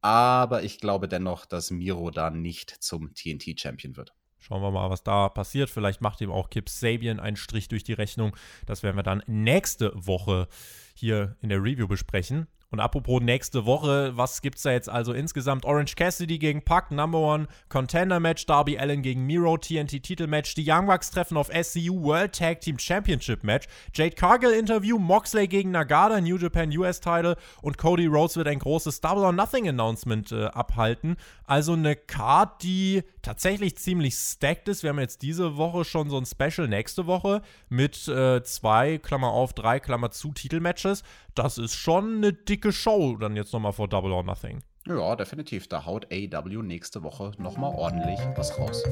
aber 0.00 0.62
ich 0.62 0.80
glaube 0.80 1.08
dennoch, 1.08 1.46
dass 1.46 1.70
Miro 1.70 2.10
da 2.10 2.30
nicht 2.30 2.70
zum 2.70 3.14
TNT-Champion 3.14 3.96
wird. 3.96 4.14
Schauen 4.38 4.62
wir 4.62 4.70
mal, 4.70 4.88
was 4.88 5.02
da 5.02 5.28
passiert. 5.28 5.68
Vielleicht 5.68 6.00
macht 6.00 6.20
ihm 6.20 6.30
auch 6.30 6.48
Kip 6.48 6.68
Sabian 6.68 7.20
einen 7.20 7.36
Strich 7.36 7.68
durch 7.68 7.82
die 7.82 7.92
Rechnung. 7.92 8.36
Das 8.66 8.82
werden 8.82 8.96
wir 8.96 9.02
dann 9.02 9.22
nächste 9.26 9.92
Woche 9.94 10.48
hier 10.94 11.36
in 11.40 11.48
der 11.48 11.58
Review 11.58 11.88
besprechen. 11.88 12.46
Und 12.70 12.80
apropos 12.80 13.22
nächste 13.22 13.64
Woche, 13.64 14.12
was 14.14 14.42
gibt's 14.42 14.62
da 14.62 14.72
jetzt 14.72 14.90
also 14.90 15.14
insgesamt? 15.14 15.64
Orange 15.64 15.96
Cassidy 15.96 16.38
gegen 16.38 16.62
Puck, 16.62 16.90
Number 16.90 17.18
One 17.18 17.48
Contender 17.70 18.20
Match, 18.20 18.44
Darby 18.44 18.78
Allen 18.78 19.00
gegen 19.00 19.24
Miro, 19.24 19.56
TNT 19.56 20.02
Titelmatch, 20.02 20.54
die 20.54 20.70
Young 20.70 20.86
Bucks 20.86 21.10
treffen 21.10 21.38
auf 21.38 21.48
SCU 21.48 22.02
World 22.02 22.34
Tag 22.34 22.60
Team 22.60 22.78
Championship 22.78 23.42
Match, 23.42 23.66
Jade 23.94 24.14
Cargill 24.14 24.52
Interview, 24.52 24.98
Moxley 24.98 25.48
gegen 25.48 25.70
Nagata, 25.70 26.20
New 26.20 26.36
Japan 26.36 26.70
US 26.76 27.00
Title 27.00 27.36
und 27.62 27.78
Cody 27.78 28.04
Rhodes 28.04 28.36
wird 28.36 28.48
ein 28.48 28.58
großes 28.58 29.00
Double 29.00 29.24
or 29.24 29.32
Nothing 29.32 29.66
Announcement 29.66 30.30
äh, 30.32 30.44
abhalten. 30.46 31.16
Also 31.44 31.72
eine 31.72 31.96
Card, 31.96 32.62
die 32.62 33.02
tatsächlich 33.22 33.78
ziemlich 33.78 34.14
stacked 34.14 34.68
ist. 34.68 34.82
Wir 34.82 34.90
haben 34.90 34.98
jetzt 34.98 35.22
diese 35.22 35.56
Woche 35.56 35.86
schon 35.86 36.10
so 36.10 36.18
ein 36.18 36.26
Special 36.26 36.68
nächste 36.68 37.06
Woche 37.06 37.40
mit 37.70 38.06
äh, 38.08 38.42
zwei, 38.42 38.98
Klammer 38.98 39.28
auf, 39.28 39.54
drei, 39.54 39.80
Klammer 39.80 40.10
zu 40.10 40.32
Titelmatches. 40.32 41.02
Das 41.38 41.56
ist 41.56 41.76
schon 41.76 42.16
eine 42.16 42.32
dicke 42.32 42.72
Show 42.72 43.16
dann 43.16 43.36
jetzt 43.36 43.52
nochmal 43.52 43.72
vor 43.72 43.86
Double 43.86 44.10
or 44.10 44.24
Nothing. 44.24 44.58
Ja, 44.88 45.14
definitiv. 45.14 45.68
Da 45.68 45.86
haut 45.86 46.08
AEW 46.12 46.62
nächste 46.62 47.04
Woche 47.04 47.30
nochmal 47.38 47.72
ordentlich 47.76 48.18
was 48.34 48.58
raus. 48.58 48.82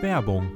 Werbung. 0.00 0.50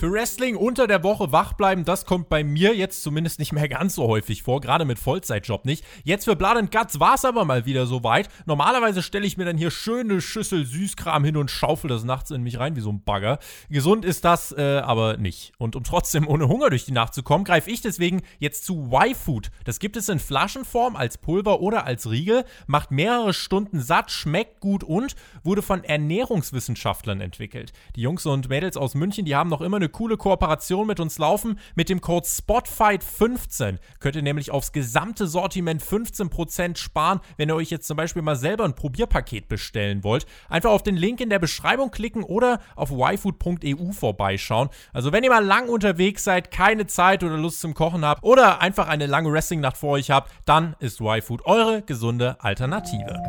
Für 0.00 0.10
Wrestling 0.10 0.56
unter 0.56 0.86
der 0.86 1.02
Woche 1.02 1.30
wach 1.30 1.52
bleiben, 1.52 1.84
das 1.84 2.06
kommt 2.06 2.30
bei 2.30 2.42
mir 2.42 2.74
jetzt 2.74 3.02
zumindest 3.02 3.38
nicht 3.38 3.52
mehr 3.52 3.68
ganz 3.68 3.96
so 3.96 4.08
häufig 4.08 4.42
vor, 4.42 4.62
gerade 4.62 4.86
mit 4.86 4.98
Vollzeitjob 4.98 5.66
nicht. 5.66 5.84
Jetzt 6.04 6.24
für 6.24 6.36
Blood 6.36 6.56
and 6.56 6.70
Guts 6.72 7.00
war 7.00 7.16
es 7.16 7.26
aber 7.26 7.44
mal 7.44 7.66
wieder 7.66 7.84
soweit. 7.84 8.30
Normalerweise 8.46 9.02
stelle 9.02 9.26
ich 9.26 9.36
mir 9.36 9.44
dann 9.44 9.58
hier 9.58 9.70
schöne 9.70 10.22
Schüssel 10.22 10.64
Süßkram 10.64 11.22
hin 11.22 11.36
und 11.36 11.50
schaufel 11.50 11.88
das 11.88 12.04
nachts 12.04 12.30
in 12.30 12.42
mich 12.42 12.58
rein 12.58 12.76
wie 12.76 12.80
so 12.80 12.90
ein 12.90 13.04
Bagger. 13.04 13.40
Gesund 13.68 14.06
ist 14.06 14.24
das 14.24 14.52
äh, 14.56 14.78
aber 14.82 15.18
nicht. 15.18 15.52
Und 15.58 15.76
um 15.76 15.84
trotzdem 15.84 16.26
ohne 16.26 16.48
Hunger 16.48 16.70
durch 16.70 16.86
die 16.86 16.92
Nacht 16.92 17.12
zu 17.12 17.22
kommen, 17.22 17.44
greife 17.44 17.70
ich 17.70 17.82
deswegen 17.82 18.22
jetzt 18.38 18.64
zu 18.64 18.90
Y-Food. 18.90 19.50
Das 19.64 19.80
gibt 19.80 19.98
es 19.98 20.08
in 20.08 20.18
Flaschenform, 20.18 20.96
als 20.96 21.18
Pulver 21.18 21.60
oder 21.60 21.84
als 21.84 22.08
Riegel, 22.08 22.46
macht 22.66 22.90
mehrere 22.90 23.34
Stunden 23.34 23.82
satt, 23.82 24.10
schmeckt 24.10 24.60
gut 24.60 24.82
und 24.82 25.14
wurde 25.44 25.60
von 25.60 25.84
Ernährungswissenschaftlern 25.84 27.20
entwickelt. 27.20 27.74
Die 27.96 28.00
Jungs 28.00 28.24
und 28.24 28.48
Mädels 28.48 28.78
aus 28.78 28.94
München, 28.94 29.26
die 29.26 29.36
haben 29.36 29.50
noch 29.50 29.60
immer 29.60 29.76
eine 29.76 29.89
coole 29.90 30.16
Kooperation 30.16 30.86
mit 30.86 31.00
uns 31.00 31.18
laufen. 31.18 31.58
Mit 31.74 31.88
dem 31.88 32.00
Code 32.00 32.26
SPOTFIGHT15 32.26 33.78
könnt 33.98 34.16
ihr 34.16 34.22
nämlich 34.22 34.50
aufs 34.50 34.72
gesamte 34.72 35.26
Sortiment 35.26 35.82
15% 35.82 36.76
sparen, 36.76 37.20
wenn 37.36 37.48
ihr 37.48 37.56
euch 37.56 37.70
jetzt 37.70 37.86
zum 37.86 37.96
Beispiel 37.96 38.22
mal 38.22 38.36
selber 38.36 38.64
ein 38.64 38.74
Probierpaket 38.74 39.48
bestellen 39.48 40.04
wollt. 40.04 40.26
Einfach 40.48 40.70
auf 40.70 40.82
den 40.82 40.96
Link 40.96 41.20
in 41.20 41.30
der 41.30 41.38
Beschreibung 41.38 41.90
klicken 41.90 42.22
oder 42.22 42.60
auf 42.76 42.90
yfood.eu 42.90 43.92
vorbeischauen. 43.92 44.70
Also 44.92 45.12
wenn 45.12 45.24
ihr 45.24 45.30
mal 45.30 45.44
lang 45.44 45.68
unterwegs 45.68 46.24
seid, 46.24 46.50
keine 46.50 46.86
Zeit 46.86 47.22
oder 47.22 47.36
Lust 47.36 47.60
zum 47.60 47.74
Kochen 47.74 48.04
habt 48.04 48.22
oder 48.22 48.60
einfach 48.60 48.88
eine 48.88 49.06
lange 49.06 49.32
Wrestling-Nacht 49.32 49.76
vor 49.76 49.90
euch 49.90 50.10
habt, 50.10 50.30
dann 50.44 50.76
ist 50.78 51.00
YFood 51.00 51.46
eure 51.46 51.82
gesunde 51.82 52.36
Alternative. 52.40 53.20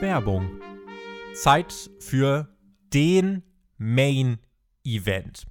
Werbung. 0.00 0.60
Zeit 1.34 1.90
für 1.98 2.48
den 2.92 3.42
Main 3.76 4.38
Event. 4.84 5.46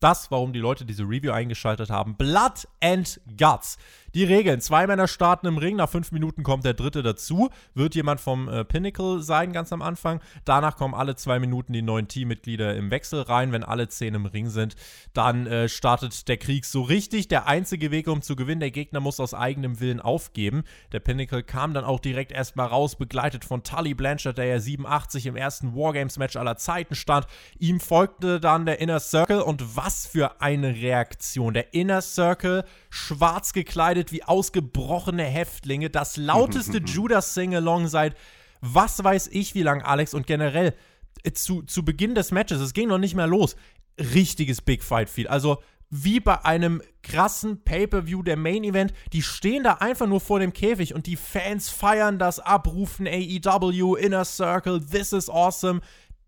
Das, 0.00 0.30
warum 0.30 0.52
die 0.52 0.60
Leute 0.60 0.84
diese 0.84 1.02
Review 1.02 1.32
eingeschaltet 1.32 1.90
haben. 1.90 2.16
Blood 2.16 2.68
and 2.80 3.20
Guts. 3.36 3.78
Die 4.14 4.24
Regeln. 4.24 4.60
Zwei 4.62 4.86
Männer 4.86 5.06
starten 5.06 5.46
im 5.46 5.58
Ring. 5.58 5.76
Nach 5.76 5.88
fünf 5.88 6.12
Minuten 6.12 6.42
kommt 6.42 6.64
der 6.64 6.72
dritte 6.72 7.02
dazu. 7.02 7.50
Wird 7.74 7.94
jemand 7.94 8.20
vom 8.20 8.48
äh, 8.48 8.64
Pinnacle 8.64 9.20
sein, 9.20 9.52
ganz 9.52 9.70
am 9.70 9.82
Anfang. 9.82 10.20
Danach 10.46 10.76
kommen 10.76 10.94
alle 10.94 11.14
zwei 11.14 11.38
Minuten 11.38 11.74
die 11.74 11.82
neuen 11.82 12.08
Teammitglieder 12.08 12.74
im 12.74 12.90
Wechsel 12.90 13.20
rein. 13.20 13.52
Wenn 13.52 13.64
alle 13.64 13.88
zehn 13.88 14.14
im 14.14 14.24
Ring 14.24 14.48
sind, 14.48 14.76
dann 15.12 15.46
äh, 15.46 15.68
startet 15.68 16.26
der 16.28 16.38
Krieg 16.38 16.64
so 16.64 16.80
richtig. 16.82 17.28
Der 17.28 17.46
einzige 17.46 17.90
Weg, 17.90 18.08
um 18.08 18.22
zu 18.22 18.34
gewinnen, 18.34 18.60
der 18.60 18.70
Gegner 18.70 19.00
muss 19.00 19.20
aus 19.20 19.34
eigenem 19.34 19.78
Willen 19.78 20.00
aufgeben. 20.00 20.64
Der 20.92 21.00
Pinnacle 21.00 21.42
kam 21.42 21.74
dann 21.74 21.84
auch 21.84 22.00
direkt 22.00 22.32
erstmal 22.32 22.68
raus, 22.68 22.96
begleitet 22.96 23.44
von 23.44 23.62
Tully 23.62 23.92
Blanchard, 23.92 24.38
der 24.38 24.46
ja 24.46 24.58
87 24.58 25.26
im 25.26 25.36
ersten 25.36 25.74
Wargames-Match 25.74 26.36
aller 26.36 26.56
Zeiten 26.56 26.94
stand. 26.94 27.26
Ihm 27.58 27.78
folgte 27.78 28.40
dann 28.40 28.64
der 28.64 28.80
Inner 28.80 29.00
Circle 29.00 29.42
und 29.42 29.76
was 29.76 30.06
für 30.06 30.40
eine 30.40 30.74
Reaktion. 30.74 31.52
Der 31.52 31.74
Inner 31.74 32.00
Circle, 32.00 32.64
schwarz 32.90 33.52
gekleidet 33.52 34.12
wie 34.12 34.24
ausgebrochene 34.24 35.24
Häftlinge, 35.24 35.90
das 35.90 36.16
lauteste 36.16 36.78
Judas 36.84 37.34
Sing-Along 37.34 37.88
seit 37.88 38.16
was 38.60 39.02
weiß 39.02 39.28
ich 39.28 39.54
wie 39.54 39.62
lang, 39.62 39.82
Alex, 39.82 40.14
und 40.14 40.26
generell 40.26 40.74
äh, 41.22 41.32
zu, 41.32 41.62
zu 41.62 41.84
Beginn 41.84 42.14
des 42.14 42.32
Matches, 42.32 42.60
es 42.60 42.74
ging 42.74 42.88
noch 42.88 42.98
nicht 42.98 43.14
mehr 43.14 43.26
los, 43.26 43.56
richtiges 43.98 44.62
Big 44.62 44.82
Fight 44.82 45.08
Feel. 45.08 45.28
Also 45.28 45.58
wie 45.90 46.20
bei 46.20 46.44
einem 46.44 46.82
krassen 47.02 47.64
Pay-per-View 47.64 48.22
der 48.22 48.36
Main 48.36 48.62
Event, 48.64 48.92
die 49.12 49.22
stehen 49.22 49.64
da 49.64 49.74
einfach 49.74 50.06
nur 50.06 50.20
vor 50.20 50.38
dem 50.38 50.52
Käfig 50.52 50.94
und 50.94 51.06
die 51.06 51.16
Fans 51.16 51.70
feiern 51.70 52.18
das 52.18 52.40
abrufen 52.40 53.06
AEW 53.06 53.94
Inner 53.94 54.24
Circle, 54.24 54.84
this 54.84 55.12
is 55.12 55.30
awesome. 55.30 55.80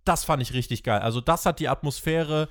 Das 0.05 0.25
fand 0.25 0.42
ich 0.42 0.55
richtig 0.55 0.83
geil. 0.83 1.01
Also 1.01 1.20
das 1.20 1.44
hat 1.44 1.61
die 1.61 1.68
Atmosphäre 1.68 2.49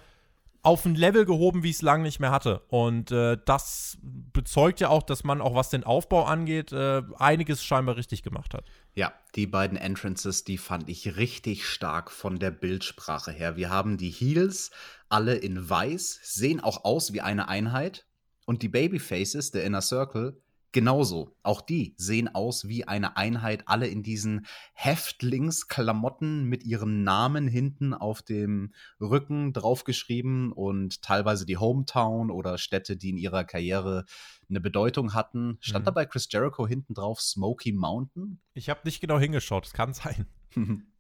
auf 0.62 0.86
ein 0.86 0.96
Level 0.96 1.26
gehoben, 1.26 1.64
wie 1.64 1.70
es 1.70 1.82
lange 1.82 2.04
nicht 2.04 2.20
mehr 2.20 2.32
hatte. 2.32 2.62
Und 2.68 3.12
äh, 3.12 3.38
das 3.46 3.98
bezeugt 4.02 4.80
ja 4.80 4.90
auch, 4.90 5.04
dass 5.04 5.24
man 5.24 5.42
auch 5.42 5.56
was 5.56 5.70
den 5.70 5.84
Aufbau 5.84 6.26
angeht, 6.26 6.72
äh, 6.72 7.02
einiges 7.18 7.64
scheinbar 7.64 7.96
richtig 7.96 8.24
gemacht 8.24 8.54
hat. 8.54 8.66
Ja, 8.94 9.14
die 9.36 9.48
beiden 9.48 9.78
Entrances, 9.78 10.44
die 10.44 10.58
fand 10.58 10.90
ich 10.90 11.16
richtig 11.18 11.66
stark 11.66 12.12
von 12.12 12.40
der 12.40 12.52
Bildsprache 12.52 13.32
her. 13.32 13.56
Wir 13.56 13.70
haben 13.70 13.98
die 13.98 14.12
Heels 14.12 14.72
alle 15.08 15.36
in 15.36 15.70
weiß, 15.70 16.20
sehen 16.24 16.60
auch 16.60 16.84
aus 16.84 17.14
wie 17.14 17.22
eine 17.22 17.48
Einheit. 17.48 18.06
Und 18.46 18.62
die 18.62 18.70
Babyfaces, 18.70 19.52
der 19.52 19.64
Inner 19.64 19.82
Circle, 19.82 20.42
genauso. 20.72 21.36
Auch 21.44 21.62
die 21.62 21.94
sehen 21.98 22.28
aus 22.34 22.68
wie 22.68 22.88
eine 22.88 23.18
Einheit, 23.18 23.64
alle 23.68 23.88
in 23.88 24.04
diesen 24.04 24.46
Häftlingsklamotten 24.74 26.46
mit 26.46 26.64
ihren 26.64 27.04
Namen 27.04 27.48
hinten 27.48 27.94
auf 27.94 28.22
dem 28.22 28.74
Rücken 29.00 29.54
draufgeschrieben 29.54 30.52
und 30.52 31.02
teilweise 31.02 31.46
die 31.46 31.58
Hometown 31.58 32.32
oder 32.32 32.58
Städte, 32.58 32.98
die 32.98 33.10
in 33.10 33.18
ihrer 33.18 33.44
Karriere 33.44 34.06
eine 34.50 34.62
Bedeutung 34.62 35.14
hatten. 35.14 35.58
Stand 35.62 35.84
mhm. 35.84 35.88
da 35.88 35.92
bei 35.92 36.06
Chris 36.06 36.28
Jericho 36.32 36.68
hinten 36.68 36.94
drauf 36.94 37.22
Smoky 37.22 37.72
Mountain? 37.72 38.40
Ich 38.54 38.70
habe 38.70 38.82
nicht 38.84 39.00
genau 39.00 39.20
hingeschaut, 39.20 39.66
es 39.66 39.74
kann 39.74 39.94
sein. 39.94 40.28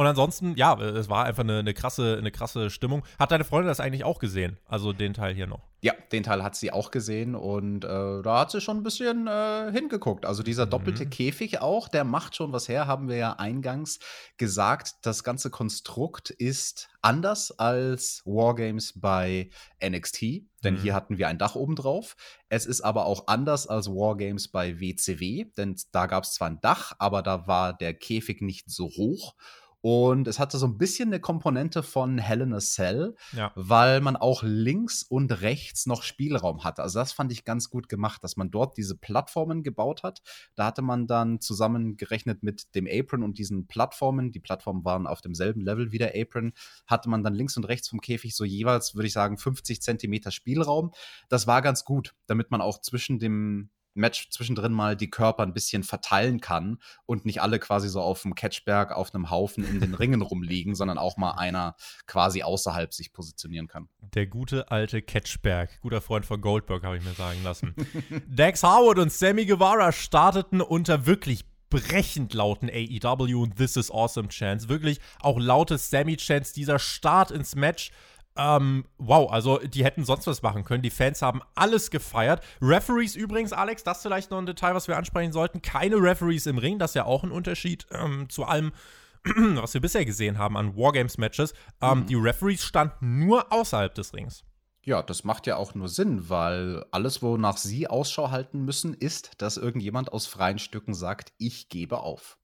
Und 0.00 0.06
ansonsten, 0.06 0.56
ja, 0.56 0.80
es 0.80 1.10
war 1.10 1.26
einfach 1.26 1.42
eine, 1.42 1.58
eine, 1.58 1.74
krasse, 1.74 2.16
eine 2.16 2.30
krasse 2.30 2.70
Stimmung. 2.70 3.02
Hat 3.18 3.32
deine 3.32 3.44
Freundin 3.44 3.68
das 3.68 3.80
eigentlich 3.80 4.02
auch 4.02 4.18
gesehen? 4.18 4.56
Also 4.66 4.94
den 4.94 5.12
Teil 5.12 5.34
hier 5.34 5.46
noch? 5.46 5.60
Ja, 5.82 5.92
den 6.10 6.22
Teil 6.22 6.42
hat 6.42 6.56
sie 6.56 6.72
auch 6.72 6.90
gesehen 6.90 7.34
und 7.34 7.84
äh, 7.84 8.22
da 8.22 8.40
hat 8.40 8.50
sie 8.50 8.62
schon 8.62 8.78
ein 8.78 8.82
bisschen 8.82 9.26
äh, 9.26 9.70
hingeguckt. 9.70 10.24
Also 10.24 10.42
dieser 10.42 10.64
mhm. 10.64 10.70
doppelte 10.70 11.04
mhm. 11.04 11.10
Käfig 11.10 11.60
auch, 11.60 11.86
der 11.86 12.04
macht 12.04 12.34
schon 12.34 12.50
was 12.50 12.66
her, 12.66 12.86
haben 12.86 13.10
wir 13.10 13.16
ja 13.16 13.32
eingangs 13.34 13.98
gesagt. 14.38 14.94
Das 15.02 15.22
ganze 15.22 15.50
Konstrukt 15.50 16.30
ist 16.30 16.88
anders 17.02 17.50
als 17.58 18.22
Wargames 18.24 18.98
bei 18.98 19.50
NXT, 19.86 20.22
denn 20.64 20.76
mhm. 20.76 20.78
hier 20.78 20.94
hatten 20.94 21.18
wir 21.18 21.28
ein 21.28 21.36
Dach 21.36 21.56
oben 21.56 21.76
drauf. 21.76 22.16
Es 22.48 22.64
ist 22.64 22.80
aber 22.80 23.04
auch 23.04 23.26
anders 23.26 23.66
als 23.66 23.86
Wargames 23.88 24.48
bei 24.48 24.80
WCW, 24.80 25.44
denn 25.58 25.76
da 25.92 26.06
gab 26.06 26.24
es 26.24 26.32
zwar 26.32 26.48
ein 26.48 26.60
Dach, 26.62 26.94
aber 26.98 27.22
da 27.22 27.46
war 27.46 27.74
der 27.74 27.92
Käfig 27.92 28.40
nicht 28.40 28.70
so 28.70 28.86
hoch. 28.86 29.34
Und 29.82 30.28
es 30.28 30.38
hatte 30.38 30.58
so 30.58 30.66
ein 30.66 30.76
bisschen 30.76 31.08
eine 31.08 31.20
Komponente 31.20 31.82
von 31.82 32.18
Hell 32.18 32.42
in 32.42 32.52
a 32.52 32.58
Cell, 32.58 33.14
ja. 33.32 33.52
weil 33.54 34.00
man 34.00 34.16
auch 34.16 34.42
links 34.42 35.02
und 35.02 35.40
rechts 35.40 35.86
noch 35.86 36.02
Spielraum 36.02 36.64
hatte. 36.64 36.82
Also 36.82 36.98
das 36.98 37.12
fand 37.12 37.32
ich 37.32 37.44
ganz 37.44 37.70
gut 37.70 37.88
gemacht, 37.88 38.22
dass 38.22 38.36
man 38.36 38.50
dort 38.50 38.76
diese 38.76 38.96
Plattformen 38.96 39.62
gebaut 39.62 40.02
hat. 40.02 40.20
Da 40.54 40.66
hatte 40.66 40.82
man 40.82 41.06
dann 41.06 41.40
zusammengerechnet 41.40 42.42
mit 42.42 42.74
dem 42.74 42.86
Apron 42.90 43.22
und 43.22 43.38
diesen 43.38 43.66
Plattformen, 43.66 44.32
die 44.32 44.40
Plattformen 44.40 44.84
waren 44.84 45.06
auf 45.06 45.22
demselben 45.22 45.62
Level 45.62 45.92
wie 45.92 45.98
der 45.98 46.12
Apron, 46.14 46.52
hatte 46.86 47.08
man 47.08 47.22
dann 47.22 47.34
links 47.34 47.56
und 47.56 47.64
rechts 47.64 47.88
vom 47.88 48.00
Käfig 48.00 48.36
so 48.36 48.44
jeweils, 48.44 48.94
würde 48.94 49.06
ich 49.06 49.14
sagen, 49.14 49.38
50 49.38 49.80
Zentimeter 49.80 50.30
Spielraum. 50.30 50.92
Das 51.28 51.46
war 51.46 51.62
ganz 51.62 51.84
gut, 51.84 52.14
damit 52.26 52.50
man 52.50 52.60
auch 52.60 52.80
zwischen 52.80 53.18
dem 53.18 53.70
Match 53.94 54.30
zwischendrin 54.30 54.72
mal 54.72 54.96
die 54.96 55.10
Körper 55.10 55.42
ein 55.42 55.52
bisschen 55.52 55.82
verteilen 55.82 56.40
kann 56.40 56.78
und 57.06 57.24
nicht 57.24 57.42
alle 57.42 57.58
quasi 57.58 57.88
so 57.88 58.00
auf 58.00 58.22
dem 58.22 58.34
Catchberg 58.34 58.92
auf 58.92 59.14
einem 59.14 59.30
Haufen 59.30 59.64
in 59.64 59.80
den 59.80 59.94
Ringen 59.94 60.22
rumliegen, 60.22 60.74
sondern 60.74 60.98
auch 60.98 61.16
mal 61.16 61.32
einer 61.32 61.76
quasi 62.06 62.42
außerhalb 62.42 62.92
sich 62.92 63.12
positionieren 63.12 63.68
kann. 63.68 63.88
Der 64.14 64.26
gute 64.26 64.70
alte 64.70 65.02
Catchberg, 65.02 65.80
guter 65.80 66.00
Freund 66.00 66.26
von 66.26 66.40
Goldberg, 66.40 66.84
habe 66.84 66.96
ich 66.96 67.04
mir 67.04 67.14
sagen 67.14 67.42
lassen. 67.42 67.74
Dex 68.26 68.62
Howard 68.62 68.98
und 68.98 69.12
Sammy 69.12 69.46
Guevara 69.46 69.92
starteten 69.92 70.60
unter 70.60 71.06
wirklich 71.06 71.44
brechend 71.70 72.34
lauten 72.34 72.68
AEW 72.68 73.42
und 73.42 73.56
This 73.56 73.76
is 73.76 73.90
Awesome 73.90 74.28
Chants. 74.28 74.68
Wirklich 74.68 74.98
auch 75.20 75.38
laute 75.38 75.78
Sammy 75.78 76.16
Chants. 76.16 76.52
Dieser 76.52 76.78
Start 76.78 77.30
ins 77.30 77.54
Match 77.54 77.92
ähm, 78.40 78.86
wow, 78.96 79.30
also 79.30 79.58
die 79.58 79.84
hätten 79.84 80.04
sonst 80.06 80.26
was 80.26 80.40
machen 80.40 80.64
können. 80.64 80.82
Die 80.82 80.90
Fans 80.90 81.20
haben 81.20 81.42
alles 81.54 81.90
gefeiert. 81.90 82.42
Referees 82.62 83.14
übrigens, 83.14 83.52
Alex, 83.52 83.84
das 83.84 83.98
ist 83.98 84.02
vielleicht 84.02 84.30
noch 84.30 84.38
ein 84.38 84.46
Detail, 84.46 84.74
was 84.74 84.88
wir 84.88 84.96
ansprechen 84.96 85.32
sollten. 85.32 85.60
Keine 85.60 85.96
Referees 85.96 86.46
im 86.46 86.56
Ring, 86.56 86.78
das 86.78 86.92
ist 86.92 86.94
ja 86.94 87.04
auch 87.04 87.22
ein 87.22 87.32
Unterschied 87.32 87.86
ähm, 87.92 88.30
zu 88.30 88.44
allem, 88.44 88.72
was 89.24 89.74
wir 89.74 89.82
bisher 89.82 90.06
gesehen 90.06 90.38
haben 90.38 90.56
an 90.56 90.74
Wargames-Matches. 90.74 91.52
Ähm, 91.82 91.98
mhm. 91.98 92.06
Die 92.06 92.14
Referees 92.14 92.64
standen 92.64 93.18
nur 93.18 93.52
außerhalb 93.52 93.94
des 93.94 94.14
Rings. 94.14 94.42
Ja, 94.82 95.02
das 95.02 95.24
macht 95.24 95.46
ja 95.46 95.56
auch 95.56 95.74
nur 95.74 95.90
Sinn, 95.90 96.30
weil 96.30 96.86
alles, 96.92 97.20
wonach 97.20 97.58
sie 97.58 97.88
Ausschau 97.88 98.30
halten 98.30 98.64
müssen, 98.64 98.94
ist, 98.94 99.32
dass 99.36 99.58
irgendjemand 99.58 100.14
aus 100.14 100.26
freien 100.26 100.58
Stücken 100.58 100.94
sagt, 100.94 101.34
ich 101.36 101.68
gebe 101.68 102.00
auf. 102.00 102.38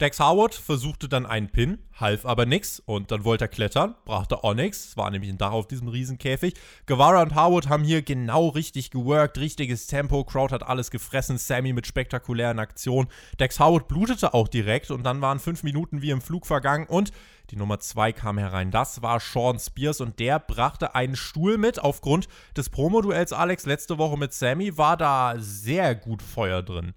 Dex 0.00 0.20
Howard 0.20 0.54
versuchte 0.54 1.08
dann 1.08 1.26
einen 1.26 1.50
Pin, 1.50 1.78
half 1.98 2.24
aber 2.24 2.46
nix 2.46 2.78
und 2.78 3.10
dann 3.10 3.24
wollte 3.24 3.46
er 3.46 3.48
klettern, 3.48 3.96
brachte 4.04 4.44
Onyx, 4.44 4.96
war 4.96 5.10
nämlich 5.10 5.28
ein 5.28 5.38
Dach 5.38 5.50
auf 5.50 5.66
diesem 5.66 5.88
Riesenkäfig. 5.88 6.54
Guevara 6.86 7.20
und 7.20 7.34
Howard 7.34 7.68
haben 7.68 7.82
hier 7.82 8.02
genau 8.02 8.46
richtig 8.46 8.92
geworkt, 8.92 9.38
richtiges 9.38 9.88
Tempo, 9.88 10.22
Crowd 10.22 10.54
hat 10.54 10.62
alles 10.62 10.92
gefressen, 10.92 11.36
Sammy 11.36 11.72
mit 11.72 11.88
spektakulären 11.88 12.60
Aktionen. 12.60 13.08
Dex 13.40 13.58
Howard 13.58 13.88
blutete 13.88 14.34
auch 14.34 14.46
direkt 14.46 14.92
und 14.92 15.02
dann 15.02 15.20
waren 15.20 15.40
fünf 15.40 15.64
Minuten 15.64 16.00
wie 16.00 16.10
im 16.10 16.20
Flug 16.20 16.46
vergangen 16.46 16.86
und 16.86 17.10
die 17.50 17.56
Nummer 17.56 17.80
zwei 17.80 18.12
kam 18.12 18.38
herein. 18.38 18.70
Das 18.70 19.02
war 19.02 19.18
Sean 19.18 19.58
Spears 19.58 20.00
und 20.00 20.20
der 20.20 20.38
brachte 20.38 20.94
einen 20.94 21.16
Stuhl 21.16 21.58
mit. 21.58 21.82
Aufgrund 21.82 22.28
des 22.56 22.68
Promo-Duells 22.68 23.32
Alex 23.32 23.66
letzte 23.66 23.98
Woche 23.98 24.16
mit 24.16 24.32
Sammy 24.32 24.78
war 24.78 24.96
da 24.96 25.34
sehr 25.38 25.96
gut 25.96 26.22
Feuer 26.22 26.62
drin. 26.62 26.94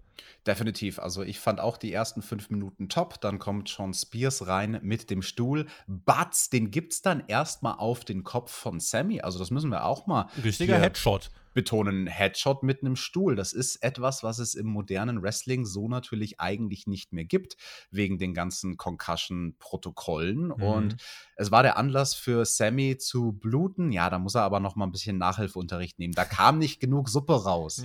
Definitiv. 0.48 0.98
Also 0.98 1.22
ich 1.22 1.39
fand 1.39 1.60
auch 1.60 1.78
die 1.78 1.94
ersten 1.94 2.22
fünf 2.22 2.50
Minuten 2.50 2.89
top. 2.89 3.22
Dann 3.22 3.38
kommt 3.38 3.70
Sean 3.70 3.94
Spears 3.94 4.48
rein 4.48 4.80
mit 4.82 5.10
dem 5.10 5.22
Stuhl. 5.22 5.68
Batz, 5.88 6.50
den 6.50 6.72
gibt's 6.72 7.02
dann 7.02 7.24
erstmal 7.28 7.76
auf 7.76 8.04
den 8.06 8.24
Kopf 8.24 8.52
von 8.52 8.80
Sammy. 8.80 9.22
Also 9.22 9.38
das 9.38 9.52
müssen 9.52 9.70
wir 9.70 9.86
auch 9.86 10.08
mal. 10.08 10.28
Richtiger 10.44 10.80
Headshot 10.80 11.30
betonen, 11.54 12.08
Headshot 12.08 12.64
mit 12.64 12.82
einem 12.82 12.95
Stuhl. 12.95 13.36
Das 13.36 13.54
ist 13.54 13.78
etwas, 13.84 14.24
was 14.24 14.39
es 14.39 14.56
im 14.56 14.68
modernen 14.68 15.22
Wrestling 15.22 15.66
so 15.66 15.88
natürlich 15.88 16.39
eigentlich 16.39 16.88
nicht 16.88 17.14
mehr 17.14 17.26
gibt, 17.26 17.58
wegen 17.91 18.18
den 18.18 18.34
ganzen 18.34 18.78
Concussion-Protokollen. 18.78 20.47
Mhm. 20.47 20.52
Und 20.52 20.95
es 21.36 21.52
war 21.52 21.64
der 21.64 21.78
Anlass 21.78 22.14
für 22.14 22.45
Sammy 22.45 22.97
zu 22.97 23.34
bluten. 23.34 23.91
Ja, 23.91 24.10
da 24.10 24.20
muss 24.20 24.36
er 24.36 24.43
aber 24.43 24.60
noch 24.60 24.76
mal 24.76 24.86
ein 24.86 24.91
bisschen 24.91 25.18
Nachhilfeunterricht 25.18 25.99
nehmen. 25.99 26.14
Da 26.14 26.26
kam 26.26 26.58
nicht 26.58 26.80
genug 26.80 27.10
Suppe 27.10 27.43
raus. 27.43 27.84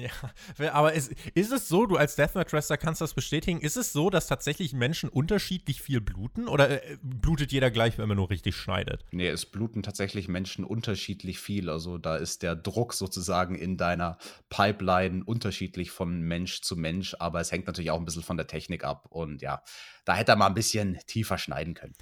Ja, 0.59 0.73
aber 0.73 0.93
ist, 0.93 1.13
ist 1.35 1.53
es 1.53 1.69
so, 1.69 1.87
du 1.87 1.97
als 1.97 2.17
Deathmatch-Wrestler 2.17 2.77
kannst 2.77 3.01
das 3.01 3.15
bestätigen, 3.15 3.61
ist 3.61 3.77
es 3.77 3.93
so, 3.93 4.11
dass 4.11 4.27
tatsächlich 4.27 4.73
Menschen 4.73 5.09
unterschiedlich 5.09 5.83
viel 5.83 6.01
bluten? 6.01 6.49
Oder 6.49 6.83
äh, 6.85 6.99
blutet 7.03 7.53
jeder 7.53 7.71
gleich, 7.71 7.99
wenn 7.99 8.09
man 8.09 8.17
nur 8.17 8.31
richtig 8.31 8.57
schneidet? 8.57 9.05
Nee, 9.11 9.29
es 9.29 9.47
bluten 9.47 9.83
tatsächlich 9.83 10.29
Menschen 10.29 10.65
unterschiedlich 10.65 11.39
viel. 11.39 11.71
Also 11.71 11.99
da 11.99 12.17
ist 12.17 12.43
der 12.43 12.57
Druck 12.57 12.95
sozusagen 12.95 13.56
in 13.57 13.77
deiner 13.77 14.19
Pipeline 14.49 15.25
unterschiedlich 15.25 15.91
von 15.91 16.21
Mensch 16.21 16.63
zu 16.63 16.77
Mensch, 16.77 17.17
aber 17.19 17.41
es 17.41 17.53
hängt 17.53 17.67
natürlich 17.67 17.91
auch 17.91 17.99
ein 17.99 18.05
bisschen 18.05 18.23
von 18.23 18.37
der 18.37 18.47
Technik 18.47 18.85
ab. 18.85 19.07
Und 19.11 19.43
ja, 19.43 19.63
da 20.05 20.15
hätte 20.15 20.33
er 20.33 20.37
mal 20.37 20.47
ein 20.47 20.55
bisschen 20.55 20.99
tiefer 21.07 21.39
schneiden 21.39 21.75
können. 21.75 21.95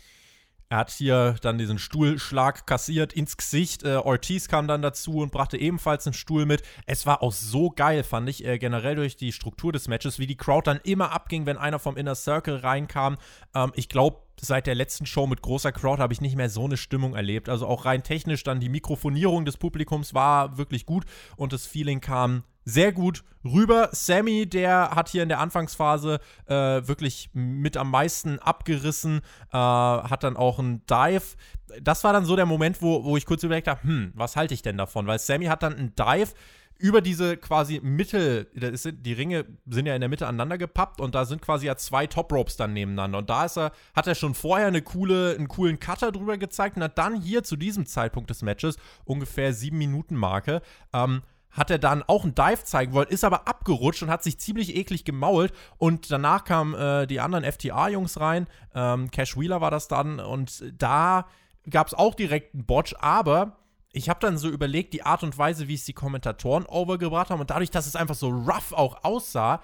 Er 0.69 0.79
hat 0.79 0.91
hier 0.91 1.37
dann 1.43 1.59
diesen 1.59 1.79
Stuhlschlag 1.79 2.67
kassiert 2.67 3.13
ins 3.13 3.37
Gesicht. 3.37 3.85
Äh, 3.85 3.97
Ortiz 3.97 4.49
kam 4.49 4.67
dann 4.67 4.83
dazu 4.83 5.19
und 5.19 5.31
brachte 5.31 5.59
ebenfalls 5.59 6.07
einen 6.07 6.15
Stuhl 6.15 6.47
mit. 6.47 6.63
Es 6.87 7.07
war 7.07 7.23
auch 7.23 7.33
so 7.33 7.71
geil, 7.71 8.03
fand 8.03 8.29
ich, 8.29 8.45
äh, 8.45 8.59
generell 8.59 8.97
durch 8.97 9.17
die 9.17 9.33
Struktur 9.33 9.73
des 9.73 9.89
Matches, 9.89 10.19
wie 10.19 10.27
die 10.27 10.37
Crowd 10.37 10.69
dann 10.69 10.81
immer 10.85 11.13
abging, 11.13 11.47
wenn 11.47 11.59
einer 11.59 11.79
vom 11.79 11.97
Inner 11.97 12.15
Circle 12.15 12.57
reinkam. 12.57 13.19
Ähm, 13.55 13.73
ich 13.75 13.89
glaube, 13.89 14.23
seit 14.41 14.67
der 14.67 14.75
letzten 14.75 15.07
Show 15.07 15.27
mit 15.27 15.43
großer 15.43 15.73
Crowd 15.73 16.03
habe 16.03 16.13
ich 16.13 16.21
nicht 16.21 16.37
mehr 16.37 16.51
so 16.51 16.65
eine 16.65 16.77
Stimmung 16.77 17.15
erlebt. 17.15 17.49
Also 17.49 17.67
auch 17.67 17.85
rein 17.85 18.03
technisch 18.03 18.43
dann 18.43 18.61
die 18.61 18.69
Mikrofonierung 18.69 19.45
des 19.45 19.57
Publikums 19.57 20.15
war 20.15 20.57
wirklich 20.59 20.87
gut 20.87 21.05
und 21.37 21.53
das 21.53 21.67
Feeling 21.67 22.01
kam 22.01 22.43
sehr 22.65 22.93
gut 22.93 23.25
rüber. 23.45 23.91
Sammy, 23.93 24.47
der 24.47 24.91
hat 24.91 25.09
hier 25.09 25.23
in 25.23 25.29
der 25.29 25.41
Anfangsphase 25.41 26.19
äh, 26.47 26.55
wirklich 26.55 27.31
mit 27.33 27.77
am 27.77 27.91
meisten 27.91 28.39
abgerissen, 28.39 29.21
äh, 29.53 29.57
hat 29.57 30.25
dann 30.25 30.37
auch 30.37 30.59
einen 30.59 30.85
Dive. 30.87 31.37
Das 31.83 32.05
war 32.05 32.13
dann 32.13 32.25
so 32.25 32.37
der 32.37 32.47
Moment, 32.47 32.83
wo, 32.83 33.05
wo 33.05 33.17
ich 33.17 33.27
kurz 33.27 33.43
überlegt 33.43 33.69
habe, 33.69 33.83
hm, 33.83 34.13
was 34.15 34.37
halte 34.37 34.55
ich 34.55 34.63
denn 34.63 34.79
davon? 34.79 35.07
Weil 35.07 35.19
Sammy 35.19 35.47
hat 35.47 35.63
dann 35.63 35.75
einen 35.75 35.95
Dive 35.95 36.33
über 36.79 37.01
diese 37.01 37.37
quasi 37.37 37.81
Mitte, 37.83 38.47
die 38.53 39.13
Ringe 39.13 39.45
sind 39.67 39.87
ja 39.87 39.95
in 39.95 40.01
der 40.01 40.09
Mitte 40.09 40.27
aneinander 40.27 40.59
gepappt 40.59 41.01
und 41.01 41.15
da 41.15 41.25
sind 41.25 41.41
quasi 41.41 41.67
ja 41.67 41.77
zwei 41.77 42.07
Top 42.07 42.33
Ropes 42.33 42.57
dann 42.57 42.73
nebeneinander. 42.73 43.19
Und 43.19 43.31
da 43.31 43.45
ist 43.45 43.57
er, 43.57 43.73
hat 43.95 44.07
er 44.07 44.15
schon 44.15 44.35
vorher 44.35 44.67
eine 44.67 44.83
coole, 44.83 45.37
einen 45.37 45.49
coolen 45.49 45.79
Cutter 45.79 46.11
drüber 46.11 46.37
gezeigt 46.37 46.77
und 46.77 46.83
hat 46.83 46.99
dann 46.99 47.21
hier 47.21 47.45
zu 47.45 47.57
diesem 47.57 47.87
Zeitpunkt 47.87 48.29
des 48.31 48.43
Matches, 48.43 48.77
ungefähr 49.05 49.53
sieben 49.53 49.79
Minuten 49.79 50.17
Marke, 50.17 50.63
ähm, 50.93 51.23
hat 51.55 51.71
er 51.71 51.79
dann 51.79 52.03
auch 52.03 52.25
einen 52.25 52.35
Dive 52.35 52.65
zeigen 52.65 52.93
wollen, 52.93 53.09
ist 53.09 53.25
aber 53.25 53.49
abgerutscht 53.49 54.03
und 54.03 54.11
hat 54.11 54.23
sich 54.23 54.39
ziemlich 54.39 54.77
eklig 54.77 55.05
gemault. 55.05 55.53
Und 55.79 56.11
danach 56.11 56.45
kamen 56.45 56.75
äh, 56.75 57.07
die 57.07 57.21
anderen 57.21 57.51
FTA-Jungs 57.51 58.21
rein. 58.21 58.47
Ähm, 58.75 59.11
Cash 59.11 59.39
Wheeler 59.39 59.61
war 59.61 59.71
das 59.71 59.89
dann. 59.89 60.21
Und 60.21 60.65
da 60.77 61.27
gab 61.71 61.87
es 61.87 61.95
auch 61.95 62.15
direkt 62.15 62.55
einen 62.55 62.67
Botch, 62.67 62.95
aber 62.99 63.57
ich 63.93 64.09
habe 64.09 64.19
dann 64.21 64.37
so 64.37 64.49
überlegt, 64.49 64.93
die 64.93 65.05
Art 65.05 65.23
und 65.23 65.39
Weise, 65.39 65.69
wie 65.69 65.75
es 65.75 65.85
die 65.85 65.93
Kommentatoren 65.93 66.67
overgebracht 66.67 67.31
haben 67.31 67.41
und 67.41 67.51
dadurch, 67.51 67.71
dass 67.71 67.87
es 67.87 67.95
einfach 67.95 68.17
so 68.17 68.29
rough 68.29 68.73
auch 68.73 69.05
aussah, 69.05 69.63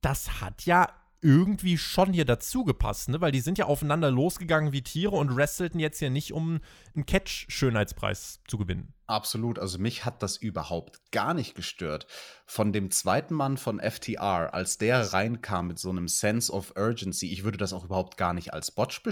das 0.00 0.40
hat 0.40 0.66
ja 0.66 0.88
irgendwie 1.22 1.76
schon 1.76 2.12
hier 2.12 2.24
dazu 2.24 2.64
gepasst, 2.64 3.08
ne? 3.08 3.20
Weil 3.20 3.32
die 3.32 3.40
sind 3.40 3.58
ja 3.58 3.66
aufeinander 3.66 4.10
losgegangen 4.10 4.72
wie 4.72 4.82
Tiere 4.82 5.16
und 5.16 5.34
wrestelten 5.36 5.78
jetzt 5.78 6.00
ja 6.00 6.10
nicht, 6.10 6.32
um 6.32 6.60
einen 6.94 7.06
Catch-Schönheitspreis 7.06 8.40
zu 8.48 8.58
gewinnen. 8.58 8.94
Absolut. 9.06 9.58
Also 9.58 9.78
mich 9.78 10.04
hat 10.04 10.22
das 10.22 10.36
überhaupt 10.36 11.10
gar 11.12 11.34
nicht 11.34 11.54
gestört. 11.54 12.06
Von 12.46 12.72
dem 12.72 12.90
zweiten 12.90 13.34
Mann 13.34 13.56
von 13.56 13.80
FTR, 13.80 14.54
als 14.54 14.78
der 14.78 15.12
reinkam 15.12 15.66
mit 15.66 15.78
so 15.78 15.90
einem 15.90 16.08
Sense 16.08 16.52
of 16.52 16.74
Urgency, 16.76 17.32
ich 17.32 17.44
würde 17.44 17.58
das 17.58 17.72
auch 17.72 17.84
überhaupt 17.84 18.16
gar 18.16 18.32
nicht 18.32 18.54
als 18.54 18.70
Botch 18.70 19.02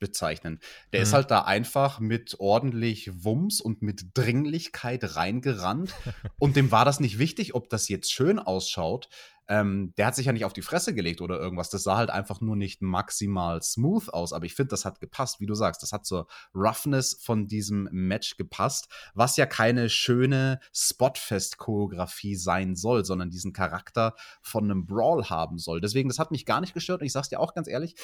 bezeichnen. 0.00 0.58
Der 0.92 1.00
mhm. 1.00 1.02
ist 1.04 1.12
halt 1.12 1.30
da 1.30 1.42
einfach 1.42 2.00
mit 2.00 2.36
ordentlich 2.38 3.24
Wumms 3.24 3.60
und 3.60 3.82
mit 3.82 4.10
Dringlichkeit 4.14 5.16
reingerannt. 5.16 5.94
und 6.38 6.56
dem 6.56 6.72
war 6.72 6.84
das 6.84 7.00
nicht 7.00 7.18
wichtig, 7.18 7.54
ob 7.54 7.68
das 7.68 7.88
jetzt 7.88 8.12
schön 8.12 8.38
ausschaut. 8.38 9.08
Ähm, 9.50 9.92
der 9.98 10.06
hat 10.06 10.14
sich 10.14 10.26
ja 10.26 10.32
nicht 10.32 10.44
auf 10.44 10.52
die 10.52 10.62
Fresse 10.62 10.94
gelegt 10.94 11.20
oder 11.20 11.40
irgendwas. 11.40 11.70
Das 11.70 11.82
sah 11.82 11.96
halt 11.96 12.08
einfach 12.08 12.40
nur 12.40 12.54
nicht 12.54 12.82
maximal 12.82 13.60
smooth 13.60 14.08
aus. 14.10 14.32
Aber 14.32 14.46
ich 14.46 14.54
finde, 14.54 14.70
das 14.70 14.84
hat 14.84 15.00
gepasst, 15.00 15.40
wie 15.40 15.46
du 15.46 15.54
sagst. 15.54 15.82
Das 15.82 15.90
hat 15.90 16.06
zur 16.06 16.28
Roughness 16.54 17.18
von 17.20 17.48
diesem 17.48 17.88
Match 17.90 18.36
gepasst, 18.36 18.88
was 19.12 19.36
ja 19.36 19.46
keine 19.46 19.90
schöne 19.90 20.60
Spotfest-Choreografie 20.72 22.36
sein 22.36 22.76
soll, 22.76 23.04
sondern 23.04 23.30
diesen 23.30 23.52
Charakter 23.52 24.14
von 24.40 24.70
einem 24.70 24.86
Brawl 24.86 25.28
haben 25.28 25.58
soll. 25.58 25.80
Deswegen, 25.80 26.08
das 26.08 26.20
hat 26.20 26.30
mich 26.30 26.46
gar 26.46 26.60
nicht 26.60 26.72
gestört. 26.72 27.00
Und 27.00 27.06
ich 27.06 27.12
sag's 27.12 27.28
dir 27.28 27.40
auch 27.40 27.52
ganz 27.52 27.66
ehrlich, 27.66 27.96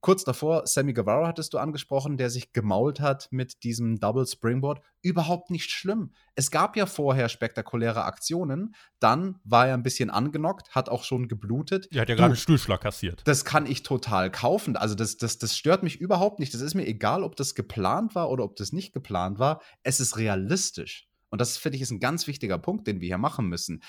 Kurz 0.00 0.22
davor, 0.22 0.64
Sammy 0.66 0.92
Guevara 0.92 1.26
hattest 1.26 1.54
du 1.54 1.58
angesprochen, 1.58 2.16
der 2.16 2.30
sich 2.30 2.52
gemault 2.52 3.00
hat 3.00 3.26
mit 3.32 3.64
diesem 3.64 3.98
Double 3.98 4.26
Springboard. 4.26 4.80
Überhaupt 5.02 5.50
nicht 5.50 5.72
schlimm. 5.72 6.12
Es 6.36 6.52
gab 6.52 6.76
ja 6.76 6.86
vorher 6.86 7.28
spektakuläre 7.28 8.04
Aktionen. 8.04 8.76
Dann 9.00 9.40
war 9.42 9.66
er 9.66 9.74
ein 9.74 9.82
bisschen 9.82 10.10
angenockt, 10.10 10.70
hat 10.70 10.88
auch 10.88 11.02
schon 11.02 11.26
geblutet. 11.26 11.88
Er 11.90 12.02
hat 12.02 12.08
ja 12.08 12.14
gerade 12.14 12.26
einen 12.26 12.36
Stuhlschlag 12.36 12.80
kassiert. 12.80 13.22
Das 13.24 13.44
kann 13.44 13.66
ich 13.66 13.82
total 13.82 14.30
kaufen. 14.30 14.76
Also, 14.76 14.94
das, 14.94 15.16
das, 15.16 15.38
das 15.38 15.56
stört 15.56 15.82
mich 15.82 16.00
überhaupt 16.00 16.38
nicht. 16.38 16.54
Das 16.54 16.60
ist 16.60 16.74
mir 16.74 16.86
egal, 16.86 17.24
ob 17.24 17.34
das 17.34 17.56
geplant 17.56 18.14
war 18.14 18.30
oder 18.30 18.44
ob 18.44 18.54
das 18.54 18.72
nicht 18.72 18.92
geplant 18.92 19.40
war. 19.40 19.60
Es 19.82 19.98
ist 19.98 20.16
realistisch. 20.16 21.08
Und 21.30 21.40
das, 21.40 21.56
finde 21.56 21.76
ich, 21.76 21.82
ist 21.82 21.90
ein 21.90 22.00
ganz 22.00 22.28
wichtiger 22.28 22.58
Punkt, 22.58 22.86
den 22.86 23.00
wir 23.00 23.08
hier 23.08 23.18
machen 23.18 23.48
müssen. 23.48 23.82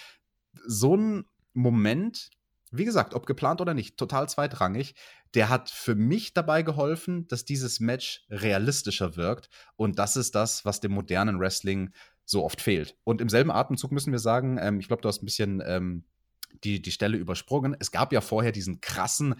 So 0.65 0.97
ein 0.97 1.25
Moment 1.53 2.31
wie 2.71 2.85
gesagt, 2.85 3.13
ob 3.13 3.25
geplant 3.25 3.61
oder 3.61 3.73
nicht, 3.73 3.97
total 3.97 4.29
zweitrangig. 4.29 4.95
Der 5.33 5.49
hat 5.49 5.69
für 5.69 5.95
mich 5.95 6.33
dabei 6.33 6.63
geholfen, 6.63 7.27
dass 7.27 7.45
dieses 7.45 7.79
Match 7.79 8.25
realistischer 8.29 9.15
wirkt. 9.15 9.49
Und 9.75 9.99
das 9.99 10.15
ist 10.15 10.35
das, 10.35 10.65
was 10.65 10.79
dem 10.79 10.91
modernen 10.91 11.39
Wrestling 11.39 11.91
so 12.25 12.43
oft 12.43 12.61
fehlt. 12.61 12.95
Und 13.03 13.21
im 13.21 13.29
selben 13.29 13.51
Atemzug 13.51 13.91
müssen 13.91 14.11
wir 14.11 14.19
sagen, 14.19 14.59
ähm, 14.61 14.79
ich 14.79 14.87
glaube, 14.87 15.01
du 15.01 15.07
hast 15.07 15.21
ein 15.21 15.25
bisschen 15.25 15.63
ähm, 15.65 16.05
die, 16.63 16.81
die 16.81 16.91
Stelle 16.91 17.17
übersprungen. 17.17 17.75
Es 17.79 17.91
gab 17.91 18.13
ja 18.13 18.21
vorher 18.21 18.51
diesen 18.51 18.81
krassen 18.81 19.35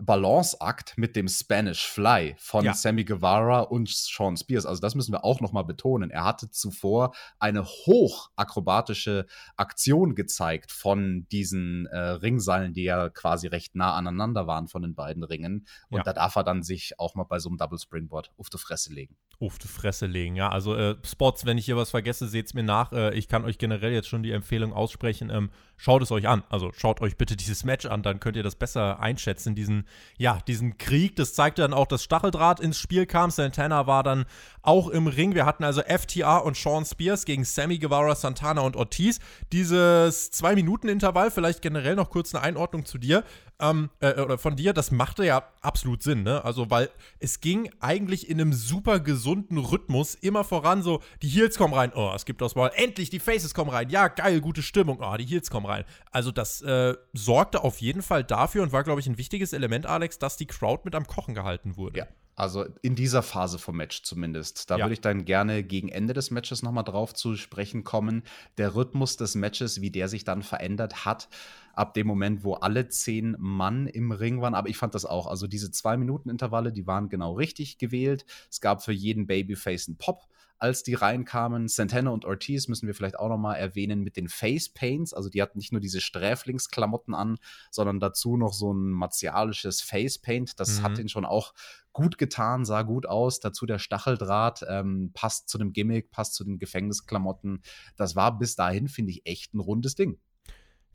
Balanceakt 0.00 0.96
mit 0.96 1.16
dem 1.16 1.28
Spanish 1.28 1.86
Fly 1.86 2.34
von 2.38 2.64
ja. 2.64 2.74
Sammy 2.74 3.04
Guevara 3.04 3.60
und 3.60 3.88
Sean 3.88 4.36
Spears. 4.36 4.66
Also 4.66 4.80
das 4.80 4.94
müssen 4.94 5.12
wir 5.12 5.24
auch 5.24 5.40
noch 5.40 5.52
mal 5.52 5.62
betonen. 5.62 6.10
Er 6.10 6.24
hatte 6.24 6.50
zuvor 6.50 7.14
eine 7.38 7.64
hochakrobatische 7.64 9.26
Aktion 9.56 10.14
gezeigt 10.14 10.72
von 10.72 11.26
diesen 11.30 11.86
äh, 11.86 11.98
Ringseilen, 11.98 12.72
die 12.72 12.84
ja 12.84 13.08
quasi 13.10 13.46
recht 13.46 13.74
nah 13.74 13.94
aneinander 13.94 14.46
waren 14.46 14.68
von 14.68 14.82
den 14.82 14.94
beiden 14.94 15.24
Ringen. 15.24 15.66
Und 15.88 15.98
ja. 15.98 16.02
da 16.02 16.12
darf 16.12 16.36
er 16.36 16.44
dann 16.44 16.62
sich 16.62 16.98
auch 16.98 17.14
mal 17.14 17.24
bei 17.24 17.38
so 17.38 17.48
einem 17.48 17.58
Double 17.58 17.78
Springboard 17.78 18.32
auf 18.38 18.50
die 18.50 18.58
Fresse 18.58 18.92
legen. 18.92 19.16
Auf 19.40 19.58
die 19.58 19.68
Fresse 19.68 20.06
legen, 20.06 20.36
ja. 20.36 20.50
Also 20.50 20.76
äh, 20.76 20.96
Spots, 21.04 21.44
wenn 21.44 21.58
ich 21.58 21.64
hier 21.64 21.76
was 21.76 21.90
vergesse, 21.90 22.28
seht 22.28 22.46
es 22.46 22.54
mir 22.54 22.62
nach. 22.62 22.92
Äh, 22.92 23.14
ich 23.14 23.26
kann 23.26 23.44
euch 23.44 23.58
generell 23.58 23.92
jetzt 23.92 24.08
schon 24.08 24.22
die 24.22 24.30
Empfehlung 24.30 24.72
aussprechen. 24.72 25.30
Ähm, 25.30 25.50
schaut 25.82 26.00
es 26.00 26.12
euch 26.12 26.28
an. 26.28 26.44
Also 26.48 26.70
schaut 26.76 27.00
euch 27.00 27.16
bitte 27.16 27.34
dieses 27.34 27.64
Match 27.64 27.86
an, 27.86 28.04
dann 28.04 28.20
könnt 28.20 28.36
ihr 28.36 28.44
das 28.44 28.54
besser 28.54 29.00
einschätzen. 29.00 29.56
Diesen, 29.56 29.84
ja, 30.16 30.38
diesen 30.46 30.78
Krieg, 30.78 31.16
das 31.16 31.34
zeigte 31.34 31.62
dann 31.62 31.74
auch, 31.74 31.88
dass 31.88 32.04
Stacheldraht 32.04 32.60
ins 32.60 32.78
Spiel 32.78 33.04
kam. 33.04 33.32
Santana 33.32 33.88
war 33.88 34.04
dann 34.04 34.24
auch 34.62 34.88
im 34.88 35.08
Ring. 35.08 35.34
Wir 35.34 35.44
hatten 35.44 35.64
also 35.64 35.82
FTR 35.82 36.44
und 36.44 36.56
Sean 36.56 36.84
Spears 36.84 37.24
gegen 37.24 37.44
Sammy 37.44 37.78
Guevara, 37.78 38.14
Santana 38.14 38.60
und 38.60 38.76
Ortiz. 38.76 39.18
Dieses 39.50 40.30
Zwei-Minuten-Intervall, 40.30 41.32
vielleicht 41.32 41.62
generell 41.62 41.96
noch 41.96 42.10
kurz 42.10 42.32
eine 42.32 42.44
Einordnung 42.44 42.84
zu 42.84 42.98
dir 42.98 43.24
ähm, 43.62 43.90
äh, 44.00 44.20
oder 44.20 44.36
von 44.36 44.56
dir, 44.56 44.72
das 44.72 44.90
machte 44.90 45.24
ja 45.24 45.48
absolut 45.60 46.02
Sinn, 46.02 46.24
ne? 46.24 46.44
Also, 46.44 46.68
weil 46.70 46.90
es 47.20 47.40
ging 47.40 47.70
eigentlich 47.80 48.28
in 48.28 48.40
einem 48.40 48.52
super 48.52 49.00
gesunden 49.00 49.56
Rhythmus 49.56 50.14
immer 50.16 50.44
voran, 50.44 50.82
so, 50.82 51.00
die 51.22 51.28
Heels 51.28 51.56
kommen 51.56 51.72
rein, 51.72 51.92
oh, 51.94 52.12
es 52.14 52.24
gibt 52.24 52.40
das 52.42 52.54
Mal, 52.56 52.72
endlich, 52.74 53.08
die 53.08 53.20
Faces 53.20 53.54
kommen 53.54 53.70
rein, 53.70 53.88
ja, 53.88 54.08
geil, 54.08 54.40
gute 54.40 54.62
Stimmung, 54.62 54.98
oh, 55.00 55.16
die 55.16 55.24
Heels 55.24 55.48
kommen 55.48 55.66
rein. 55.66 55.84
Also, 56.10 56.32
das 56.32 56.60
äh, 56.62 56.94
sorgte 57.14 57.62
auf 57.62 57.80
jeden 57.80 58.02
Fall 58.02 58.24
dafür 58.24 58.62
und 58.64 58.72
war, 58.72 58.82
glaube 58.82 59.00
ich, 59.00 59.06
ein 59.06 59.16
wichtiges 59.16 59.52
Element, 59.52 59.86
Alex, 59.86 60.18
dass 60.18 60.36
die 60.36 60.46
Crowd 60.46 60.82
mit 60.84 60.94
am 60.94 61.06
Kochen 61.06 61.34
gehalten 61.34 61.76
wurde. 61.76 62.00
Ja. 62.00 62.06
Also 62.34 62.64
in 62.80 62.94
dieser 62.94 63.22
Phase 63.22 63.58
vom 63.58 63.76
Match 63.76 64.02
zumindest. 64.02 64.70
Da 64.70 64.78
ja. 64.78 64.84
würde 64.84 64.94
ich 64.94 65.00
dann 65.00 65.24
gerne 65.24 65.62
gegen 65.62 65.90
Ende 65.90 66.14
des 66.14 66.30
Matches 66.30 66.62
nochmal 66.62 66.84
drauf 66.84 67.12
zu 67.12 67.36
sprechen 67.36 67.84
kommen. 67.84 68.22
Der 68.56 68.74
Rhythmus 68.74 69.16
des 69.16 69.34
Matches, 69.34 69.80
wie 69.82 69.90
der 69.90 70.08
sich 70.08 70.24
dann 70.24 70.42
verändert 70.42 71.04
hat, 71.04 71.28
ab 71.74 71.94
dem 71.94 72.06
Moment, 72.06 72.44
wo 72.44 72.54
alle 72.54 72.88
zehn 72.88 73.36
Mann 73.38 73.86
im 73.86 74.12
Ring 74.12 74.40
waren. 74.40 74.54
Aber 74.54 74.68
ich 74.68 74.76
fand 74.76 74.94
das 74.94 75.04
auch. 75.04 75.26
Also 75.26 75.46
diese 75.46 75.70
zwei 75.70 75.96
Minuten 75.96 76.30
Intervalle, 76.30 76.72
die 76.72 76.86
waren 76.86 77.08
genau 77.08 77.32
richtig 77.32 77.78
gewählt. 77.78 78.24
Es 78.50 78.60
gab 78.60 78.82
für 78.82 78.92
jeden 78.92 79.26
Babyface 79.26 79.88
einen 79.88 79.98
Pop 79.98 80.28
als 80.62 80.84
die 80.84 80.94
reinkamen. 80.94 81.66
Santana 81.66 82.10
und 82.10 82.24
Ortiz 82.24 82.68
müssen 82.68 82.86
wir 82.86 82.94
vielleicht 82.94 83.18
auch 83.18 83.28
noch 83.28 83.36
mal 83.36 83.56
erwähnen 83.56 84.02
mit 84.02 84.16
den 84.16 84.28
Face 84.28 84.68
Paints. 84.68 85.12
Also 85.12 85.28
die 85.28 85.42
hatten 85.42 85.58
nicht 85.58 85.72
nur 85.72 85.80
diese 85.80 86.00
Sträflingsklamotten 86.00 87.14
an, 87.14 87.38
sondern 87.72 87.98
dazu 87.98 88.36
noch 88.36 88.52
so 88.52 88.72
ein 88.72 88.90
martialisches 88.90 89.80
Face 89.80 90.18
Paint. 90.18 90.60
Das 90.60 90.78
mhm. 90.78 90.82
hat 90.84 90.98
ihnen 90.98 91.08
schon 91.08 91.24
auch 91.24 91.52
gut 91.92 92.16
getan, 92.16 92.64
sah 92.64 92.82
gut 92.82 93.06
aus. 93.06 93.40
Dazu 93.40 93.66
der 93.66 93.80
Stacheldraht 93.80 94.64
ähm, 94.68 95.10
passt 95.14 95.48
zu 95.48 95.58
dem 95.58 95.72
Gimmick, 95.72 96.12
passt 96.12 96.34
zu 96.34 96.44
den 96.44 96.60
Gefängnisklamotten. 96.60 97.62
Das 97.96 98.14
war 98.14 98.38
bis 98.38 98.54
dahin, 98.54 98.86
finde 98.86 99.10
ich, 99.10 99.26
echt 99.26 99.54
ein 99.54 99.60
rundes 99.60 99.96
Ding. 99.96 100.20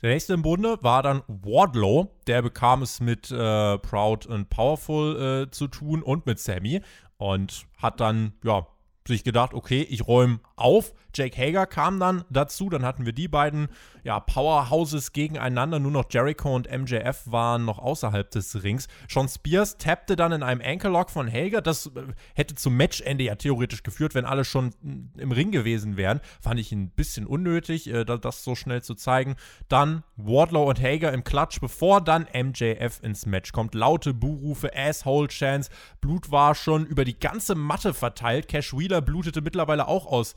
Der 0.01 0.11
nächste 0.11 0.33
im 0.33 0.43
Bunde 0.43 0.77
war 0.81 1.01
dann 1.01 1.23
Wardlow. 1.27 2.11
Der 2.27 2.41
bekam 2.43 2.83
es 2.83 2.99
mit 2.99 3.31
äh, 3.31 3.77
Proud 3.79 4.29
and 4.29 4.49
Powerful 4.49 5.47
äh, 5.47 5.51
zu 5.51 5.67
tun 5.67 6.03
und 6.03 6.25
mit 6.25 6.39
Sammy 6.39 6.81
und 7.17 7.65
hat 7.77 7.99
dann, 7.99 8.33
ja, 8.43 8.67
sich 9.07 9.23
gedacht, 9.23 9.53
okay, 9.53 9.81
ich 9.81 10.07
räume 10.07 10.39
auf. 10.55 10.93
Jake 11.13 11.35
Hager 11.35 11.65
kam 11.65 11.99
dann 11.99 12.23
dazu, 12.29 12.69
dann 12.69 12.85
hatten 12.85 13.05
wir 13.05 13.13
die 13.13 13.27
beiden 13.27 13.69
ja, 14.03 14.19
Powerhouses 14.19 15.13
gegeneinander. 15.13 15.79
Nur 15.79 15.91
noch 15.91 16.05
Jericho 16.09 16.55
und 16.55 16.69
MJF 16.71 17.23
waren 17.25 17.65
noch 17.65 17.79
außerhalb 17.79 18.29
des 18.31 18.63
Rings. 18.63 18.87
Sean 19.09 19.27
Spears 19.27 19.77
tappte 19.77 20.15
dann 20.15 20.31
in 20.31 20.43
einem 20.43 20.61
Anchorlock 20.61 21.09
von 21.09 21.31
Hager. 21.31 21.61
Das 21.61 21.87
äh, 21.87 22.03
hätte 22.35 22.55
zum 22.55 22.77
Matchende 22.77 23.23
ja 23.23 23.35
theoretisch 23.35 23.83
geführt, 23.83 24.15
wenn 24.15 24.25
alle 24.25 24.45
schon 24.45 24.67
mm, 24.81 25.19
im 25.19 25.31
Ring 25.31 25.51
gewesen 25.51 25.97
wären. 25.97 26.21
Fand 26.39 26.59
ich 26.59 26.71
ein 26.71 26.91
bisschen 26.91 27.25
unnötig, 27.25 27.91
äh, 27.91 28.05
das 28.05 28.43
so 28.43 28.55
schnell 28.55 28.81
zu 28.81 28.95
zeigen. 28.95 29.35
Dann 29.67 30.03
Wardlow 30.15 30.69
und 30.69 30.81
Hager 30.81 31.11
im 31.11 31.23
Klatsch, 31.23 31.59
bevor 31.59 31.99
dann 31.99 32.27
MJF 32.33 33.01
ins 33.01 33.25
Match 33.25 33.51
kommt. 33.51 33.75
Laute 33.75 34.13
Buhrufe, 34.13 34.71
Asshole 34.75 35.27
Chance. 35.27 35.71
Blut 35.99 36.31
war 36.31 36.55
schon 36.55 36.85
über 36.85 37.03
die 37.03 37.19
ganze 37.19 37.55
Matte 37.55 37.93
verteilt. 37.93 38.47
Cash 38.47 38.73
Wheeler 38.73 38.96
blutete 39.01 39.41
mittlerweile 39.41 39.87
auch 39.87 40.05
aus 40.05 40.35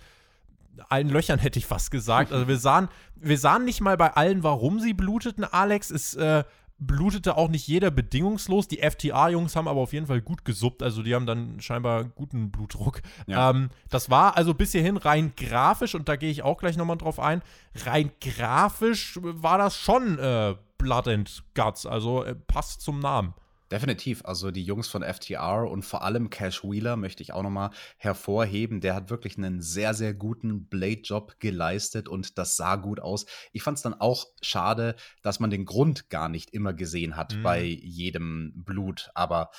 allen 0.89 1.09
Löchern, 1.09 1.39
hätte 1.39 1.59
ich 1.59 1.67
fast 1.67 1.91
gesagt. 1.91 2.33
Also 2.33 2.49
wir 2.49 2.59
sahen, 2.59 2.89
wir 3.17 3.39
sahen 3.39 3.65
nicht 3.65 3.81
mal 3.81 3.97
bei 3.97 4.15
allen, 4.15 4.43
warum 4.43 4.81
sie 4.81 4.95
bluteten, 4.95 5.45
Alex. 5.45 5.91
Es 5.91 6.15
äh, 6.15 6.45
blutete 6.81 7.37
auch 7.37 7.49
nicht 7.49 7.69
jeder 7.69 7.91
bedingungslos. 7.91 8.67
Die 8.67 8.79
FTA-Jungs 8.79 9.55
haben 9.55 9.69
aber 9.69 9.81
auf 9.81 9.93
jeden 9.93 10.07
Fall 10.07 10.23
gut 10.23 10.45
gesuppt. 10.45 10.83
Also 10.83 11.03
die 11.03 11.15
haben 11.15 11.27
dann 11.27 11.61
scheinbar 11.61 12.05
guten 12.05 12.51
Blutdruck. 12.51 13.03
Ja. 13.27 13.51
Ähm, 13.51 13.69
das 13.91 14.11
war 14.11 14.37
also 14.37 14.55
bis 14.55 14.73
hierhin 14.73 14.97
rein 14.97 15.33
grafisch, 15.37 15.95
und 15.95 16.09
da 16.09 16.17
gehe 16.17 16.31
ich 16.31 16.43
auch 16.43 16.59
gleich 16.59 16.77
nochmal 16.77 16.97
drauf 16.97 17.21
ein, 17.21 17.43
rein 17.85 18.11
grafisch 18.21 19.19
war 19.23 19.59
das 19.59 19.77
schon 19.77 20.19
äh, 20.19 20.55
Blood 20.79 21.09
and 21.09 21.45
Guts. 21.55 21.87
Also 21.87 22.25
äh, 22.25 22.35
passt 22.35 22.81
zum 22.81 22.99
Namen. 22.99 23.35
Definitiv. 23.71 24.25
Also 24.25 24.51
die 24.51 24.65
Jungs 24.65 24.89
von 24.89 25.05
FTR 25.05 25.71
und 25.71 25.85
vor 25.85 26.03
allem 26.03 26.29
Cash 26.29 26.65
Wheeler 26.65 26.97
möchte 26.97 27.23
ich 27.23 27.33
auch 27.33 27.45
nochmal 27.45 27.71
hervorheben. 27.99 28.81
Der 28.81 28.97
hat 28.97 29.11
wirklich 29.11 29.39
einen 29.39 29.63
sehr, 29.63 29.95
sehr 29.95 30.13
guten 30.13 30.67
Blade-Job 30.67 31.39
geleistet 31.39 32.09
und 32.09 32.37
das 32.37 32.57
sah 32.57 32.75
gut 32.77 32.99
aus. 32.99 33.27
Ich 33.53 33.63
fand 33.63 33.77
es 33.77 33.83
dann 33.83 33.95
auch 33.95 34.27
schade, 34.43 34.97
dass 35.23 35.39
man 35.39 35.51
den 35.51 35.67
Grund 35.67 36.11
gar 36.11 36.29
nicht 36.29 36.51
immer 36.51 36.73
gesehen 36.73 37.17
hat 37.17 37.37
mhm. 37.37 37.43
bei 37.45 37.63
jedem 37.63 38.53
Blut. 38.57 39.11
Aber 39.15 39.51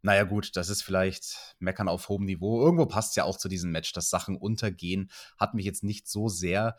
naja, 0.00 0.24
gut, 0.24 0.56
das 0.56 0.70
ist 0.70 0.82
vielleicht 0.82 1.56
Meckern 1.58 1.88
auf 1.88 2.08
hohem 2.08 2.24
Niveau. 2.24 2.62
Irgendwo 2.62 2.86
passt 2.86 3.10
es 3.10 3.16
ja 3.16 3.24
auch 3.24 3.36
zu 3.36 3.48
diesem 3.48 3.70
Match, 3.70 3.92
dass 3.92 4.08
Sachen 4.08 4.36
untergehen. 4.38 5.10
Hat 5.38 5.52
mich 5.52 5.66
jetzt 5.66 5.84
nicht 5.84 6.08
so 6.08 6.28
sehr 6.28 6.76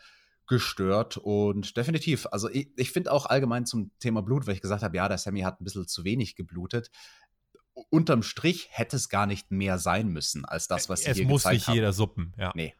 gestört 0.49 1.15
und 1.17 1.77
definitiv. 1.77 2.27
Also 2.31 2.49
ich, 2.49 2.69
ich 2.75 2.91
finde 2.91 3.11
auch 3.11 3.27
allgemein 3.27 3.65
zum 3.65 3.91
Thema 3.99 4.21
Blut, 4.21 4.47
weil 4.47 4.55
ich 4.55 4.61
gesagt 4.61 4.83
habe, 4.83 4.97
ja, 4.97 5.07
der 5.07 5.19
Sammy 5.19 5.41
hat 5.41 5.61
ein 5.61 5.63
bisschen 5.63 5.87
zu 5.87 6.03
wenig 6.03 6.35
geblutet. 6.35 6.89
Unterm 7.89 8.23
Strich 8.23 8.67
hätte 8.71 8.97
es 8.97 9.07
gar 9.07 9.27
nicht 9.27 9.51
mehr 9.51 9.77
sein 9.77 10.09
müssen, 10.09 10.43
als 10.43 10.67
das, 10.67 10.89
was 10.89 11.01
sie 11.01 11.11
es 11.11 11.17
hier 11.17 11.27
muss 11.27 11.43
gezeigt 11.43 11.53
nicht 11.53 11.67
haben. 11.67 11.75
jeder 11.75 11.93
suppen, 11.93 12.33
ja. 12.37 12.51
Nee. 12.55 12.73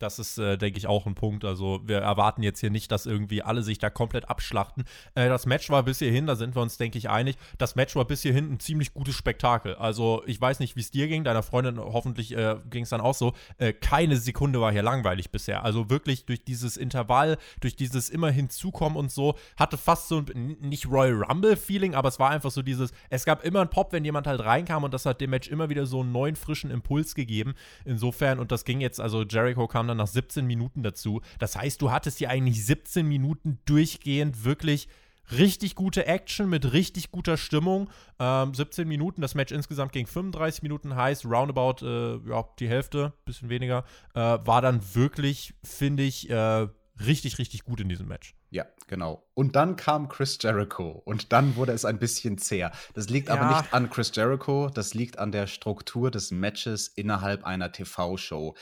Das 0.00 0.18
ist, 0.18 0.38
äh, 0.38 0.56
denke 0.56 0.78
ich, 0.78 0.86
auch 0.86 1.06
ein 1.06 1.14
Punkt. 1.14 1.44
Also 1.44 1.80
wir 1.84 1.98
erwarten 1.98 2.42
jetzt 2.42 2.58
hier 2.58 2.70
nicht, 2.70 2.90
dass 2.90 3.04
irgendwie 3.04 3.42
alle 3.42 3.62
sich 3.62 3.78
da 3.78 3.90
komplett 3.90 4.28
abschlachten. 4.28 4.84
Äh, 5.14 5.28
das 5.28 5.44
Match 5.44 5.68
war 5.68 5.82
bis 5.82 5.98
hierhin, 5.98 6.26
da 6.26 6.36
sind 6.36 6.56
wir 6.56 6.62
uns, 6.62 6.78
denke 6.78 6.96
ich, 6.96 7.10
einig, 7.10 7.36
das 7.58 7.76
Match 7.76 7.94
war 7.94 8.06
bis 8.06 8.22
hierhin 8.22 8.50
ein 8.50 8.60
ziemlich 8.60 8.94
gutes 8.94 9.14
Spektakel. 9.14 9.74
Also 9.74 10.22
ich 10.26 10.40
weiß 10.40 10.58
nicht, 10.58 10.74
wie 10.74 10.80
es 10.80 10.90
dir 10.90 11.06
ging, 11.06 11.22
deiner 11.22 11.42
Freundin 11.42 11.78
hoffentlich 11.78 12.34
äh, 12.34 12.56
ging 12.70 12.84
es 12.84 12.88
dann 12.88 13.02
auch 13.02 13.14
so. 13.14 13.34
Äh, 13.58 13.74
keine 13.74 14.16
Sekunde 14.16 14.60
war 14.60 14.72
hier 14.72 14.82
langweilig 14.82 15.30
bisher. 15.30 15.64
Also 15.64 15.90
wirklich 15.90 16.24
durch 16.24 16.44
dieses 16.44 16.78
Intervall, 16.78 17.36
durch 17.60 17.76
dieses 17.76 18.08
immer 18.08 18.30
hinzukommen 18.30 18.96
und 18.98 19.10
so, 19.10 19.34
hatte 19.58 19.76
fast 19.76 20.08
so 20.08 20.24
ein, 20.34 20.56
nicht 20.60 20.86
Royal 20.86 21.22
Rumble-Feeling, 21.24 21.94
aber 21.94 22.08
es 22.08 22.18
war 22.18 22.30
einfach 22.30 22.50
so 22.50 22.62
dieses, 22.62 22.92
es 23.10 23.26
gab 23.26 23.44
immer 23.44 23.60
einen 23.60 23.70
Pop, 23.70 23.92
wenn 23.92 24.06
jemand 24.06 24.26
halt 24.26 24.40
reinkam 24.40 24.82
und 24.82 24.94
das 24.94 25.04
hat 25.04 25.20
dem 25.20 25.28
Match 25.28 25.48
immer 25.48 25.68
wieder 25.68 25.84
so 25.84 26.00
einen 26.00 26.10
neuen, 26.10 26.36
frischen 26.36 26.70
Impuls 26.70 27.14
gegeben. 27.14 27.54
Insofern, 27.84 28.38
und 28.38 28.50
das 28.50 28.64
ging 28.64 28.80
jetzt, 28.80 28.98
also 28.98 29.24
Jericho 29.24 29.68
kam 29.68 29.89
dann 29.90 29.98
nach 29.98 30.06
17 30.06 30.46
Minuten 30.46 30.82
dazu. 30.82 31.20
Das 31.38 31.56
heißt, 31.56 31.80
du 31.82 31.90
hattest 31.90 32.18
hier 32.18 32.30
eigentlich 32.30 32.64
17 32.64 33.06
Minuten 33.06 33.58
durchgehend 33.64 34.44
wirklich 34.44 34.88
richtig 35.32 35.74
gute 35.74 36.06
Action 36.06 36.48
mit 36.48 36.72
richtig 36.72 37.10
guter 37.10 37.36
Stimmung. 37.36 37.90
Ähm, 38.18 38.54
17 38.54 38.86
Minuten, 38.88 39.20
das 39.20 39.34
Match 39.34 39.52
insgesamt 39.52 39.92
ging 39.92 40.06
35 40.06 40.62
Minuten 40.62 40.96
heißt, 40.96 41.24
roundabout, 41.24 41.84
äh, 41.84 42.28
ja, 42.28 42.44
die 42.58 42.68
Hälfte, 42.68 43.12
bisschen 43.24 43.48
weniger, 43.48 43.84
äh, 44.14 44.20
war 44.20 44.62
dann 44.62 44.80
wirklich, 44.94 45.54
finde 45.62 46.02
ich, 46.02 46.28
äh, 46.30 46.68
richtig, 47.06 47.38
richtig 47.38 47.64
gut 47.64 47.80
in 47.80 47.88
diesem 47.88 48.08
Match. 48.08 48.34
Ja, 48.50 48.66
genau. 48.88 49.24
Und 49.34 49.54
dann 49.54 49.76
kam 49.76 50.08
Chris 50.08 50.38
Jericho 50.40 51.00
und 51.04 51.32
dann 51.32 51.54
wurde 51.56 51.72
es 51.72 51.84
ein 51.84 51.98
bisschen 51.98 52.36
zäh. 52.36 52.68
Das 52.94 53.08
liegt 53.08 53.28
ja. 53.28 53.36
aber 53.36 53.56
nicht 53.56 53.72
an 53.72 53.88
Chris 53.90 54.10
Jericho, 54.14 54.68
das 54.68 54.92
liegt 54.94 55.18
an 55.18 55.32
der 55.32 55.46
Struktur 55.46 56.10
des 56.10 56.30
Matches 56.30 56.88
innerhalb 56.88 57.44
einer 57.44 57.70
TV-Show. 57.70 58.56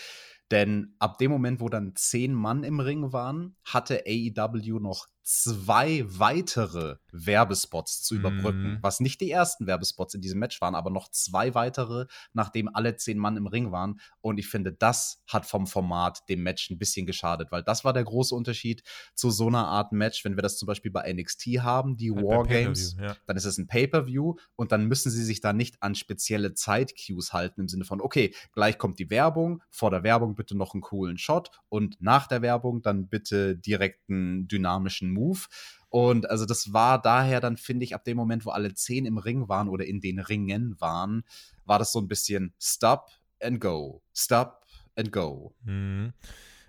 Denn 0.50 0.94
ab 0.98 1.18
dem 1.18 1.30
Moment, 1.30 1.60
wo 1.60 1.68
dann 1.68 1.94
zehn 1.94 2.32
Mann 2.32 2.64
im 2.64 2.80
Ring 2.80 3.12
waren, 3.12 3.56
hatte 3.64 4.04
AEW 4.06 4.78
noch 4.80 5.08
zwei 5.30 6.06
weitere 6.06 6.96
Werbespots 7.12 8.02
zu 8.02 8.14
überbrücken, 8.14 8.76
mm. 8.76 8.78
was 8.80 8.98
nicht 8.98 9.20
die 9.20 9.30
ersten 9.30 9.66
Werbespots 9.66 10.14
in 10.14 10.22
diesem 10.22 10.38
Match 10.38 10.58
waren, 10.62 10.74
aber 10.74 10.88
noch 10.88 11.10
zwei 11.10 11.54
weitere, 11.54 12.06
nachdem 12.32 12.74
alle 12.74 12.96
zehn 12.96 13.18
Mann 13.18 13.36
im 13.36 13.46
Ring 13.46 13.70
waren. 13.70 14.00
Und 14.22 14.38
ich 14.38 14.48
finde, 14.48 14.72
das 14.72 15.22
hat 15.26 15.44
vom 15.44 15.66
Format 15.66 16.26
dem 16.30 16.42
Match 16.42 16.70
ein 16.70 16.78
bisschen 16.78 17.04
geschadet, 17.04 17.52
weil 17.52 17.62
das 17.62 17.84
war 17.84 17.92
der 17.92 18.04
große 18.04 18.34
Unterschied 18.34 18.82
zu 19.14 19.30
so 19.30 19.48
einer 19.48 19.66
Art 19.66 19.92
Match, 19.92 20.24
wenn 20.24 20.34
wir 20.34 20.42
das 20.42 20.56
zum 20.56 20.66
Beispiel 20.66 20.90
bei 20.90 21.12
NXT 21.12 21.58
haben, 21.60 21.98
die 21.98 22.10
Wargames, 22.10 22.96
ja. 22.98 23.14
dann 23.26 23.36
ist 23.36 23.44
es 23.44 23.58
ein 23.58 23.66
Pay-per-View 23.66 24.36
und 24.56 24.72
dann 24.72 24.86
müssen 24.86 25.10
sie 25.10 25.24
sich 25.24 25.42
da 25.42 25.52
nicht 25.52 25.82
an 25.82 25.94
spezielle 25.94 26.54
Zeit-Cues 26.54 27.34
halten 27.34 27.60
im 27.60 27.68
Sinne 27.68 27.84
von, 27.84 28.00
okay, 28.00 28.34
gleich 28.54 28.78
kommt 28.78 28.98
die 28.98 29.10
Werbung, 29.10 29.62
vor 29.68 29.90
der 29.90 30.02
Werbung 30.04 30.36
bitte 30.36 30.56
noch 30.56 30.72
einen 30.72 30.80
coolen 30.80 31.18
Shot 31.18 31.50
und 31.68 32.00
nach 32.00 32.28
der 32.28 32.40
Werbung 32.40 32.80
dann 32.80 33.08
bitte 33.08 33.58
direkt 33.58 34.08
einen 34.08 34.48
dynamischen 34.48 35.17
Move. 35.18 35.46
Und 35.90 36.28
also 36.28 36.44
das 36.44 36.72
war 36.72 37.00
daher 37.00 37.40
dann, 37.40 37.56
finde 37.56 37.84
ich, 37.84 37.94
ab 37.94 38.04
dem 38.04 38.16
Moment, 38.16 38.44
wo 38.44 38.50
alle 38.50 38.74
zehn 38.74 39.06
im 39.06 39.18
Ring 39.18 39.48
waren 39.48 39.68
oder 39.68 39.86
in 39.86 40.00
den 40.00 40.18
Ringen 40.18 40.76
waren, 40.78 41.24
war 41.64 41.78
das 41.78 41.92
so 41.92 42.00
ein 42.00 42.08
bisschen 42.08 42.54
Stop 42.60 43.10
and 43.40 43.60
Go, 43.60 44.02
Stop 44.14 44.64
and 44.96 45.12
Go. 45.12 45.54
Mhm. 45.64 46.12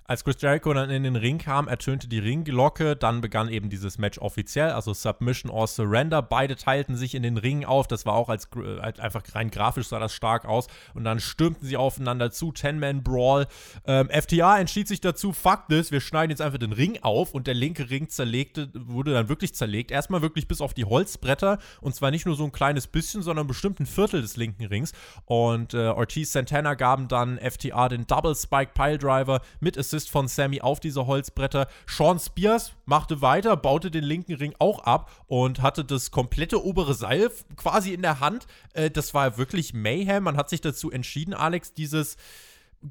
Als 0.09 0.23
Chris 0.23 0.41
Jericho 0.41 0.73
dann 0.73 0.89
in 0.89 1.03
den 1.03 1.15
Ring 1.15 1.37
kam, 1.37 1.67
ertönte 1.67 2.07
die 2.07 2.17
Ringglocke, 2.17 2.95
dann 2.95 3.21
begann 3.21 3.47
eben 3.47 3.69
dieses 3.69 3.99
Match 3.99 4.17
offiziell, 4.17 4.71
also 4.71 4.91
Submission 4.91 5.51
or 5.51 5.67
Surrender. 5.67 6.23
Beide 6.23 6.55
teilten 6.55 6.95
sich 6.95 7.13
in 7.13 7.21
den 7.21 7.37
Ringen 7.37 7.63
auf, 7.63 7.87
das 7.87 8.07
war 8.07 8.15
auch 8.15 8.27
als, 8.27 8.49
als 8.81 8.99
einfach 8.99 9.21
rein 9.35 9.51
grafisch 9.51 9.87
sah 9.87 9.99
das 9.99 10.15
stark 10.15 10.45
aus. 10.45 10.65
Und 10.95 11.03
dann 11.03 11.19
stürmten 11.19 11.67
sie 11.67 11.77
aufeinander 11.77 12.31
zu, 12.31 12.51
Ten-Man-Brawl. 12.51 13.45
Ähm, 13.85 14.09
FTA 14.09 14.57
entschied 14.57 14.87
sich 14.87 14.99
dazu, 14.99 15.31
fuck 15.31 15.67
this, 15.69 15.91
wir 15.91 16.01
schneiden 16.01 16.31
jetzt 16.31 16.41
einfach 16.41 16.57
den 16.57 16.73
Ring 16.73 16.97
auf. 17.03 17.35
Und 17.35 17.45
der 17.45 17.53
linke 17.53 17.91
Ring 17.91 18.09
zerlegte, 18.09 18.71
wurde 18.73 19.13
dann 19.13 19.29
wirklich 19.29 19.53
zerlegt. 19.53 19.91
Erstmal 19.91 20.23
wirklich 20.23 20.47
bis 20.47 20.59
auf 20.59 20.73
die 20.73 20.85
Holzbretter. 20.85 21.59
Und 21.81 21.93
zwar 21.93 22.09
nicht 22.09 22.25
nur 22.25 22.35
so 22.35 22.45
ein 22.45 22.51
kleines 22.51 22.87
bisschen, 22.87 23.21
sondern 23.21 23.45
bestimmt 23.45 23.79
ein 23.79 23.85
Viertel 23.85 24.23
des 24.23 24.37
linken 24.37 24.65
Rings. 24.65 24.91
Und 25.25 25.75
äh, 25.75 25.89
Ortiz 25.89 26.31
Santana 26.31 26.73
gaben 26.73 27.07
dann 27.07 27.37
FTA 27.37 27.89
den 27.89 28.07
Double 28.07 28.33
Spike 28.33 28.71
Pile 28.73 28.97
Driver 28.97 29.41
mit 29.59 29.77
Assist 29.77 29.98
Assist 29.99 30.11
von 30.11 30.29
Sammy 30.29 30.61
auf 30.61 30.79
diese 30.79 31.07
Holzbretter. 31.07 31.67
Sean 31.85 32.19
Spears 32.19 32.71
machte 32.85 33.21
weiter, 33.21 33.57
baute 33.57 33.91
den 33.91 34.05
linken 34.05 34.35
Ring 34.35 34.53
auch 34.57 34.79
ab 34.79 35.11
und 35.27 35.61
hatte 35.61 35.83
das 35.83 36.09
komplette 36.09 36.63
obere 36.63 36.93
Seil 36.93 37.29
quasi 37.57 37.93
in 37.93 38.01
der 38.01 38.21
Hand. 38.21 38.47
Äh, 38.73 38.89
das 38.89 39.13
war 39.13 39.37
wirklich 39.37 39.73
Mayhem. 39.73 40.23
Man 40.23 40.37
hat 40.37 40.49
sich 40.49 40.61
dazu 40.61 40.89
entschieden, 40.89 41.33
Alex, 41.33 41.73
dieses 41.73 42.15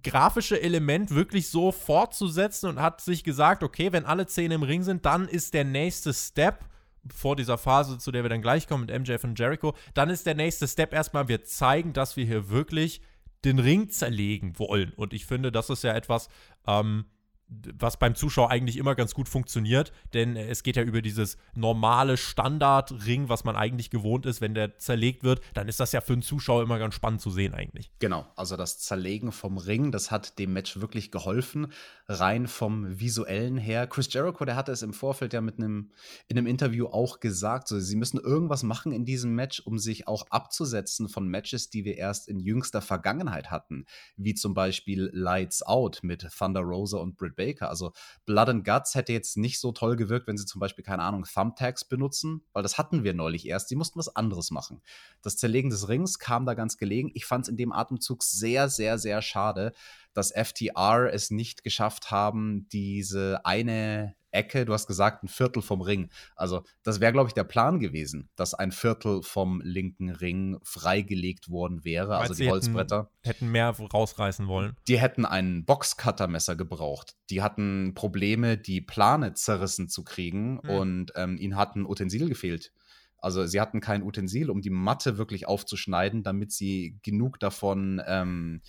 grafische 0.02 0.60
Element 0.60 1.14
wirklich 1.14 1.48
so 1.48 1.72
fortzusetzen 1.72 2.68
und 2.68 2.78
hat 2.78 3.00
sich 3.00 3.24
gesagt, 3.24 3.62
okay, 3.62 3.90
wenn 3.90 4.04
alle 4.04 4.26
Zähne 4.26 4.56
im 4.56 4.62
Ring 4.62 4.82
sind, 4.82 5.06
dann 5.06 5.28
ist 5.28 5.54
der 5.54 5.64
nächste 5.64 6.12
Step 6.12 6.66
vor 7.10 7.36
dieser 7.36 7.56
Phase, 7.56 7.96
zu 7.96 8.12
der 8.12 8.22
wir 8.22 8.28
dann 8.28 8.42
gleich 8.42 8.66
kommen 8.66 8.84
mit 8.84 9.00
MJF 9.00 9.24
und 9.24 9.38
Jericho, 9.38 9.74
dann 9.94 10.10
ist 10.10 10.26
der 10.26 10.34
nächste 10.34 10.68
Step 10.68 10.92
erstmal, 10.92 11.28
wir 11.28 11.42
zeigen, 11.42 11.94
dass 11.94 12.18
wir 12.18 12.26
hier 12.26 12.50
wirklich 12.50 13.00
den 13.44 13.58
Ring 13.58 13.88
zerlegen 13.88 14.58
wollen. 14.58 14.92
Und 14.96 15.12
ich 15.12 15.26
finde, 15.26 15.52
das 15.52 15.70
ist 15.70 15.84
ja 15.84 15.94
etwas, 15.94 16.28
ähm, 16.66 17.06
was 17.48 17.98
beim 17.98 18.14
Zuschauer 18.14 18.50
eigentlich 18.50 18.76
immer 18.76 18.94
ganz 18.94 19.14
gut 19.14 19.28
funktioniert, 19.28 19.92
denn 20.12 20.36
es 20.36 20.62
geht 20.62 20.76
ja 20.76 20.82
über 20.82 21.00
dieses 21.00 21.38
normale 21.54 22.16
Standardring, 22.16 23.28
was 23.28 23.44
man 23.44 23.56
eigentlich 23.56 23.90
gewohnt 23.90 24.26
ist, 24.26 24.40
wenn 24.40 24.54
der 24.54 24.78
zerlegt 24.78 25.24
wird, 25.24 25.40
dann 25.54 25.66
ist 25.66 25.80
das 25.80 25.92
ja 25.92 26.00
für 26.00 26.12
einen 26.12 26.22
Zuschauer 26.22 26.62
immer 26.62 26.78
ganz 26.78 26.94
spannend 26.94 27.20
zu 27.20 27.30
sehen 27.30 27.54
eigentlich. 27.54 27.90
Genau, 28.00 28.26
also 28.36 28.56
das 28.56 28.78
Zerlegen 28.78 29.32
vom 29.32 29.56
Ring, 29.56 29.92
das 29.92 30.10
hat 30.10 30.38
dem 30.38 30.52
Match 30.52 30.80
wirklich 30.80 31.10
geholfen, 31.10 31.72
rein 32.06 32.46
vom 32.46 33.00
visuellen 33.00 33.56
her. 33.56 33.86
Chris 33.86 34.12
Jericho, 34.12 34.44
der 34.44 34.56
hatte 34.56 34.72
es 34.72 34.82
im 34.82 34.92
Vorfeld 34.92 35.32
ja 35.32 35.40
mit 35.40 35.58
einem 35.58 35.90
in 36.28 36.36
einem 36.36 36.46
Interview 36.46 36.86
auch 36.86 37.20
gesagt, 37.20 37.68
so 37.68 37.78
sie 37.80 37.96
müssen 37.96 38.18
irgendwas 38.18 38.62
machen 38.62 38.92
in 38.92 39.06
diesem 39.06 39.34
Match, 39.34 39.60
um 39.60 39.78
sich 39.78 40.06
auch 40.06 40.26
abzusetzen 40.30 41.08
von 41.08 41.26
Matches, 41.28 41.70
die 41.70 41.84
wir 41.84 41.96
erst 41.96 42.28
in 42.28 42.40
jüngster 42.40 42.82
Vergangenheit 42.82 43.50
hatten, 43.50 43.86
wie 44.16 44.34
zum 44.34 44.52
Beispiel 44.52 45.10
Lights 45.12 45.62
Out 45.62 46.00
mit 46.02 46.28
Thunder 46.36 46.60
Rosa 46.60 46.98
und 46.98 47.16
Britt 47.16 47.37
Baker. 47.38 47.70
Also 47.70 47.92
Blood 48.26 48.50
and 48.50 48.64
Guts 48.66 48.94
hätte 48.94 49.14
jetzt 49.14 49.38
nicht 49.38 49.58
so 49.58 49.72
toll 49.72 49.96
gewirkt, 49.96 50.26
wenn 50.26 50.36
sie 50.36 50.44
zum 50.44 50.60
Beispiel, 50.60 50.84
keine 50.84 51.02
Ahnung, 51.02 51.24
Thumbtacks 51.24 51.86
benutzen, 51.86 52.42
weil 52.52 52.62
das 52.62 52.76
hatten 52.76 53.04
wir 53.04 53.14
neulich 53.14 53.46
erst. 53.48 53.70
Sie 53.70 53.76
mussten 53.76 53.98
was 53.98 54.14
anderes 54.14 54.50
machen. 54.50 54.82
Das 55.22 55.38
Zerlegen 55.38 55.70
des 55.70 55.88
Rings 55.88 56.18
kam 56.18 56.44
da 56.44 56.52
ganz 56.52 56.76
gelegen. 56.76 57.10
Ich 57.14 57.24
fand 57.24 57.46
es 57.46 57.48
in 57.48 57.56
dem 57.56 57.72
Atemzug 57.72 58.22
sehr, 58.22 58.68
sehr, 58.68 58.98
sehr 58.98 59.22
schade, 59.22 59.72
dass 60.18 60.32
FTR 60.32 61.12
es 61.12 61.30
nicht 61.30 61.62
geschafft 61.62 62.10
haben, 62.10 62.68
diese 62.72 63.44
eine 63.44 64.16
Ecke, 64.30 64.64
du 64.64 64.72
hast 64.72 64.86
gesagt, 64.86 65.22
ein 65.22 65.28
Viertel 65.28 65.62
vom 65.62 65.80
Ring. 65.80 66.10
Also, 66.34 66.64
das 66.82 67.00
wäre, 67.00 67.12
glaube 67.12 67.28
ich, 67.28 67.34
der 67.34 67.44
Plan 67.44 67.78
gewesen, 67.78 68.28
dass 68.36 68.52
ein 68.52 68.72
Viertel 68.72 69.22
vom 69.22 69.60
linken 69.62 70.10
Ring 70.10 70.58
freigelegt 70.64 71.50
worden 71.50 71.84
wäre. 71.84 72.16
Also 72.16 72.34
die 72.34 72.50
Holzbretter. 72.50 73.10
Hätten, 73.22 73.28
hätten 73.28 73.52
mehr 73.52 73.70
rausreißen 73.70 74.48
wollen. 74.48 74.76
Die 74.88 74.98
hätten 74.98 75.24
ein 75.24 75.64
Boxcuttermesser 75.64 76.56
gebraucht. 76.56 77.14
Die 77.30 77.40
hatten 77.40 77.94
Probleme, 77.94 78.58
die 78.58 78.80
Plane 78.80 79.34
zerrissen 79.34 79.88
zu 79.88 80.02
kriegen 80.02 80.60
mhm. 80.64 80.70
und 80.70 81.12
ähm, 81.14 81.38
ihnen 81.38 81.56
hat 81.56 81.76
ein 81.76 81.86
Utensil 81.86 82.28
gefehlt. 82.28 82.72
Also 83.20 83.46
sie 83.46 83.60
hatten 83.60 83.80
kein 83.80 84.02
Utensil, 84.02 84.50
um 84.50 84.60
die 84.60 84.70
Matte 84.70 85.16
wirklich 85.16 85.48
aufzuschneiden, 85.48 86.22
damit 86.22 86.52
sie 86.52 86.98
genug 87.02 87.40
davon 87.40 88.00
ähm, 88.06 88.62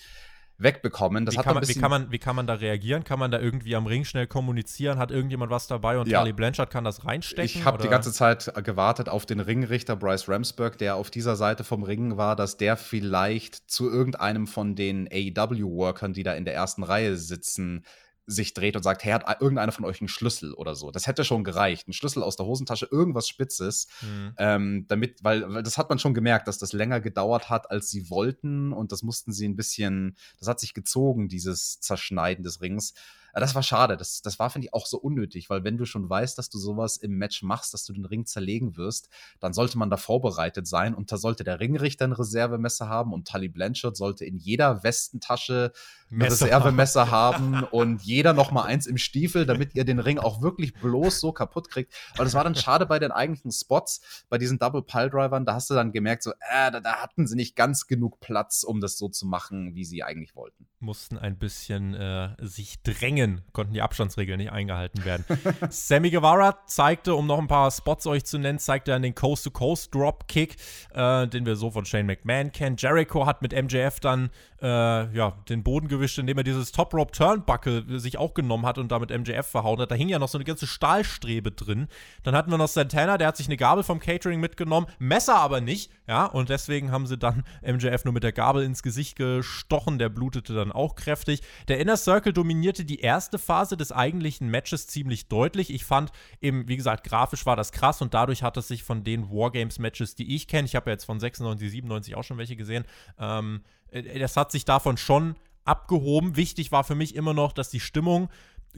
wegbekommen. 0.60 1.26
Das 1.26 1.34
wie, 1.34 1.40
hat 1.40 1.46
kann 1.46 1.56
man, 1.56 1.68
wie, 1.68 1.74
kann 1.74 1.90
man, 1.90 2.12
wie 2.12 2.20
kann 2.20 2.36
man 2.36 2.46
da 2.46 2.54
reagieren? 2.54 3.04
Kann 3.04 3.18
man 3.18 3.32
da 3.32 3.40
irgendwie 3.40 3.76
am 3.76 3.88
Ring 3.88 4.04
schnell 4.04 4.28
kommunizieren? 4.28 5.00
Hat 5.00 5.10
irgendjemand 5.10 5.52
was 5.52 5.68
dabei 5.68 5.98
und 5.98 6.08
ja. 6.08 6.20
Charlie 6.20 6.34
Blanchard 6.34 6.70
kann 6.70 6.84
das 6.84 7.06
reinstecken? 7.06 7.46
Ich 7.46 7.66
habe 7.66 7.82
die 7.82 7.88
ganze 7.88 8.12
Zeit 8.12 8.52
gewartet 8.64 9.10
auf 9.10 9.26
den 9.26 9.40
Ringrichter 9.40 9.96
Bryce 9.96 10.28
Ramsburg, 10.28 10.78
der 10.78 10.96
auf 10.96 11.10
dieser 11.10 11.36
Seite 11.36 11.64
vom 11.64 11.84
Ring 11.84 12.18
war, 12.18 12.36
dass 12.36 12.58
der 12.58 12.78
vielleicht 12.78 13.72
zu 13.72 13.90
irgendeinem 13.90 14.48
von 14.48 14.76
den 14.76 15.08
AEW-Workern, 15.12 16.14
die 16.14 16.24
da 16.24 16.34
in 16.34 16.46
der 16.46 16.54
ersten 16.54 16.84
Reihe 16.84 17.16
sitzen, 17.16 17.84
sich 18.30 18.54
dreht 18.54 18.76
und 18.76 18.84
sagt, 18.84 19.04
hey, 19.04 19.12
hat 19.12 19.42
irgendeiner 19.42 19.72
von 19.72 19.86
euch 19.86 20.02
einen 20.02 20.08
Schlüssel 20.08 20.54
oder 20.54 20.76
so. 20.76 20.92
Das 20.92 21.08
hätte 21.08 21.24
schon 21.24 21.44
gereicht. 21.44 21.88
Ein 21.88 21.94
Schlüssel 21.94 22.22
aus 22.22 22.36
der 22.36 22.46
Hosentasche, 22.46 22.88
irgendwas 22.90 23.28
Spitzes. 23.28 23.88
Mhm. 24.02 24.34
Ähm, 24.38 24.86
damit, 24.88 25.24
weil, 25.24 25.52
weil 25.52 25.64
das 25.64 25.78
hat 25.78 25.90
man 25.90 26.00
schon 26.00 26.14
gemerkt, 26.14 26.48
dass 26.48 26.60
das 26.60 26.72
länger 26.72 27.00
gedauert 27.02 27.50
hat, 27.50 27.72
als 27.72 27.90
sie 27.90 28.10
wollten. 28.10 28.72
Und 28.72 28.92
das 28.92 29.02
mussten 29.02 29.34
sie 29.34 29.48
ein 29.48 29.56
bisschen, 29.56 30.16
das 30.38 30.48
hat 30.48 30.60
sich 30.60 30.74
gezogen, 30.74 31.28
dieses 31.28 31.80
Zerschneiden 31.80 32.44
des 32.44 32.62
Rings. 32.62 32.94
Das 33.34 33.56
war 33.56 33.64
schade. 33.64 33.98
Das, 33.98 34.22
das 34.22 34.40
war, 34.40 34.50
finde 34.50 34.68
ich, 34.68 34.74
auch 34.74 34.86
so 34.86 34.98
unnötig, 34.98 35.50
weil 35.50 35.64
wenn 35.64 35.78
du 35.78 35.86
schon 35.86 36.10
weißt, 36.10 36.38
dass 36.38 36.50
du 36.50 36.58
sowas 36.58 36.98
im 36.98 37.18
Match 37.18 37.44
machst, 37.44 37.74
dass 37.74 37.86
du 37.86 37.94
den 37.94 38.06
Ring 38.06 38.26
zerlegen 38.26 38.78
wirst, 38.78 39.10
dann 39.40 39.54
sollte 39.54 39.78
man 39.78 39.90
da 39.90 39.98
vorbereitet 39.98 40.68
sein 40.68 40.94
und 40.94 41.12
da 41.12 41.18
sollte 41.18 41.44
der 41.44 41.60
Ringrichter 41.60 42.06
ein 42.06 42.14
Reservemesser 42.14 42.90
haben 42.90 43.14
und 43.14 43.28
Tully 43.28 43.50
Blanchard 43.50 43.96
sollte 43.98 44.26
in 44.26 44.38
jeder 44.38 44.84
Westentasche 44.84 45.72
ein 46.12 46.22
Reservemesser 46.22 47.12
haben 47.12 47.64
und 47.72 48.02
jeder 48.02 48.34
noch 48.34 48.52
mal 48.52 48.64
eins 48.64 48.88
im 48.88 48.98
Stiefel, 48.98 49.46
damit 49.46 49.76
ihr 49.76 49.86
den 49.86 50.00
Ring 50.00 50.18
auch 50.18 50.42
wirklich 50.42 50.74
bloß 50.74 51.20
so 51.20 51.32
kaputt 51.32 51.70
kriegt. 51.70 51.94
Weil 52.16 52.26
das 52.26 52.34
war 52.34 52.44
dann 52.44 52.56
schade 52.56 52.86
bei 52.86 53.00
den 53.00 53.12
eigentlichen 53.12 53.52
Spots, 53.52 54.26
bei 54.30 54.38
diesen 54.38 54.58
Double 54.60 54.82
Pile 54.82 55.10
Drivern, 55.10 55.46
da 55.46 55.54
hast 55.54 55.70
du 55.70 55.74
dann 55.74 55.92
gemerkt, 55.92 56.24
so, 56.24 56.32
äh, 56.32 56.72
da, 56.72 56.80
da 56.80 57.02
hatten 57.02 57.28
sie 57.28 57.36
nicht 57.36 57.56
ganz 57.56 57.88
genug 57.88 58.20
Platz, 58.20 58.64
um 58.64 58.82
das 58.82 58.98
so 58.98 59.10
zu 59.10 59.28
machen, 59.28 59.76
wie 59.76 59.86
sie 59.86 60.04
eigentlich 60.04 60.36
wollten. 60.36 60.68
mussten 60.80 61.18
ein 61.18 61.38
bisschen 61.38 61.94
äh, 61.94 62.36
sich 62.40 62.82
drängen, 62.82 63.19
konnten 63.54 63.74
die 63.74 63.82
Abstandsregeln 63.82 64.38
nicht 64.38 64.52
eingehalten 64.52 65.06
werden. 65.06 65.26
Sammy 65.70 66.10
Guevara 66.10 66.66
zeigte, 66.66 67.16
um 67.16 67.28
noch 67.28 67.40
ein 67.40 67.48
paar 67.48 67.72
Spots 67.72 68.08
euch 68.08 68.26
zu 68.26 68.38
nennen, 68.38 68.60
zeigte 68.60 68.92
dann 68.92 69.02
den 69.02 69.16
Coast-to-Coast-Dropkick, 69.16 70.56
äh, 70.94 71.28
den 71.28 71.46
wir 71.46 71.56
so 71.56 71.72
von 71.72 71.86
Shane 71.86 72.06
McMahon 72.06 72.52
kennen. 72.52 72.76
Jericho 72.78 73.26
hat 73.26 73.42
mit 73.42 73.54
MJF 73.54 74.00
dann 74.00 74.30
äh, 74.62 75.16
ja, 75.16 75.38
den 75.48 75.64
Boden 75.64 75.88
gewischt, 75.88 76.18
indem 76.18 76.38
er 76.38 76.44
dieses 76.44 76.72
Top 76.72 76.94
Rope 76.94 77.12
Turnbuckle 77.12 78.00
sich 78.00 78.18
auch 78.18 78.34
genommen 78.34 78.66
hat 78.66 78.78
und 78.78 78.92
damit 78.92 79.10
MJF 79.10 79.48
verhauen 79.48 79.80
hat. 79.80 79.92
Da 79.92 79.96
hing 79.96 80.10
ja 80.10 80.20
noch 80.20 80.28
so 80.28 80.38
eine 80.38 80.46
ganze 80.46 80.68
Stahlstrebe 80.68 81.52
drin. 81.52 81.88
Dann 82.24 82.36
hatten 82.36 82.52
wir 82.52 82.58
noch 82.58 82.68
Santana, 82.68 83.18
der 83.18 83.28
hat 83.28 83.38
sich 83.38 83.48
eine 83.48 83.58
Gabel 83.58 83.84
vom 83.84 84.00
Catering 84.00 84.40
mitgenommen, 84.40 84.88
Messer 85.00 85.36
aber 85.36 85.62
nicht, 85.62 85.92
ja, 86.08 86.26
und 86.26 86.50
deswegen 86.50 86.92
haben 86.92 87.06
sie 87.06 87.18
dann 87.18 87.44
MJF 87.62 88.04
nur 88.04 88.14
mit 88.14 88.24
der 88.24 88.32
Gabel 88.32 88.64
ins 88.64 88.82
Gesicht 88.82 89.16
gestochen. 89.16 90.00
Der 90.00 90.10
blutete 90.10 90.54
dann 90.56 90.72
auch 90.72 90.96
kräftig. 90.96 91.42
Der 91.68 91.80
Inner 91.80 91.98
Circle 91.98 92.34
dominierte 92.34 92.84
die 92.84 93.04
erste 93.10 93.40
Phase 93.40 93.76
des 93.76 93.92
eigentlichen 93.92 94.50
Matches 94.50 94.86
ziemlich 94.86 95.30
deutlich. 95.30 95.74
Ich 95.74 95.84
fand 95.84 96.12
eben, 96.42 96.68
wie 96.68 96.78
gesagt, 96.78 97.04
grafisch 97.04 97.48
war 97.48 97.56
das 97.56 97.72
krass 97.72 98.04
und 98.04 98.14
dadurch 98.14 98.44
hat 98.44 98.56
es 98.56 98.68
sich 98.68 98.84
von 98.84 99.04
den 99.04 99.32
Wargames-Matches, 99.32 100.14
die 100.14 100.36
ich 100.36 100.48
kenne, 100.48 100.68
ich 100.68 100.76
habe 100.76 100.92
ja 100.92 100.94
jetzt 100.94 101.06
von 101.06 101.20
96, 101.20 101.72
97 101.72 102.16
auch 102.16 102.24
schon 102.24 102.38
welche 102.38 102.56
gesehen, 102.56 102.86
ähm, 103.18 103.64
äh, 103.90 104.20
das 104.20 104.38
hat 104.38 104.52
sich 104.52 104.64
davon 104.64 104.98
schon 104.98 105.36
abgehoben. 105.66 106.36
Wichtig 106.36 106.72
war 106.72 106.84
für 106.84 106.94
mich 106.94 107.16
immer 107.16 107.34
noch, 107.34 107.52
dass 107.52 107.72
die 107.72 107.80
Stimmung 107.80 108.30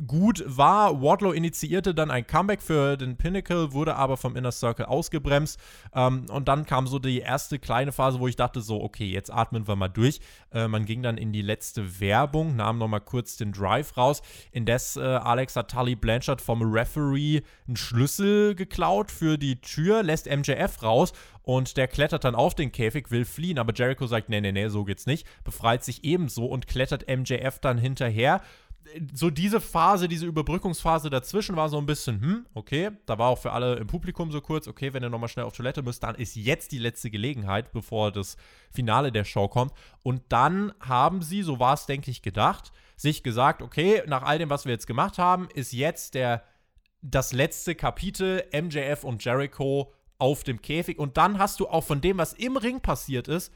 gut 0.08 0.44
war. 0.46 1.02
Wardlow 1.02 1.32
initiierte 1.32 1.94
dann 1.94 2.12
ein 2.12 2.26
Comeback 2.26 2.62
für 2.62 2.98
den 2.98 3.18
Pinnacle, 3.18 3.74
wurde 3.74 3.96
aber 3.96 4.18
vom 4.18 4.36
Inner 4.36 4.52
Circle 4.52 4.86
ausgebremst. 4.86 5.60
Ähm, 5.94 6.26
und 6.30 6.48
dann 6.48 6.66
kam 6.66 6.88
so 6.88 7.00
die 7.00 7.20
erste 7.20 7.60
kleine 7.60 7.92
Phase, 7.92 8.20
wo 8.20 8.28
ich 8.28 8.36
dachte 8.36 8.62
so, 8.62 8.82
okay, 8.82 9.06
jetzt 9.06 9.32
atmen 9.32 9.68
wir 9.68 9.76
mal 9.76 9.90
durch. 9.90 10.20
Äh, 10.54 10.68
man 10.68 10.86
ging 10.86 11.04
dann 11.04 11.18
in 11.18 11.34
die 11.34 11.42
letzte 11.42 12.00
Werbung, 12.00 12.56
nahm 12.56 12.78
nochmal 12.78 13.02
kurz 13.02 13.38
den 13.38 13.52
Drive 13.52 13.98
raus. 13.98 14.22
Indes 14.52 14.96
äh, 14.96 15.02
Alex 15.02 15.56
hat 15.56 15.72
Tully 15.72 15.96
Blanchard 15.96 16.42
vom 16.42 16.62
Referee 16.62 17.42
einen 17.68 17.78
Schlüssel 17.78 18.56
geklaut 18.56 19.12
für 19.12 19.38
die 19.38 19.60
Tür, 19.62 20.04
lässt 20.04 20.30
MJF 20.30 20.84
raus 20.84 21.14
und 21.44 21.78
der 21.78 21.88
klettert 21.88 22.24
dann 22.24 22.36
auf 22.36 22.56
den 22.56 22.72
Käfig, 22.72 23.12
will 23.12 23.26
fliehen, 23.26 23.58
aber 23.58 23.74
Jericho 23.74 24.06
sagt, 24.06 24.30
nee, 24.30 24.42
nee, 24.42 24.52
nee, 24.52 24.68
so 24.68 24.84
geht's 24.84 25.06
nicht, 25.06 25.28
befreit 25.44 25.84
sich 25.84 26.04
ebenso 26.04 26.46
und 26.46 26.68
klettert 26.68 27.06
MJF 27.08 27.60
dann 27.60 27.78
hinterher 27.78 28.42
so 29.14 29.30
diese 29.30 29.62
Phase, 29.62 30.08
diese 30.08 30.26
Überbrückungsphase 30.26 31.10
dazwischen 31.10 31.56
war 31.56 31.70
so 31.70 31.78
ein 31.78 31.86
bisschen, 31.86 32.22
hm, 32.22 32.46
okay, 32.54 32.92
da 33.06 33.18
war 33.18 33.30
auch 33.30 33.38
für 33.38 33.52
alle 33.52 33.76
im 33.76 33.88
Publikum 33.88 34.32
so 34.32 34.42
kurz, 34.42 34.68
okay, 34.68 34.94
wenn 34.94 35.04
ihr 35.04 35.10
nochmal 35.10 35.30
schnell 35.30 35.46
auf 35.46 35.56
Toilette 35.56 35.82
müsst, 35.82 36.04
dann 36.04 36.16
ist 36.16 36.36
jetzt 36.36 36.72
die 36.72 36.78
letzte 36.78 37.10
Gelegenheit, 37.10 37.72
bevor 37.72 38.12
das 38.12 38.38
Finale 38.72 39.12
der 39.12 39.24
Show 39.24 39.48
kommt. 39.48 39.74
Und 40.04 40.24
dann 40.30 40.74
haben 40.80 41.22
sie, 41.22 41.44
so 41.44 41.60
war 41.60 41.74
es, 41.74 41.86
denke 41.86 42.12
ich, 42.12 42.22
gedacht, 42.22 42.72
sich 42.96 43.24
gesagt, 43.24 43.62
okay, 43.62 44.04
nach 44.08 44.24
all 44.24 44.40
dem, 44.40 44.50
was 44.50 44.66
wir 44.66 44.72
jetzt 44.72 44.88
gemacht 44.88 45.18
haben, 45.18 45.48
ist 45.54 45.74
jetzt 45.74 46.14
der, 46.14 46.44
das 47.02 47.34
letzte 47.34 47.76
Kapitel 47.76 48.44
MJF 48.54 49.04
und 49.04 49.24
Jericho 49.24 49.94
auf 50.18 50.44
dem 50.44 50.62
Käfig. 50.62 51.00
Und 51.00 51.18
dann 51.18 51.40
hast 51.40 51.60
du 51.60 51.68
auch 51.68 51.84
von 51.84 52.02
dem, 52.02 52.18
was 52.18 52.34
im 52.34 52.58
Ring 52.58 52.82
passiert 52.82 53.28
ist, 53.28 53.52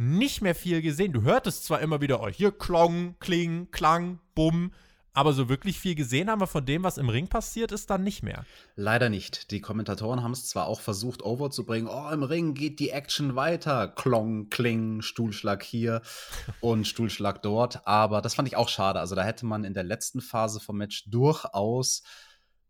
nicht 0.00 0.40
mehr 0.40 0.54
viel 0.54 0.80
gesehen. 0.80 1.12
Du 1.12 1.22
hörtest 1.22 1.64
zwar 1.64 1.80
immer 1.80 2.00
wieder, 2.00 2.22
oh, 2.22 2.28
hier 2.28 2.52
Klong, 2.52 3.16
Kling, 3.20 3.70
Klang, 3.70 4.18
Bumm, 4.34 4.72
aber 5.12 5.32
so 5.32 5.48
wirklich 5.48 5.78
viel 5.78 5.94
gesehen 5.94 6.30
haben 6.30 6.40
wir 6.40 6.46
von 6.46 6.64
dem, 6.64 6.84
was 6.84 6.96
im 6.96 7.08
Ring 7.08 7.28
passiert 7.28 7.72
ist, 7.72 7.90
dann 7.90 8.04
nicht 8.04 8.22
mehr. 8.22 8.46
Leider 8.76 9.10
nicht. 9.10 9.50
Die 9.50 9.60
Kommentatoren 9.60 10.22
haben 10.22 10.32
es 10.32 10.48
zwar 10.48 10.66
auch 10.66 10.80
versucht, 10.80 11.22
overzubringen. 11.22 11.90
Oh, 11.92 12.08
im 12.10 12.22
Ring 12.22 12.54
geht 12.54 12.78
die 12.78 12.90
Action 12.90 13.34
weiter. 13.34 13.88
Klong, 13.88 14.48
Kling, 14.48 15.02
Stuhlschlag 15.02 15.62
hier 15.64 16.00
und 16.60 16.86
Stuhlschlag 16.86 17.42
dort. 17.42 17.86
Aber 17.86 18.22
das 18.22 18.34
fand 18.34 18.48
ich 18.48 18.56
auch 18.56 18.68
schade. 18.68 19.00
Also 19.00 19.16
da 19.16 19.24
hätte 19.24 19.44
man 19.44 19.64
in 19.64 19.74
der 19.74 19.84
letzten 19.84 20.20
Phase 20.20 20.60
vom 20.60 20.78
Match 20.78 21.10
durchaus 21.10 22.04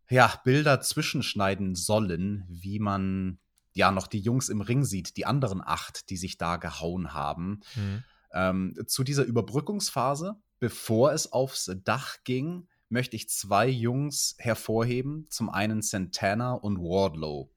ja, 0.09 0.33
Bilder 0.43 0.81
zwischenschneiden 0.81 1.75
sollen, 1.75 2.45
wie 2.49 2.79
man 2.79 3.39
ja 3.73 3.91
noch 3.91 4.07
die 4.07 4.19
Jungs 4.19 4.49
im 4.49 4.61
Ring 4.61 4.83
sieht, 4.83 5.17
die 5.17 5.25
anderen 5.25 5.61
acht, 5.63 6.09
die 6.09 6.17
sich 6.17 6.37
da 6.37 6.57
gehauen 6.57 7.13
haben. 7.13 7.61
Mhm. 7.75 8.03
Ähm, 8.33 8.75
zu 8.87 9.03
dieser 9.03 9.23
Überbrückungsphase, 9.23 10.35
bevor 10.59 11.13
es 11.13 11.31
aufs 11.31 11.71
Dach 11.83 12.17
ging, 12.23 12.67
möchte 12.89 13.15
ich 13.15 13.29
zwei 13.29 13.67
Jungs 13.67 14.35
hervorheben. 14.37 15.27
Zum 15.29 15.49
einen 15.49 15.81
Santana 15.81 16.53
und 16.53 16.77
Wardlow. 16.77 17.49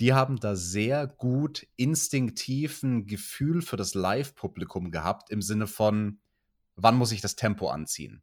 Die 0.00 0.12
haben 0.12 0.40
da 0.40 0.56
sehr 0.56 1.06
gut 1.06 1.66
instinktiv 1.76 2.82
ein 2.82 3.06
Gefühl 3.06 3.62
für 3.62 3.76
das 3.76 3.94
Live-Publikum 3.94 4.90
gehabt, 4.90 5.30
im 5.30 5.40
Sinne 5.40 5.68
von, 5.68 6.18
wann 6.74 6.96
muss 6.96 7.12
ich 7.12 7.20
das 7.20 7.36
Tempo 7.36 7.68
anziehen? 7.68 8.22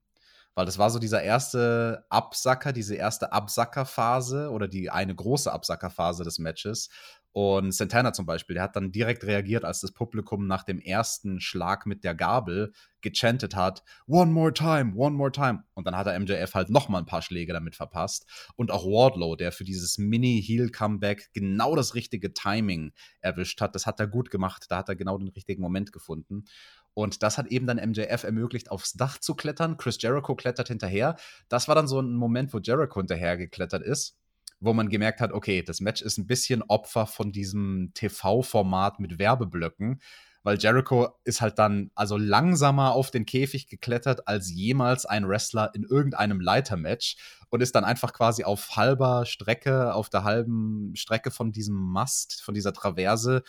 Weil 0.53 0.65
das 0.65 0.77
war 0.77 0.89
so 0.89 0.99
dieser 0.99 1.23
erste 1.23 2.05
Absacker, 2.09 2.73
diese 2.73 2.95
erste 2.95 3.31
Absackerphase 3.31 4.49
oder 4.49 4.67
die 4.67 4.89
eine 4.89 5.15
große 5.15 5.51
Absackerphase 5.51 6.25
des 6.25 6.39
Matches, 6.39 6.89
und 7.33 7.73
Santana 7.73 8.11
zum 8.11 8.25
Beispiel, 8.25 8.55
der 8.55 8.63
hat 8.63 8.75
dann 8.75 8.91
direkt 8.91 9.23
reagiert, 9.23 9.63
als 9.63 9.79
das 9.79 9.93
Publikum 9.93 10.47
nach 10.47 10.63
dem 10.63 10.79
ersten 10.79 11.39
Schlag 11.39 11.85
mit 11.85 12.03
der 12.03 12.13
Gabel 12.13 12.73
gechantet 12.99 13.55
hat, 13.55 13.83
one 14.05 14.31
more 14.31 14.53
time, 14.53 14.93
one 14.95 15.15
more 15.15 15.31
time. 15.31 15.63
Und 15.73 15.87
dann 15.87 15.95
hat 15.95 16.07
er 16.07 16.19
MJF 16.19 16.53
halt 16.53 16.69
nochmal 16.69 17.01
ein 17.01 17.05
paar 17.05 17.21
Schläge 17.21 17.53
damit 17.53 17.75
verpasst. 17.75 18.25
Und 18.57 18.69
auch 18.69 18.85
Wardlow, 18.85 19.37
der 19.37 19.53
für 19.53 19.63
dieses 19.63 19.97
Mini-Heel-Comeback 19.97 21.29
genau 21.33 21.75
das 21.75 21.95
richtige 21.95 22.33
Timing 22.33 22.91
erwischt 23.21 23.61
hat. 23.61 23.75
Das 23.75 23.85
hat 23.85 24.01
er 24.01 24.07
gut 24.07 24.29
gemacht. 24.29 24.65
Da 24.67 24.77
hat 24.77 24.89
er 24.89 24.97
genau 24.97 25.17
den 25.17 25.29
richtigen 25.29 25.61
Moment 25.61 25.93
gefunden. 25.93 26.43
Und 26.93 27.23
das 27.23 27.37
hat 27.37 27.47
eben 27.47 27.65
dann 27.65 27.77
MJF 27.77 28.23
ermöglicht, 28.25 28.69
aufs 28.69 28.91
Dach 28.93 29.17
zu 29.17 29.35
klettern. 29.35 29.77
Chris 29.77 30.01
Jericho 30.01 30.35
klettert 30.35 30.67
hinterher. 30.67 31.15
Das 31.47 31.69
war 31.69 31.75
dann 31.75 31.87
so 31.87 32.01
ein 32.01 32.13
Moment, 32.13 32.53
wo 32.53 32.59
Jericho 32.59 32.99
hinterher 32.99 33.37
geklettert 33.37 33.83
ist 33.83 34.20
wo 34.61 34.73
man 34.73 34.89
gemerkt 34.89 35.19
hat, 35.19 35.33
okay, 35.33 35.63
das 35.63 35.81
Match 35.81 36.01
ist 36.01 36.17
ein 36.17 36.27
bisschen 36.27 36.61
Opfer 36.61 37.07
von 37.07 37.31
diesem 37.31 37.91
TV-Format 37.95 38.99
mit 38.99 39.19
Werbeblöcken, 39.19 39.99
weil 40.43 40.57
Jericho 40.57 41.09
ist 41.23 41.41
halt 41.41 41.59
dann 41.59 41.91
also 41.95 42.15
langsamer 42.15 42.93
auf 42.93 43.11
den 43.11 43.25
Käfig 43.25 43.67
geklettert 43.67 44.27
als 44.27 44.51
jemals 44.51 45.05
ein 45.05 45.27
Wrestler 45.27 45.71
in 45.73 45.83
irgendeinem 45.83 46.39
Leitermatch 46.39 47.17
und 47.49 47.61
ist 47.61 47.75
dann 47.75 47.83
einfach 47.83 48.13
quasi 48.13 48.43
auf 48.43 48.75
halber 48.75 49.25
Strecke, 49.25 49.93
auf 49.93 50.09
der 50.09 50.23
halben 50.23 50.95
Strecke 50.95 51.31
von 51.31 51.51
diesem 51.51 51.75
Mast, 51.75 52.41
von 52.41 52.53
dieser 52.53 52.73
Traverse 52.73 53.43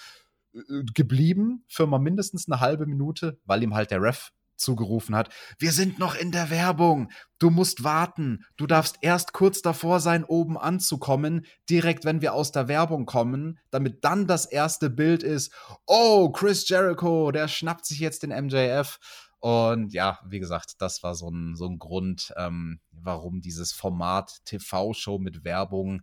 äh, 0.55 0.61
geblieben 0.95 1.65
für 1.69 1.87
mal 1.87 1.99
mindestens 1.99 2.49
eine 2.49 2.61
halbe 2.61 2.87
Minute, 2.87 3.39
weil 3.45 3.63
ihm 3.63 3.75
halt 3.75 3.91
der 3.91 4.03
Ref 4.03 4.33
zugerufen 4.63 5.15
hat, 5.15 5.29
wir 5.59 5.73
sind 5.73 5.99
noch 5.99 6.15
in 6.15 6.33
der 6.33 6.51
Werbung, 6.51 7.11
du 7.39 7.51
musst 7.51 7.85
warten, 7.85 8.45
du 8.57 8.67
darfst 8.67 8.99
erst 9.03 9.33
kurz 9.33 9.61
davor 9.61 10.01
sein, 10.01 10.25
oben 10.25 10.57
anzukommen, 10.57 11.45
direkt 11.69 12.05
wenn 12.05 12.23
wir 12.23 12.33
aus 12.33 12.53
der 12.53 12.69
Werbung 12.69 13.05
kommen, 13.05 13.59
damit 13.71 14.05
dann 14.05 14.27
das 14.27 14.47
erste 14.47 14.89
Bild 14.89 15.23
ist, 15.23 15.53
oh, 15.87 16.31
Chris 16.31 16.69
Jericho, 16.69 17.31
der 17.33 17.49
schnappt 17.49 17.85
sich 17.85 17.99
jetzt 17.99 18.23
den 18.23 18.31
MJF. 18.31 18.99
Und 19.41 19.93
ja, 19.93 20.21
wie 20.25 20.39
gesagt, 20.39 20.75
das 20.79 21.03
war 21.03 21.17
so 21.17 21.29
ein, 21.29 21.57
so 21.57 21.67
ein 21.67 21.79
Grund, 21.79 22.33
ähm, 22.37 22.81
warum 22.93 23.41
dieses 23.41 23.73
Format 23.73 24.39
TV-Show 24.45 25.19
mit 25.19 25.45
Werbung 25.45 26.03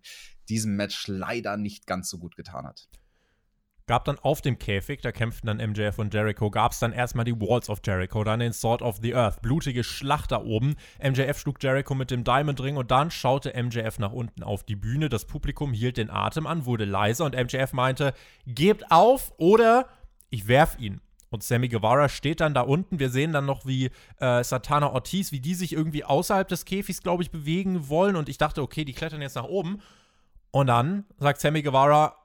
diesem 0.49 0.75
Match 0.75 1.07
leider 1.07 1.55
nicht 1.55 1.87
ganz 1.87 2.09
so 2.09 2.17
gut 2.17 2.35
getan 2.35 2.65
hat 2.65 2.89
gab 3.89 4.05
dann 4.05 4.19
auf 4.19 4.41
dem 4.41 4.59
Käfig, 4.59 5.01
da 5.01 5.11
kämpften 5.11 5.47
dann 5.47 5.71
MJF 5.71 5.97
und 5.97 6.13
Jericho, 6.13 6.51
gab 6.51 6.73
es 6.73 6.79
dann 6.79 6.93
erstmal 6.93 7.25
die 7.25 7.33
Walls 7.33 7.71
of 7.71 7.79
Jericho, 7.83 8.23
dann 8.23 8.39
den 8.39 8.53
Sword 8.53 8.83
of 8.83 8.97
the 9.01 9.15
Earth, 9.15 9.41
blutige 9.41 9.83
Schlacht 9.83 10.31
da 10.31 10.43
oben. 10.43 10.75
MJF 11.01 11.39
schlug 11.39 11.61
Jericho 11.61 11.95
mit 11.95 12.11
dem 12.11 12.23
Diamond 12.23 12.61
Ring 12.61 12.77
und 12.77 12.91
dann 12.91 13.09
schaute 13.09 13.51
MJF 13.51 13.97
nach 13.97 14.11
unten 14.11 14.43
auf 14.43 14.61
die 14.61 14.75
Bühne. 14.75 15.09
Das 15.09 15.25
Publikum 15.25 15.73
hielt 15.73 15.97
den 15.97 16.11
Atem 16.11 16.45
an, 16.45 16.67
wurde 16.67 16.85
leiser 16.85 17.25
und 17.25 17.35
MJF 17.35 17.73
meinte, 17.73 18.13
gebt 18.45 18.91
auf 18.91 19.33
oder 19.37 19.87
ich 20.29 20.47
werf 20.47 20.77
ihn. 20.77 21.01
Und 21.31 21.41
Sammy 21.41 21.67
Guevara 21.67 22.09
steht 22.09 22.41
dann 22.41 22.53
da 22.53 22.61
unten. 22.61 22.99
Wir 22.99 23.09
sehen 23.09 23.33
dann 23.33 23.47
noch, 23.47 23.65
wie 23.65 23.89
äh, 24.19 24.43
Satana 24.43 24.91
Ortiz, 24.91 25.31
wie 25.31 25.39
die 25.39 25.55
sich 25.55 25.73
irgendwie 25.73 26.03
außerhalb 26.03 26.47
des 26.47 26.65
Käfigs, 26.65 27.01
glaube 27.01 27.23
ich, 27.23 27.31
bewegen 27.31 27.89
wollen. 27.89 28.15
Und 28.15 28.29
ich 28.29 28.37
dachte, 28.37 28.61
okay, 28.61 28.85
die 28.85 28.93
klettern 28.93 29.23
jetzt 29.23 29.35
nach 29.35 29.45
oben. 29.45 29.81
Und 30.51 30.67
dann 30.67 31.05
sagt 31.17 31.41
Sammy 31.41 31.63
Guevara, 31.63 32.15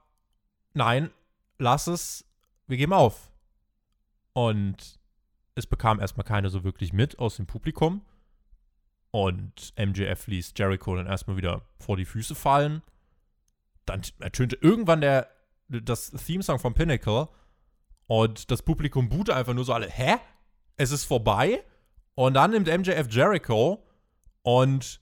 nein, 0.75 1.09
lass 1.57 1.87
es, 1.87 2.25
wir 2.67 2.77
geben 2.77 2.93
auf. 2.93 3.31
Und 4.33 4.99
es 5.55 5.67
bekam 5.67 5.99
erstmal 5.99 6.25
keiner 6.25 6.49
so 6.49 6.63
wirklich 6.63 6.93
mit 6.93 7.19
aus 7.19 7.37
dem 7.37 7.45
Publikum. 7.45 8.01
Und 9.11 9.73
MJF 9.77 10.27
ließ 10.27 10.53
Jericho 10.57 10.95
dann 10.95 11.07
erstmal 11.07 11.37
wieder 11.37 11.61
vor 11.79 11.95
die 11.95 12.05
Füße 12.05 12.35
fallen. 12.35 12.81
Dann 13.85 14.01
ertönte 14.19 14.57
irgendwann 14.59 14.99
der, 14.99 15.29
das 15.69 16.11
Theme-Song 16.11 16.59
von 16.59 16.73
Pinnacle. 16.73 17.29
Und 18.07 18.51
das 18.51 18.61
Publikum 18.61 19.07
buhte 19.07 19.35
einfach 19.35 19.53
nur 19.53 19.63
so 19.63 19.73
alle, 19.73 19.89
hä? 19.89 20.17
Es 20.75 20.91
ist 20.91 21.05
vorbei? 21.05 21.63
Und 22.15 22.33
dann 22.33 22.51
nimmt 22.51 22.67
MJF 22.67 23.07
Jericho 23.09 23.85
und 24.41 24.99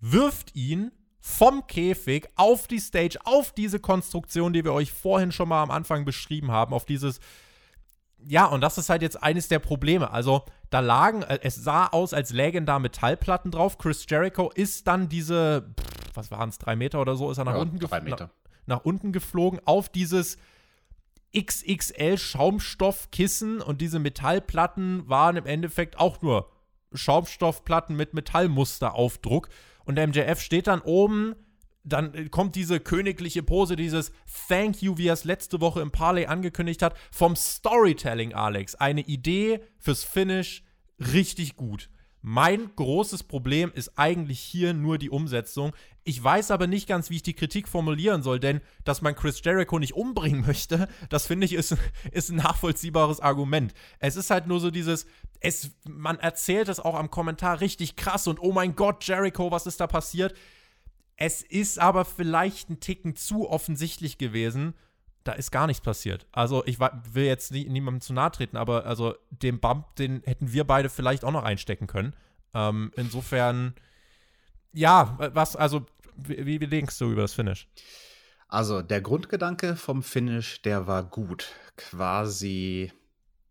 wirft 0.00 0.54
ihn 0.54 0.92
vom 1.20 1.66
Käfig 1.66 2.28
auf 2.36 2.66
die 2.66 2.78
Stage, 2.78 3.18
auf 3.24 3.52
diese 3.52 3.78
Konstruktion, 3.78 4.52
die 4.52 4.64
wir 4.64 4.72
euch 4.72 4.92
vorhin 4.92 5.32
schon 5.32 5.48
mal 5.48 5.62
am 5.62 5.70
Anfang 5.70 6.04
beschrieben 6.04 6.50
haben, 6.50 6.72
auf 6.72 6.84
dieses 6.84 7.20
ja, 8.26 8.46
und 8.46 8.60
das 8.60 8.78
ist 8.78 8.90
halt 8.90 9.02
jetzt 9.02 9.22
eines 9.22 9.48
der 9.48 9.60
Probleme. 9.60 10.10
Also, 10.10 10.44
da 10.68 10.80
lagen, 10.80 11.22
äh, 11.22 11.38
es 11.42 11.56
sah 11.56 11.86
aus, 11.86 12.12
als 12.12 12.32
lägen 12.32 12.66
da 12.66 12.78
Metallplatten 12.78 13.50
drauf. 13.50 13.78
Chris 13.78 14.04
Jericho 14.08 14.50
ist 14.54 14.86
dann 14.86 15.08
diese, 15.08 15.74
was 16.14 16.30
waren 16.30 16.48
es, 16.48 16.58
drei 16.58 16.76
Meter 16.76 17.00
oder 17.00 17.16
so, 17.16 17.30
ist 17.30 17.38
er 17.38 17.44
nach, 17.44 17.54
ja, 17.54 17.60
unten, 17.60 17.78
drei 17.78 18.00
Meter. 18.00 18.30
Nach, 18.66 18.78
nach 18.78 18.84
unten 18.84 19.12
geflogen 19.12 19.60
auf 19.64 19.88
dieses 19.88 20.36
XXL 21.36 22.18
Schaumstoffkissen 22.18 23.60
und 23.62 23.80
diese 23.80 23.98
Metallplatten 23.98 25.08
waren 25.08 25.36
im 25.36 25.46
Endeffekt 25.46 25.98
auch 25.98 26.20
nur 26.22 26.50
Schaumstoffplatten 26.92 27.96
mit 27.96 28.14
Metallmusteraufdruck. 28.14 29.48
Und 29.84 29.96
MJF 29.96 30.40
steht 30.40 30.66
dann 30.66 30.80
oben 30.80 31.34
dann 31.82 32.30
kommt 32.30 32.56
diese 32.56 32.80
königliche 32.80 33.42
Pose, 33.42 33.76
dieses 33.76 34.12
Thank 34.48 34.82
you, 34.82 34.98
wie 34.98 35.08
er 35.08 35.14
es 35.14 35.24
letzte 35.24 35.60
Woche 35.60 35.80
im 35.80 35.90
Parlay 35.90 36.26
angekündigt 36.26 36.82
hat, 36.82 36.94
vom 37.10 37.36
Storytelling, 37.36 38.34
Alex. 38.34 38.74
Eine 38.74 39.00
Idee 39.00 39.60
fürs 39.78 40.04
Finish 40.04 40.62
richtig 40.98 41.56
gut. 41.56 41.88
Mein 42.22 42.70
großes 42.76 43.22
Problem 43.22 43.72
ist 43.74 43.92
eigentlich 43.96 44.40
hier 44.40 44.74
nur 44.74 44.98
die 44.98 45.08
Umsetzung. 45.08 45.72
Ich 46.04 46.22
weiß 46.22 46.50
aber 46.50 46.66
nicht 46.66 46.86
ganz, 46.86 47.08
wie 47.08 47.16
ich 47.16 47.22
die 47.22 47.34
Kritik 47.34 47.66
formulieren 47.66 48.22
soll, 48.22 48.38
denn 48.38 48.60
dass 48.84 49.00
man 49.00 49.14
Chris 49.14 49.40
Jericho 49.42 49.78
nicht 49.78 49.94
umbringen 49.94 50.40
möchte, 50.46 50.88
das 51.08 51.26
finde 51.26 51.46
ich 51.46 51.54
ist, 51.54 51.76
ist 52.12 52.30
ein 52.30 52.36
nachvollziehbares 52.36 53.20
Argument. 53.20 53.72
Es 54.00 54.16
ist 54.16 54.30
halt 54.30 54.46
nur 54.46 54.60
so 54.60 54.70
dieses, 54.70 55.06
es, 55.40 55.70
man 55.88 56.18
erzählt 56.18 56.68
es 56.68 56.78
auch 56.78 56.94
am 56.94 57.10
Kommentar 57.10 57.60
richtig 57.60 57.96
krass 57.96 58.26
und 58.26 58.40
oh 58.40 58.52
mein 58.52 58.76
Gott, 58.76 59.04
Jericho, 59.04 59.50
was 59.50 59.66
ist 59.66 59.80
da 59.80 59.86
passiert? 59.86 60.34
Es 61.16 61.42
ist 61.42 61.78
aber 61.78 62.04
vielleicht 62.04 62.68
ein 62.70 62.80
Ticken 62.80 63.16
zu 63.16 63.48
offensichtlich 63.48 64.18
gewesen. 64.18 64.74
Da 65.24 65.32
ist 65.32 65.50
gar 65.50 65.66
nichts 65.66 65.82
passiert. 65.82 66.26
Also, 66.32 66.64
ich 66.64 66.80
will 66.80 67.24
jetzt 67.24 67.52
nie, 67.52 67.68
niemandem 67.68 68.00
zu 68.00 68.12
nahe 68.12 68.30
treten, 68.30 68.56
aber 68.56 68.86
also 68.86 69.14
den 69.30 69.60
Bump, 69.60 69.94
den 69.96 70.22
hätten 70.24 70.52
wir 70.52 70.64
beide 70.64 70.88
vielleicht 70.88 71.24
auch 71.24 71.32
noch 71.32 71.44
einstecken 71.44 71.86
können. 71.86 72.14
Ähm, 72.54 72.90
insofern, 72.96 73.74
ja, 74.72 75.16
was, 75.18 75.56
also, 75.56 75.84
wie, 76.16 76.60
wie 76.60 76.66
denkst 76.66 76.98
du 76.98 77.12
über 77.12 77.22
das 77.22 77.34
Finish? 77.34 77.68
Also, 78.48 78.82
der 78.82 79.00
Grundgedanke 79.00 79.76
vom 79.76 80.02
Finish, 80.02 80.62
der 80.62 80.86
war 80.86 81.04
gut. 81.04 81.52
Quasi 81.76 82.90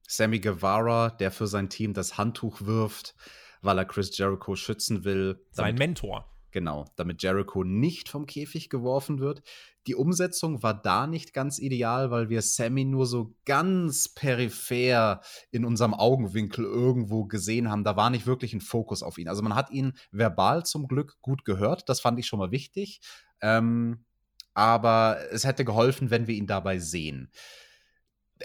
Sammy 0.08 0.40
Guevara, 0.40 1.12
der 1.12 1.32
für 1.32 1.46
sein 1.46 1.70
Team 1.70 1.94
das 1.94 2.18
Handtuch 2.18 2.62
wirft, 2.62 3.16
weil 3.62 3.78
er 3.78 3.86
Chris 3.86 4.18
Jericho 4.18 4.56
schützen 4.56 5.04
will. 5.04 5.46
Sein 5.52 5.76
Mentor. 5.76 6.26
Genau, 6.52 6.86
damit 6.96 7.22
Jericho 7.22 7.64
nicht 7.64 8.10
vom 8.10 8.26
Käfig 8.26 8.70
geworfen 8.70 9.20
wird. 9.20 9.44
Die 9.90 9.96
Umsetzung 9.96 10.62
war 10.62 10.80
da 10.80 11.08
nicht 11.08 11.34
ganz 11.34 11.58
ideal, 11.58 12.12
weil 12.12 12.30
wir 12.30 12.44
Sammy 12.44 12.86
nur 12.86 13.08
so 13.08 13.34
ganz 13.44 14.08
peripher 14.08 15.22
in 15.50 15.66
unserem 15.66 15.96
Augenwinkel 15.96 16.64
irgendwo 16.64 17.26
gesehen 17.26 17.72
haben. 17.72 17.84
Da 17.84 17.96
war 17.96 18.12
nicht 18.12 18.28
wirklich 18.28 18.54
ein 18.54 18.62
Fokus 18.62 19.02
auf 19.02 19.18
ihn. 19.18 19.28
Also 19.28 19.42
man 19.42 19.56
hat 19.56 19.72
ihn 19.72 19.94
verbal 20.12 20.64
zum 20.64 20.88
Glück 20.88 21.18
gut 21.22 21.44
gehört. 21.44 21.90
Das 21.90 22.02
fand 22.02 22.20
ich 22.20 22.28
schon 22.28 22.38
mal 22.38 22.52
wichtig. 22.52 23.02
Ähm, 23.42 24.06
aber 24.54 25.18
es 25.32 25.44
hätte 25.44 25.66
geholfen, 25.66 26.12
wenn 26.12 26.28
wir 26.28 26.36
ihn 26.36 26.46
dabei 26.46 26.78
sehen. 26.78 27.32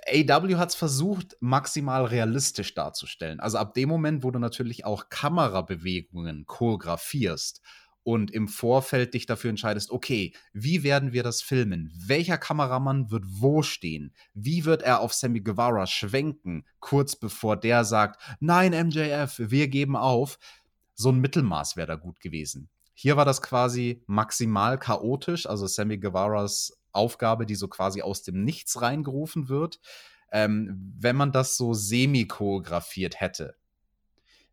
AW 0.09 0.57
hat 0.57 0.71
es 0.71 0.75
versucht, 0.75 1.37
maximal 1.41 2.07
realistisch 2.07 2.73
darzustellen. 2.73 3.39
Also 3.39 3.59
ab 3.59 3.75
dem 3.75 3.91
Moment, 3.91 4.25
wo 4.25 4.31
du 4.31 4.39
natürlich 4.39 4.87
auch 4.87 5.11
Kamerabewegungen 5.11 6.47
choreografierst 6.47 7.61
und 8.05 8.31
im 8.31 8.49
Vorfeld 8.49 9.15
dich 9.15 9.27
dafür 9.27 9.51
entscheidest, 9.51 9.91
okay, 9.91 10.35
wie 10.53 10.83
werden 10.83 11.13
wir 11.13 11.23
das 11.23 11.43
filmen? 11.43 11.91
Welcher 11.97 12.39
Kameramann 12.39 13.11
wird 13.11 13.25
wo 13.27 13.63
stehen? 13.63 14.15
Wie 14.35 14.67
wird 14.67 14.83
er 14.83 15.01
auf 15.01 15.15
Sammy 15.15 15.41
Guevara 15.41 15.87
schwenken, 15.87 16.65
kurz 16.81 17.17
bevor 17.17 17.57
der 17.57 17.85
sagt, 17.85 18.23
nein, 18.41 18.73
MJF, 18.73 19.39
wir 19.39 19.69
geben 19.69 19.97
auf? 19.97 20.39
So 20.95 21.11
ein 21.11 21.19
Mittelmaß 21.19 21.77
wäre 21.77 21.89
da 21.89 21.95
gut 21.97 22.21
gewesen. 22.21 22.69
Hier 22.93 23.17
war 23.17 23.25
das 23.25 23.43
quasi 23.43 24.05
maximal 24.07 24.79
chaotisch, 24.79 25.47
also 25.47 25.67
Sammy 25.67 25.99
Guevaras 25.99 26.79
Aufgabe, 26.93 27.47
die 27.47 27.57
so 27.57 27.69
quasi 27.69 28.03
aus 28.03 28.23
dem 28.23 28.45
Nichts 28.45 28.81
reingerufen 28.81 29.49
wird. 29.49 29.81
Ähm, 30.31 30.95
wenn 30.97 31.17
man 31.17 31.33
das 31.33 31.57
so 31.57 31.75
semi-choreografiert 31.75 33.21
hätte, 33.21 33.57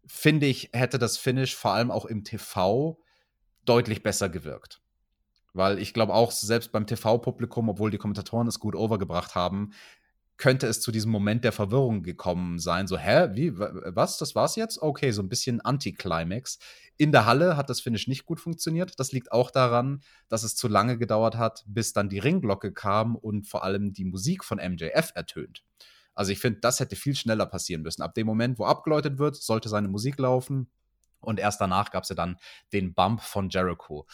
finde 0.07 0.47
ich, 0.47 0.69
hätte 0.73 0.97
das 0.99 1.17
Finish 1.17 1.55
vor 1.55 1.73
allem 1.73 1.91
auch 1.91 2.05
im 2.05 2.23
TV 2.23 2.97
deutlich 3.65 4.03
besser 4.03 4.29
gewirkt. 4.29 4.81
Weil 5.53 5.79
ich 5.79 5.93
glaube 5.93 6.13
auch, 6.13 6.31
selbst 6.31 6.71
beim 6.71 6.87
TV-Publikum, 6.87 7.69
obwohl 7.69 7.91
die 7.91 7.97
Kommentatoren 7.97 8.47
es 8.47 8.59
gut 8.59 8.75
overgebracht 8.75 9.35
haben, 9.35 9.71
könnte 10.41 10.65
es 10.65 10.81
zu 10.81 10.91
diesem 10.91 11.11
Moment 11.11 11.43
der 11.43 11.51
Verwirrung 11.51 12.01
gekommen 12.01 12.57
sein. 12.57 12.87
So, 12.87 12.97
hä, 12.97 13.29
wie, 13.33 13.59
was, 13.59 14.17
das 14.17 14.33
war's 14.33 14.55
jetzt? 14.55 14.81
Okay, 14.81 15.11
so 15.11 15.21
ein 15.21 15.29
bisschen 15.29 15.61
Anti-Climax. 15.61 16.57
In 16.97 17.11
der 17.11 17.27
Halle 17.27 17.57
hat 17.57 17.69
das 17.69 17.79
Finish 17.79 18.07
nicht 18.07 18.25
gut 18.25 18.39
funktioniert. 18.39 18.99
Das 18.99 19.11
liegt 19.11 19.31
auch 19.31 19.51
daran, 19.51 20.01
dass 20.29 20.41
es 20.41 20.55
zu 20.55 20.67
lange 20.67 20.97
gedauert 20.97 21.37
hat, 21.37 21.63
bis 21.67 21.93
dann 21.93 22.09
die 22.09 22.17
Ringglocke 22.17 22.73
kam 22.73 23.15
und 23.15 23.47
vor 23.47 23.63
allem 23.63 23.93
die 23.93 24.05
Musik 24.05 24.43
von 24.43 24.57
MJF 24.57 25.11
ertönt. 25.13 25.63
Also 26.15 26.31
ich 26.31 26.39
finde, 26.39 26.59
das 26.59 26.79
hätte 26.79 26.95
viel 26.95 27.15
schneller 27.15 27.45
passieren 27.45 27.83
müssen. 27.83 28.01
Ab 28.01 28.15
dem 28.15 28.25
Moment, 28.25 28.57
wo 28.57 28.65
abgeläutet 28.65 29.19
wird, 29.19 29.35
sollte 29.35 29.69
seine 29.69 29.89
Musik 29.89 30.17
laufen. 30.17 30.71
Und 31.21 31.39
erst 31.39 31.61
danach 31.61 31.91
gab 31.91 32.03
es 32.03 32.09
ja 32.09 32.15
dann 32.15 32.37
den 32.73 32.93
Bump 32.93 33.21
von 33.21 33.49
Jericho. 33.49 34.07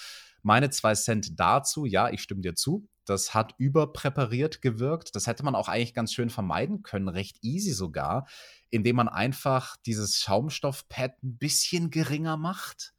Meine 0.43 0.70
zwei 0.70 0.93
Cent 0.93 1.39
dazu, 1.39 1.86
ja, 1.86 2.10
ich 2.10 2.22
stimme 2.22 2.41
dir 2.41 2.55
zu. 2.55 2.88
Das 3.05 3.34
hat 3.34 3.53
überpräpariert 3.58 4.62
gewirkt. 4.62 5.16
Das 5.16 5.28
hätte 5.28 5.43
man 5.43 5.55
auch 5.55 5.70
eigentlich 5.70 5.93
ganz 5.93 6.14
schön 6.14 6.30
vermeiden 6.30 6.84
können, 6.84 7.08
recht 7.08 7.38
easy 7.41 7.72
sogar, 7.72 8.28
indem 8.70 8.97
man 8.97 9.08
einfach 9.08 9.78
dieses 9.86 10.20
Schaumstoffpad 10.20 11.24
ein 11.24 11.38
bisschen 11.38 11.89
geringer 11.89 12.38
macht. 12.38 12.93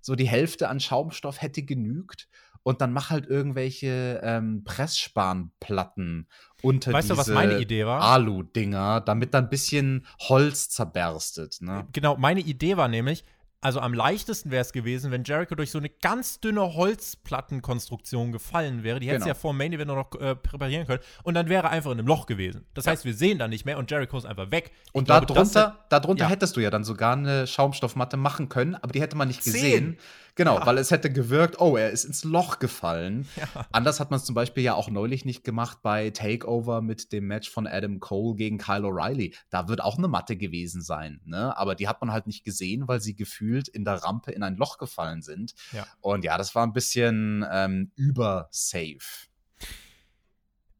So 0.00 0.14
die 0.14 0.28
Hälfte 0.28 0.68
an 0.68 0.80
Schaumstoff 0.80 1.40
hätte 1.40 1.62
genügt. 1.62 2.28
Und 2.62 2.80
dann 2.80 2.92
mach 2.94 3.10
halt 3.10 3.26
irgendwelche 3.26 4.20
ähm, 4.22 4.64
Pressspanplatten 4.64 6.28
unter 6.62 6.94
weißt 6.94 7.10
diese 7.10 7.14
du, 7.14 7.18
was 7.18 7.28
meine 7.28 7.58
Idee 7.58 7.84
war? 7.84 8.00
Alu-Dinger, 8.00 9.02
damit 9.02 9.34
dann 9.34 9.44
ein 9.44 9.50
bisschen 9.50 10.06
Holz 10.18 10.70
zerberstet. 10.70 11.58
Ne? 11.60 11.86
Genau, 11.92 12.16
meine 12.16 12.40
Idee 12.40 12.78
war 12.78 12.88
nämlich, 12.88 13.24
also 13.64 13.80
am 13.80 13.94
leichtesten 13.94 14.50
wäre 14.50 14.60
es 14.60 14.72
gewesen, 14.72 15.10
wenn 15.10 15.24
Jericho 15.24 15.54
durch 15.54 15.70
so 15.70 15.78
eine 15.78 15.88
ganz 15.88 16.38
dünne 16.38 16.74
Holzplattenkonstruktion 16.74 18.30
gefallen 18.30 18.82
wäre. 18.82 19.00
Die 19.00 19.06
hätte 19.06 19.20
genau. 19.20 19.28
ja 19.28 19.34
vor 19.34 19.54
dem 19.54 19.56
Main 19.56 19.72
Event 19.72 19.88
noch 19.88 20.20
äh, 20.20 20.36
präparieren 20.36 20.86
können. 20.86 21.00
Und 21.22 21.32
dann 21.32 21.48
wäre 21.48 21.64
er 21.64 21.70
einfach 21.70 21.90
in 21.90 21.98
einem 21.98 22.06
Loch 22.06 22.26
gewesen. 22.26 22.66
Das 22.74 22.84
ja. 22.84 22.92
heißt, 22.92 23.06
wir 23.06 23.14
sehen 23.14 23.38
da 23.38 23.48
nicht 23.48 23.64
mehr 23.64 23.78
und 23.78 23.90
Jericho 23.90 24.18
ist 24.18 24.26
einfach 24.26 24.50
weg. 24.50 24.72
Und 24.92 25.08
darunter, 25.08 25.78
darunter 25.88 26.24
ja. 26.24 26.30
hättest 26.30 26.56
du 26.58 26.60
ja 26.60 26.68
dann 26.68 26.84
sogar 26.84 27.14
eine 27.14 27.46
Schaumstoffmatte 27.46 28.18
machen 28.18 28.50
können, 28.50 28.74
aber 28.74 28.92
die 28.92 29.00
hätte 29.00 29.16
man 29.16 29.28
nicht 29.28 29.42
gesehen. 29.42 29.96
Zehn. 29.96 29.98
Genau, 30.36 30.58
ja. 30.58 30.66
weil 30.66 30.78
es 30.78 30.90
hätte 30.90 31.12
gewirkt, 31.12 31.60
oh, 31.60 31.76
er 31.76 31.90
ist 31.90 32.04
ins 32.04 32.24
Loch 32.24 32.58
gefallen. 32.58 33.28
Ja. 33.36 33.66
Anders 33.72 34.00
hat 34.00 34.10
man 34.10 34.18
es 34.18 34.24
zum 34.24 34.34
Beispiel 34.34 34.62
ja 34.62 34.74
auch 34.74 34.88
neulich 34.88 35.24
nicht 35.24 35.44
gemacht 35.44 35.78
bei 35.82 36.10
Takeover 36.10 36.82
mit 36.82 37.12
dem 37.12 37.26
Match 37.26 37.50
von 37.50 37.66
Adam 37.66 37.98
Cole 37.98 38.36
gegen 38.36 38.58
Kyle 38.58 38.84
O'Reilly. 38.86 39.34
Da 39.50 39.68
wird 39.68 39.82
auch 39.82 39.98
eine 39.98 40.08
Matte 40.08 40.36
gewesen 40.36 40.80
sein, 40.80 41.20
ne? 41.24 41.56
Aber 41.56 41.74
die 41.74 41.88
hat 41.88 42.00
man 42.00 42.12
halt 42.12 42.26
nicht 42.26 42.44
gesehen, 42.44 42.86
weil 42.86 43.00
sie 43.00 43.16
gefühlt 43.16 43.68
in 43.68 43.84
der 43.84 43.94
Rampe 43.94 44.30
in 44.30 44.42
ein 44.42 44.56
Loch 44.56 44.78
gefallen 44.78 45.20
sind. 45.20 45.54
Ja. 45.72 45.86
Und 46.00 46.24
ja, 46.24 46.38
das 46.38 46.54
war 46.54 46.64
ein 46.64 46.72
bisschen 46.72 47.44
ähm, 47.50 47.90
übersafe. 47.96 49.28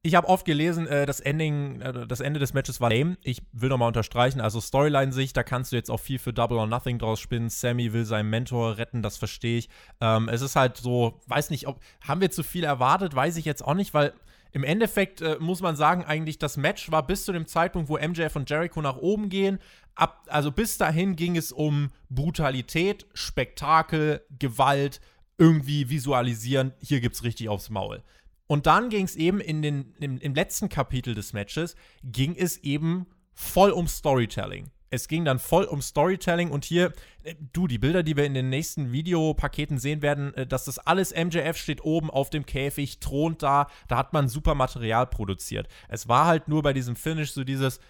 Ich 0.07 0.15
habe 0.17 0.29
oft 0.29 0.45
gelesen, 0.45 0.87
äh, 0.87 1.07
das 1.07 1.21
Ending, 1.21 1.81
äh, 1.81 2.07
das 2.07 2.21
Ende 2.21 2.39
des 2.39 2.53
Matches 2.53 2.79
war 2.79 2.91
lame. 2.91 3.17
Ich 3.23 3.41
will 3.53 3.71
nochmal 3.71 3.89
unterstreichen, 3.89 4.39
also 4.39 4.61
Storyline-Sicht, 4.61 5.35
da 5.35 5.43
kannst 5.43 5.73
du 5.73 5.77
jetzt 5.77 5.91
auch 5.91 5.99
viel 5.99 6.19
für 6.19 6.35
Double 6.35 6.59
or 6.59 6.67
Nothing 6.67 6.99
draus 6.99 7.21
spinnen. 7.21 7.49
Sammy 7.49 7.95
will 7.95 8.05
seinen 8.05 8.29
Mentor 8.29 8.77
retten, 8.77 9.01
das 9.01 9.17
verstehe 9.17 9.57
ich. 9.57 9.71
Ähm, 10.03 10.29
es 10.29 10.43
ist 10.43 10.57
halt 10.57 10.77
so, 10.77 11.23
weiß 11.27 11.49
nicht, 11.49 11.67
ob, 11.69 11.81
haben 12.07 12.21
wir 12.21 12.31
zu 12.31 12.43
viel 12.43 12.65
erwartet, 12.65 13.15
weiß 13.15 13.39
ich 13.39 13.47
jetzt 13.47 13.65
auch 13.65 13.73
nicht, 13.73 13.95
weil 13.95 14.13
im 14.53 14.63
Endeffekt 14.63 15.23
äh, 15.23 15.39
muss 15.41 15.63
man 15.63 15.75
sagen, 15.75 16.05
eigentlich 16.05 16.39
das 16.39 16.59
Match 16.59 16.91
war 16.91 17.07
bis 17.07 17.25
zu 17.25 17.33
dem 17.33 17.47
Zeitpunkt, 17.47 17.89
wo 17.89 17.97
MJF 17.97 18.37
und 18.37 18.51
Jericho 18.51 18.83
nach 18.83 18.99
oben 18.99 19.31
gehen. 19.31 19.59
Ab, 19.95 20.27
also 20.29 20.53
bis 20.53 20.77
dahin 20.77 21.17
ging 21.17 21.35
es 21.39 21.51
um 21.51 21.91
Brutalität, 22.11 23.07
Spektakel, 23.15 24.21
Gewalt, 24.39 25.01
irgendwie 25.39 25.89
visualisieren. 25.89 26.75
Hier 26.79 27.01
gibt's 27.01 27.25
richtig 27.25 27.49
aufs 27.49 27.71
Maul. 27.71 28.03
Und 28.47 28.67
dann 28.67 28.91
ging 28.91 29.05
es 29.05 29.17
eben 29.17 29.41
in 29.41 29.63
den, 29.63 29.95
im, 30.01 30.19
im 30.19 30.35
letzten 30.35 30.69
Kapitel 30.69 31.15
des 31.15 31.33
Matches, 31.33 31.77
ging 32.03 32.37
es 32.37 32.59
eben 32.59 33.07
voll 33.33 33.71
um 33.71 33.89
Storytelling. 33.89 34.71
Es 34.91 35.09
ging 35.09 35.25
dann 35.25 35.41
voll 35.41 35.65
um 35.65 35.83
Storytelling 35.83 36.51
und 36.51 36.65
hier, 36.65 36.93
äh, 37.25 37.35
du, 37.53 37.67
die 37.67 37.79
Bilder, 37.79 38.03
die 38.03 38.17
wir 38.17 38.25
in 38.25 38.35
den 38.35 38.49
nächsten 38.49 38.93
Videopaketen 38.93 39.79
sehen 39.79 40.03
werden, 40.03 40.33
äh, 40.35 40.47
dass 40.47 40.67
das 40.67 40.79
alles 40.79 41.13
MJF 41.13 41.57
steht 41.57 41.85
oben 41.85 42.11
auf 42.11 42.31
dem 42.31 42.47
Käfig, 42.47 43.01
thront 43.01 43.43
da, 43.43 43.67
da 43.89 43.97
hat 43.97 44.13
man 44.13 44.29
super 44.29 44.55
Material 44.55 45.07
produziert. 45.07 45.67
Es 45.89 46.07
war 46.09 46.27
halt 46.27 46.47
nur 46.49 46.63
bei 46.63 46.73
diesem 46.73 46.95
Finish 46.95 47.33
so 47.33 47.43
dieses, 47.43 47.81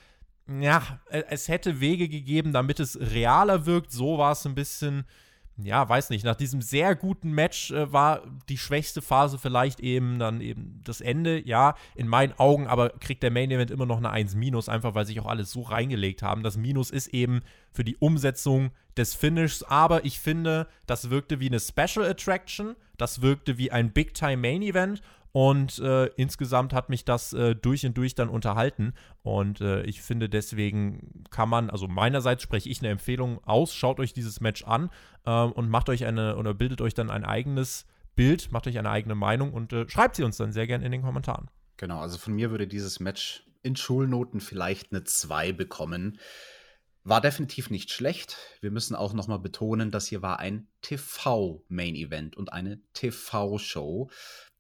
ja, 0.49 1.01
äh, 1.11 1.25
es 1.29 1.49
hätte 1.49 1.81
Wege 1.81 2.09
gegeben, 2.09 2.53
damit 2.53 2.81
es 2.81 2.99
realer 2.99 3.67
wirkt. 3.67 3.93
So 3.93 4.17
war 4.17 4.33
es 4.33 4.47
ein 4.47 4.55
bisschen, 4.55 5.05
ja, 5.57 5.89
weiß 5.89 6.11
nicht, 6.11 6.25
nach 6.25 6.35
diesem 6.35 6.61
sehr 6.61 6.97
guten 6.97 7.31
Match 7.31 7.71
äh, 7.71 7.93
war 7.93 8.23
die 8.49 8.59
schwächste 8.59 9.01
Phase 9.01 9.39
vielleicht 9.39 9.79
eben 9.79 10.19
dann 10.19 10.41
eben 10.41 10.81
das 10.85 11.01
Ende. 11.01 11.47
Ja, 11.47 11.77
in 11.95 12.09
meinen 12.09 12.33
Augen, 12.39 12.67
aber 12.67 12.91
kriegt 12.91 13.23
der 13.23 13.31
Main 13.31 13.51
Event 13.51 13.71
immer 13.71 13.87
noch 13.87 13.99
eine 13.99 14.11
1 14.11 14.35
minus, 14.35 14.69
einfach 14.69 14.95
weil 14.95 15.07
sich 15.07 15.21
auch 15.21 15.27
alles 15.27 15.53
so 15.53 15.63
reingelegt 15.63 16.23
haben. 16.23 16.43
Das 16.43 16.57
Minus 16.57 16.91
ist 16.91 17.09
eben 17.09 17.41
für 17.71 17.85
die 17.85 17.97
Umsetzung 17.97 18.73
des 18.97 19.15
Finishs, 19.15 19.63
aber 19.63 20.05
ich 20.05 20.19
finde, 20.19 20.67
das 20.87 21.11
wirkte 21.11 21.39
wie 21.39 21.49
eine 21.49 21.61
Special 21.61 22.05
Attraction, 22.05 22.75
das 22.97 23.23
wirkte 23.23 23.57
wie 23.57 23.71
ein 23.71 23.93
Big 23.93 24.15
Time 24.15 24.39
Main 24.39 24.63
Event 24.63 25.03
und 25.35 25.81
äh, 25.81 26.07
insgesamt 26.15 26.73
hat 26.73 26.89
mich 26.91 27.05
das 27.05 27.33
äh, 27.33 27.57
durch 27.57 27.85
und 27.85 27.99
durch 27.99 28.15
dann 28.15 28.29
unterhalten. 28.29 28.95
Und 29.25 29.61
äh, 29.61 29.83
ich 29.83 30.01
finde, 30.01 30.29
deswegen 30.29 31.25
kann 31.31 31.49
man, 31.49 31.71
also 31.71 31.89
meinerseits 31.89 32.45
spreche 32.45 32.69
ich 32.69 32.79
eine 32.81 32.91
Empfehlung 32.91 33.43
aus, 33.43 33.75
schaut 33.75 33.99
euch 33.99 34.13
dieses 34.13 34.41
Match 34.41 34.63
an 34.63 34.91
ähm, 35.27 35.51
und 35.51 35.69
macht 35.71 35.89
euch 35.89 36.05
eine 36.05 36.37
oder 36.37 36.55
bildet 36.55 36.81
euch 36.81 36.95
dann 36.95 37.11
ein 37.11 37.25
eigenes 37.25 37.85
Bild, 38.15 38.53
macht 38.53 38.69
euch 38.69 38.79
eine 38.79 38.91
eigene 38.91 39.17
Meinung 39.17 39.53
und 39.53 39.73
äh, 39.73 39.89
schreibt 39.89 40.15
sie 40.15 40.23
uns 40.23 40.37
dann 40.37 40.53
sehr 40.53 40.69
gerne 40.69 40.87
in 40.87 40.93
den 40.93 41.03
Kommentaren. 41.03 41.51
Genau, 41.79 41.99
also 41.99 42.17
von 42.17 42.33
mir 42.35 42.53
würde 42.53 42.69
dieses 42.69 43.01
Match 43.01 43.45
in 43.65 43.75
Schulnoten 43.75 44.41
vielleicht 44.41 44.93
eine 44.93 45.03
2 45.03 45.51
bekommen. 45.51 46.21
War 47.05 47.21
definitiv 47.21 47.71
nicht 47.71 47.93
schlecht. 47.93 48.39
Wir 48.61 48.71
müssen 48.71 48.95
auch 48.95 49.13
nochmal 49.13 49.39
betonen, 49.39 49.91
dass 49.91 50.07
hier 50.07 50.23
war 50.23 50.39
ein 50.39 50.69
TV-Main-Event 50.81 52.37
und 52.37 52.53
eine 52.53 52.81
TV-Show 52.95 54.11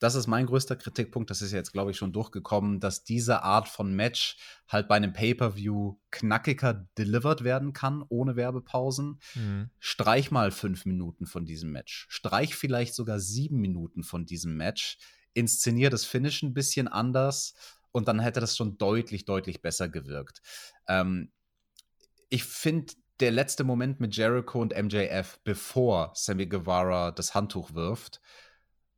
das 0.05 0.16
ist 0.16 0.26
mein 0.26 0.45
größter 0.45 0.76
Kritikpunkt. 0.76 1.30
Das 1.30 1.40
ist 1.40 1.53
jetzt, 1.53 1.72
glaube 1.72 1.90
ich, 1.90 1.97
schon 1.97 2.12
durchgekommen, 2.12 2.78
dass 2.78 3.05
diese 3.05 3.42
Art 3.42 3.68
von 3.68 3.95
Match 3.95 4.36
halt 4.68 4.86
bei 4.86 4.97
einem 4.97 5.14
Pay-Per-View 5.14 5.97
knackiger 6.11 6.86
delivered 6.99 7.42
werden 7.42 7.72
kann, 7.72 8.05
ohne 8.11 8.36
Werbepausen. 8.36 9.18
Mhm. 9.34 9.70
Streich 9.78 10.30
mal 10.30 10.51
fünf 10.51 10.84
Minuten 10.84 11.24
von 11.24 11.47
diesem 11.47 11.72
Match. 11.72 12.07
Streich 12.11 12.55
vielleicht 12.55 12.95
sogar 12.95 13.18
sieben 13.18 13.62
Minuten 13.62 14.03
von 14.03 14.26
diesem 14.26 14.59
Match. 14.59 14.99
Inszenier 15.32 15.88
das 15.88 16.05
Finish 16.05 16.42
ein 16.42 16.53
bisschen 16.53 16.86
anders 16.86 17.55
und 17.90 18.07
dann 18.07 18.20
hätte 18.20 18.40
das 18.40 18.59
schon 18.59 18.76
deutlich, 18.76 19.24
deutlich 19.24 19.62
besser 19.62 19.88
gewirkt. 19.88 20.42
Ähm, 20.86 21.30
ich 22.31 22.45
finde, 22.45 22.95
der 23.20 23.31
letzte 23.31 23.64
Moment 23.64 24.01
mit 24.01 24.16
Jericho 24.16 24.61
und 24.61 24.75
MJF, 24.77 25.39
bevor 25.45 26.12
Sammy 26.14 26.47
Guevara 26.47 27.12
das 27.12 27.35
Handtuch 27.35 27.75
wirft, 27.75 28.20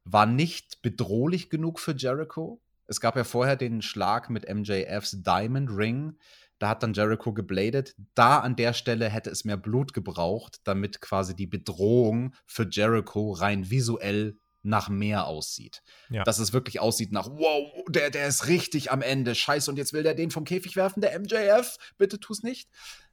war 0.05 0.27
nicht 0.27 0.83
bedrohlich 0.83 1.51
genug 1.51 1.81
für 1.81 1.95
Jericho. 1.95 2.61
Es 2.87 3.01
gab 3.01 3.17
ja 3.17 3.25
vorher 3.25 3.57
den 3.57 3.83
Schlag 3.83 4.31
mit 4.31 4.49
MJFs 4.49 5.23
Diamond 5.23 5.71
Ring. 5.71 6.17
Da 6.59 6.71
hat 6.71 6.83
dann 6.83 6.95
Jericho 6.95 7.35
gebladet. 7.35 7.95
Da 8.15 8.39
an 8.39 8.57
der 8.57 8.73
Stelle 8.73 9.09
hätte 9.11 9.29
es 9.31 9.45
mehr 9.45 9.57
Blut 9.57 9.93
gebraucht, 9.93 10.61
damit 10.65 11.01
quasi 11.01 11.35
die 11.35 11.47
Bedrohung 11.47 12.35
für 12.47 12.67
Jericho 12.71 13.33
rein 13.33 13.69
visuell 13.69 14.39
nach 14.63 14.89
mehr 14.89 15.27
aussieht. 15.27 15.83
Ja. 16.09 16.25
Dass 16.25 16.39
es 16.39 16.53
wirklich 16.53 16.81
aussieht 16.81 17.13
nach, 17.13 17.29
wow, 17.31 17.71
der, 17.89 18.11
der 18.11 18.27
ist 18.27 18.49
richtig 18.49 18.91
am 18.91 19.03
Ende. 19.03 19.35
Scheiße, 19.35 19.71
und 19.71 19.77
jetzt 19.77 19.93
will 19.93 20.03
der 20.03 20.15
den 20.15 20.31
vom 20.31 20.45
Käfig 20.45 20.77
werfen, 20.77 21.01
der 21.01 21.19
MJF. 21.19 21.77
Bitte 21.99 22.19
tu's 22.19 22.43
nicht. 22.43 22.69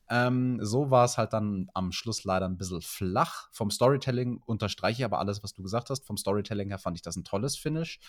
Ähm, 0.09 0.59
so 0.61 0.91
war 0.91 1.05
es 1.05 1.17
halt 1.17 1.33
dann 1.33 1.69
am 1.73 1.91
Schluss 1.91 2.23
leider 2.23 2.45
ein 2.45 2.57
bisschen 2.57 2.81
flach. 2.81 3.47
Vom 3.51 3.71
Storytelling 3.71 4.41
unterstreiche 4.45 5.01
ich 5.01 5.05
aber 5.05 5.19
alles, 5.19 5.43
was 5.43 5.53
du 5.53 5.63
gesagt 5.63 5.89
hast. 5.89 6.05
Vom 6.05 6.17
Storytelling 6.17 6.69
her 6.69 6.77
fand 6.77 6.97
ich 6.97 7.01
das 7.01 7.15
ein 7.15 7.23
tolles 7.23 7.57
Finish. 7.57 7.99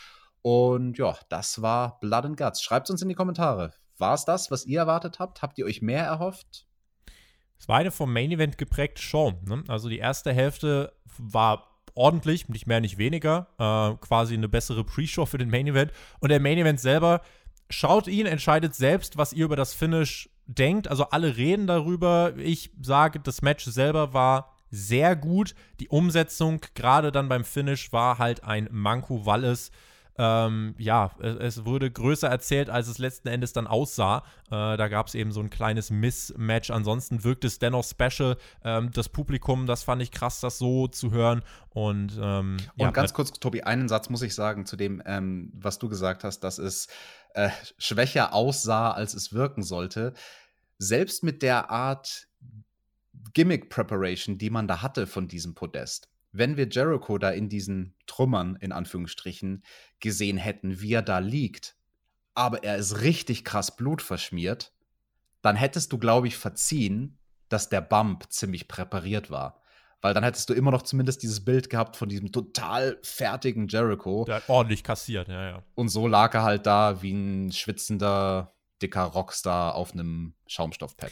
Und 0.42 0.98
ja, 0.98 1.16
das 1.28 1.62
war 1.62 1.98
Blood 2.00 2.24
and 2.26 2.36
Guts. 2.36 2.62
Schreibt 2.62 2.90
uns 2.90 3.00
in 3.00 3.08
die 3.08 3.14
Kommentare. 3.14 3.72
War 3.96 4.14
es 4.14 4.24
das, 4.24 4.50
was 4.50 4.66
ihr 4.66 4.80
erwartet 4.80 5.18
habt? 5.18 5.40
Habt 5.40 5.58
ihr 5.58 5.66
euch 5.66 5.80
mehr 5.80 6.04
erhofft? 6.04 6.66
Es 7.58 7.68
war 7.68 7.78
eine 7.78 7.90
vom 7.90 8.12
Main 8.12 8.32
Event 8.32 8.58
geprägte 8.58 9.00
Show. 9.00 9.32
Ne? 9.46 9.64
Also 9.68 9.88
die 9.88 9.98
erste 9.98 10.32
Hälfte 10.32 10.92
war 11.16 11.80
ordentlich, 11.94 12.48
nicht 12.48 12.66
mehr, 12.66 12.80
nicht 12.80 12.98
weniger. 12.98 13.46
Äh, 13.58 13.96
quasi 14.04 14.34
eine 14.34 14.48
bessere 14.48 14.84
Pre-Show 14.84 15.26
für 15.26 15.38
den 15.38 15.50
Main 15.50 15.66
Event. 15.66 15.92
Und 16.20 16.30
der 16.30 16.40
Main 16.40 16.58
Event 16.58 16.80
selber, 16.80 17.22
schaut 17.70 18.08
ihn, 18.08 18.26
entscheidet 18.26 18.74
selbst, 18.74 19.16
was 19.16 19.32
ihr 19.32 19.44
über 19.44 19.56
das 19.56 19.74
Finish 19.74 20.28
denkt. 20.46 20.88
Also 20.88 21.04
alle 21.10 21.36
reden 21.36 21.66
darüber. 21.66 22.34
Ich 22.36 22.70
sage, 22.80 23.20
das 23.20 23.42
Match 23.42 23.64
selber 23.64 24.12
war 24.12 24.54
sehr 24.70 25.16
gut. 25.16 25.54
Die 25.80 25.88
Umsetzung, 25.88 26.60
gerade 26.74 27.12
dann 27.12 27.28
beim 27.28 27.44
Finish, 27.44 27.92
war 27.92 28.18
halt 28.18 28.44
ein 28.44 28.68
Manko, 28.70 29.26
weil 29.26 29.44
es 29.44 29.70
ähm, 30.16 30.74
ja, 30.78 31.10
es, 31.20 31.64
wurde 31.64 31.90
größer 31.90 32.28
erzählt, 32.28 32.70
als 32.70 32.86
es 32.86 32.98
letzten 32.98 33.28
Endes 33.28 33.52
dann 33.52 33.66
aussah. 33.66 34.18
Äh, 34.46 34.76
da 34.76 34.88
gab 34.88 35.08
es 35.08 35.14
eben 35.14 35.32
so 35.32 35.40
ein 35.40 35.50
kleines 35.50 35.90
Mismatch. 35.90 36.70
Ansonsten 36.70 37.24
wirkt 37.24 37.44
es 37.44 37.58
dennoch 37.58 37.84
special. 37.84 38.36
Ähm, 38.62 38.90
das 38.92 39.08
Publikum, 39.08 39.66
das 39.66 39.82
fand 39.82 40.02
ich 40.02 40.12
krass, 40.12 40.40
das 40.40 40.58
so 40.58 40.86
zu 40.86 41.10
hören. 41.10 41.42
Und, 41.70 42.12
ähm, 42.20 42.58
Und 42.58 42.60
ja, 42.76 42.90
ganz 42.92 43.12
kurz, 43.12 43.32
Tobi, 43.32 43.62
einen 43.62 43.88
Satz 43.88 44.08
muss 44.08 44.22
ich 44.22 44.34
sagen 44.34 44.66
zu 44.66 44.76
dem, 44.76 45.02
ähm, 45.04 45.50
was 45.54 45.80
du 45.80 45.88
gesagt 45.88 46.22
hast, 46.22 46.40
dass 46.40 46.58
es 46.58 46.86
äh, 47.34 47.50
schwächer 47.78 48.32
aussah, 48.32 48.92
als 48.92 49.14
es 49.14 49.32
wirken 49.32 49.62
sollte. 49.62 50.14
Selbst 50.78 51.22
mit 51.22 51.42
der 51.42 51.70
Art 51.70 52.28
Gimmick 53.34 53.68
Preparation, 53.68 54.38
die 54.38 54.50
man 54.50 54.66
da 54.66 54.82
hatte 54.82 55.06
von 55.06 55.28
diesem 55.28 55.54
Podest, 55.54 56.08
wenn 56.32 56.56
wir 56.56 56.68
Jericho 56.68 57.18
da 57.18 57.30
in 57.30 57.48
diesen 57.48 57.94
Trümmern, 58.06 58.56
in 58.56 58.72
Anführungsstrichen, 58.72 59.62
gesehen 60.00 60.36
hätten, 60.36 60.80
wie 60.80 60.94
er 60.94 61.02
da 61.02 61.18
liegt, 61.18 61.76
aber 62.34 62.64
er 62.64 62.76
ist 62.76 63.00
richtig 63.02 63.44
krass 63.44 63.76
blutverschmiert, 63.76 64.72
dann 65.42 65.56
hättest 65.56 65.92
du, 65.92 65.98
glaube 65.98 66.26
ich, 66.26 66.36
verziehen, 66.36 67.18
dass 67.48 67.68
der 67.68 67.80
Bump 67.80 68.32
ziemlich 68.32 68.66
präpariert 68.66 69.30
war. 69.30 69.62
Weil 70.04 70.12
dann 70.12 70.22
hättest 70.22 70.50
du 70.50 70.52
immer 70.52 70.70
noch 70.70 70.82
zumindest 70.82 71.22
dieses 71.22 71.42
Bild 71.46 71.70
gehabt 71.70 71.96
von 71.96 72.10
diesem 72.10 72.30
total 72.30 72.98
fertigen 73.00 73.68
Jericho. 73.68 74.26
Der 74.26 74.34
hat 74.34 74.50
ordentlich 74.50 74.84
kassiert, 74.84 75.28
ja, 75.28 75.48
ja. 75.48 75.62
Und 75.74 75.88
so 75.88 76.06
lag 76.06 76.34
er 76.34 76.42
halt 76.42 76.66
da 76.66 77.00
wie 77.00 77.12
ein 77.12 77.52
schwitzender, 77.52 78.52
dicker 78.82 79.04
Rockstar 79.04 79.74
auf 79.74 79.94
einem 79.94 80.34
Schaumstoffpad 80.46 81.10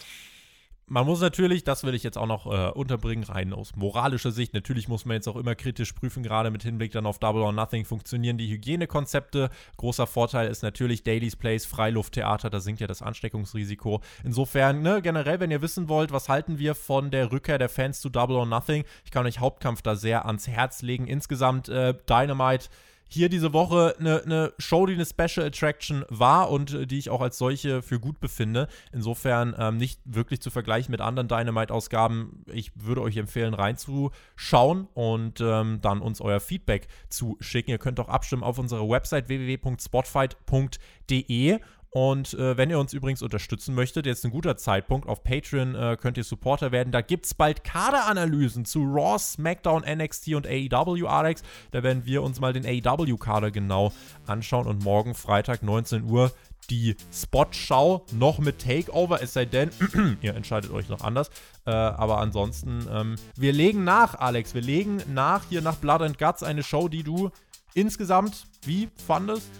man 0.86 1.06
muss 1.06 1.20
natürlich, 1.20 1.64
das 1.64 1.84
will 1.84 1.94
ich 1.94 2.02
jetzt 2.02 2.18
auch 2.18 2.26
noch 2.26 2.46
äh, 2.46 2.70
unterbringen, 2.70 3.24
rein 3.24 3.52
aus 3.52 3.74
moralischer 3.76 4.30
Sicht, 4.30 4.52
natürlich 4.54 4.88
muss 4.88 5.04
man 5.04 5.14
jetzt 5.14 5.28
auch 5.28 5.36
immer 5.36 5.54
kritisch 5.54 5.92
prüfen, 5.92 6.22
gerade 6.22 6.50
mit 6.50 6.62
Hinblick 6.62 6.92
dann 6.92 7.06
auf 7.06 7.18
Double 7.18 7.42
or 7.42 7.52
Nothing, 7.52 7.84
funktionieren 7.84 8.36
die 8.36 8.48
Hygienekonzepte. 8.50 9.50
Großer 9.76 10.06
Vorteil 10.06 10.48
ist 10.48 10.62
natürlich 10.62 11.02
Daily's 11.02 11.36
Place, 11.36 11.64
Freilufttheater, 11.66 12.50
da 12.50 12.60
sinkt 12.60 12.80
ja 12.80 12.86
das 12.86 13.02
Ansteckungsrisiko. 13.02 14.00
Insofern, 14.24 14.82
ne, 14.82 15.00
generell, 15.02 15.40
wenn 15.40 15.50
ihr 15.50 15.62
wissen 15.62 15.88
wollt, 15.88 16.12
was 16.12 16.28
halten 16.28 16.58
wir 16.58 16.74
von 16.74 17.10
der 17.10 17.32
Rückkehr 17.32 17.58
der 17.58 17.68
Fans 17.68 18.00
zu 18.00 18.10
Double 18.10 18.36
or 18.36 18.46
Nothing, 18.46 18.84
ich 19.04 19.10
kann 19.10 19.26
euch 19.26 19.40
Hauptkampf 19.40 19.82
da 19.82 19.96
sehr 19.96 20.26
ans 20.26 20.48
Herz 20.48 20.82
legen. 20.82 21.06
Insgesamt 21.06 21.68
äh, 21.68 21.94
Dynamite 22.08 22.68
hier 23.12 23.28
diese 23.28 23.52
Woche 23.52 23.94
eine, 23.98 24.22
eine, 24.22 24.52
Show, 24.58 24.86
die 24.86 24.94
eine 24.94 25.04
Special 25.04 25.44
Attraction 25.46 26.04
war 26.08 26.50
und 26.50 26.72
äh, 26.72 26.86
die 26.86 26.98
ich 26.98 27.10
auch 27.10 27.20
als 27.20 27.36
solche 27.38 27.82
für 27.82 28.00
gut 28.00 28.20
befinde. 28.20 28.68
Insofern 28.92 29.54
ähm, 29.58 29.76
nicht 29.76 30.00
wirklich 30.04 30.40
zu 30.40 30.50
vergleichen 30.50 30.90
mit 30.90 31.00
anderen 31.00 31.28
Dynamite-Ausgaben. 31.28 32.44
Ich 32.52 32.72
würde 32.74 33.02
euch 33.02 33.16
empfehlen, 33.16 33.54
reinzuschauen 33.54 34.88
und 34.94 35.40
ähm, 35.40 35.78
dann 35.82 36.00
uns 36.00 36.20
euer 36.20 36.40
Feedback 36.40 36.88
zu 37.08 37.36
schicken. 37.40 37.70
Ihr 37.70 37.78
könnt 37.78 38.00
auch 38.00 38.08
abstimmen 38.08 38.42
auf 38.42 38.58
unserer 38.58 38.88
Website 38.88 39.28
www.spotfight.de 39.28 41.60
und 41.94 42.32
äh, 42.34 42.56
wenn 42.56 42.70
ihr 42.70 42.78
uns 42.78 42.94
übrigens 42.94 43.20
unterstützen 43.20 43.74
möchtet, 43.74 44.06
jetzt 44.06 44.24
ein 44.24 44.30
guter 44.30 44.56
Zeitpunkt. 44.56 45.06
Auf 45.06 45.22
Patreon 45.22 45.74
äh, 45.74 45.98
könnt 46.00 46.16
ihr 46.16 46.24
Supporter 46.24 46.72
werden. 46.72 46.90
Da 46.90 47.02
gibt 47.02 47.26
es 47.26 47.34
bald 47.34 47.64
Kaderanalysen 47.64 48.64
zu 48.64 48.82
Raw, 48.84 49.18
SmackDown, 49.18 49.84
NXT 49.86 50.28
und 50.28 50.46
AEW, 50.46 51.06
Alex. 51.06 51.42
Da 51.70 51.82
werden 51.82 52.06
wir 52.06 52.22
uns 52.22 52.40
mal 52.40 52.54
den 52.54 52.64
AEW-Kader 52.64 53.50
genau 53.50 53.92
anschauen. 54.26 54.66
Und 54.66 54.82
morgen, 54.82 55.14
Freitag, 55.14 55.62
19 55.62 56.04
Uhr, 56.04 56.32
die 56.70 56.96
Spot-Schau 57.12 58.06
noch 58.12 58.38
mit 58.38 58.62
Takeover. 58.62 59.20
Es 59.20 59.34
sei 59.34 59.44
denn, 59.44 59.70
ihr 60.22 60.34
entscheidet 60.34 60.70
euch 60.70 60.88
noch 60.88 61.02
anders. 61.02 61.28
Äh, 61.66 61.72
aber 61.72 62.18
ansonsten, 62.18 62.86
ähm, 62.90 63.16
wir 63.36 63.52
legen 63.52 63.84
nach, 63.84 64.14
Alex. 64.14 64.54
Wir 64.54 64.62
legen 64.62 65.02
nach 65.12 65.44
hier 65.50 65.60
nach 65.60 65.76
Blood 65.76 66.00
and 66.00 66.18
Guts 66.18 66.42
eine 66.42 66.62
Show, 66.62 66.88
die 66.88 67.02
du 67.02 67.30
insgesamt 67.74 68.46
wie 68.64 68.88
fandest? 69.06 69.50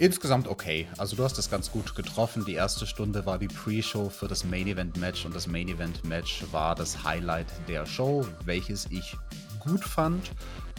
Insgesamt 0.00 0.48
okay. 0.48 0.88
Also 0.96 1.14
du 1.14 1.24
hast 1.24 1.36
das 1.36 1.50
ganz 1.50 1.70
gut 1.70 1.94
getroffen. 1.94 2.46
Die 2.46 2.54
erste 2.54 2.86
Stunde 2.86 3.26
war 3.26 3.38
die 3.38 3.48
Pre-Show 3.48 4.08
für 4.08 4.28
das 4.28 4.44
Main 4.44 4.66
Event 4.66 4.96
Match 4.96 5.26
und 5.26 5.34
das 5.36 5.46
Main 5.46 5.68
Event 5.68 6.02
Match 6.06 6.42
war 6.52 6.74
das 6.74 7.04
Highlight 7.04 7.48
der 7.68 7.84
Show, 7.84 8.26
welches 8.46 8.86
ich 8.90 9.14
gut 9.58 9.84
fand. 9.84 10.30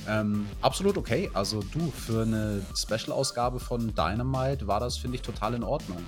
Ähm, 0.09 0.47
absolut 0.63 0.97
okay. 0.97 1.29
Also 1.35 1.61
du, 1.71 1.91
für 1.91 2.23
eine 2.23 2.65
Special-Ausgabe 2.75 3.59
von 3.59 3.93
Dynamite 3.93 4.65
war 4.65 4.79
das, 4.79 4.97
finde 4.97 5.17
ich, 5.17 5.21
total 5.21 5.53
in 5.53 5.63
Ordnung. 5.63 6.03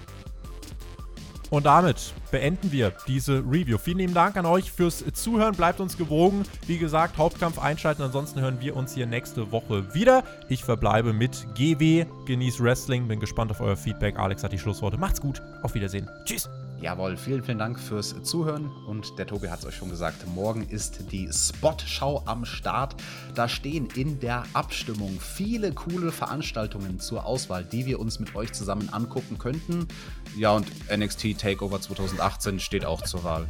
Und 1.54 1.68
damit 1.68 2.16
beenden 2.32 2.72
wir 2.72 2.94
diese 3.08 3.44
Review. 3.48 3.78
Vielen 3.78 4.00
lieben 4.00 4.16
Dank 4.16 4.38
an 4.38 4.48
euch 4.48 4.72
fürs 4.72 5.06
Zuhören. 5.14 5.54
Bleibt 5.54 5.80
uns 5.80 5.96
gewogen. 5.96 6.46
Wie 6.66 6.80
gesagt, 6.80 7.20
Hauptkampf 7.20 7.60
einschalten. 7.60 8.02
Ansonsten 8.02 8.42
hören 8.42 8.58
wir 8.60 8.76
uns 8.76 8.96
hier 8.96 9.06
nächste 9.06 9.52
Woche 9.52 9.94
wieder. 9.94 10.24
Ich 10.50 10.64
verbleibe 10.64 11.14
mit 11.14 11.46
GW. 11.54 12.08
Genieß 12.26 12.60
Wrestling. 12.60 13.08
Bin 13.08 13.20
gespannt 13.20 13.52
auf 13.52 13.62
euer 13.62 13.78
Feedback. 13.78 14.18
Alex 14.18 14.44
hat 14.44 14.52
die 14.52 14.58
Schlussworte. 14.58 14.98
Macht's 14.98 15.22
gut. 15.22 15.44
Auf 15.62 15.76
Wiedersehen. 15.76 16.10
Tschüss. 16.26 16.50
Jawohl, 16.84 17.16
vielen, 17.16 17.42
vielen 17.46 17.60
Dank 17.60 17.80
fürs 17.80 18.14
Zuhören. 18.24 18.70
Und 18.86 19.18
der 19.18 19.26
Tobi 19.26 19.48
hat 19.48 19.60
es 19.60 19.66
euch 19.66 19.76
schon 19.76 19.90
gesagt, 19.90 20.28
morgen 20.28 20.68
ist 20.68 21.14
die 21.14 21.30
Spot-Schau 21.32 22.24
am 22.26 22.44
Start. 22.44 22.98
Da 23.36 23.48
stehen 23.48 23.88
in 23.96 24.20
der 24.20 24.44
Abstimmung 24.52 25.18
viele 25.22 25.72
coole 25.72 26.12
Veranstaltungen 26.12 27.00
zur 27.00 27.26
Auswahl, 27.26 27.64
die 27.64 27.86
wir 27.86 28.02
uns 28.02 28.20
mit 28.20 28.36
euch 28.36 28.52
zusammen 28.52 28.90
angucken 28.92 29.38
könnten. 29.38 29.88
Ja, 30.38 30.52
und 30.52 30.68
NXT 30.94 31.40
Takeover 31.40 31.80
2018 31.80 32.60
steht 32.60 32.84
auch 32.84 33.02
zur 33.02 33.24
Wahl. 33.24 33.48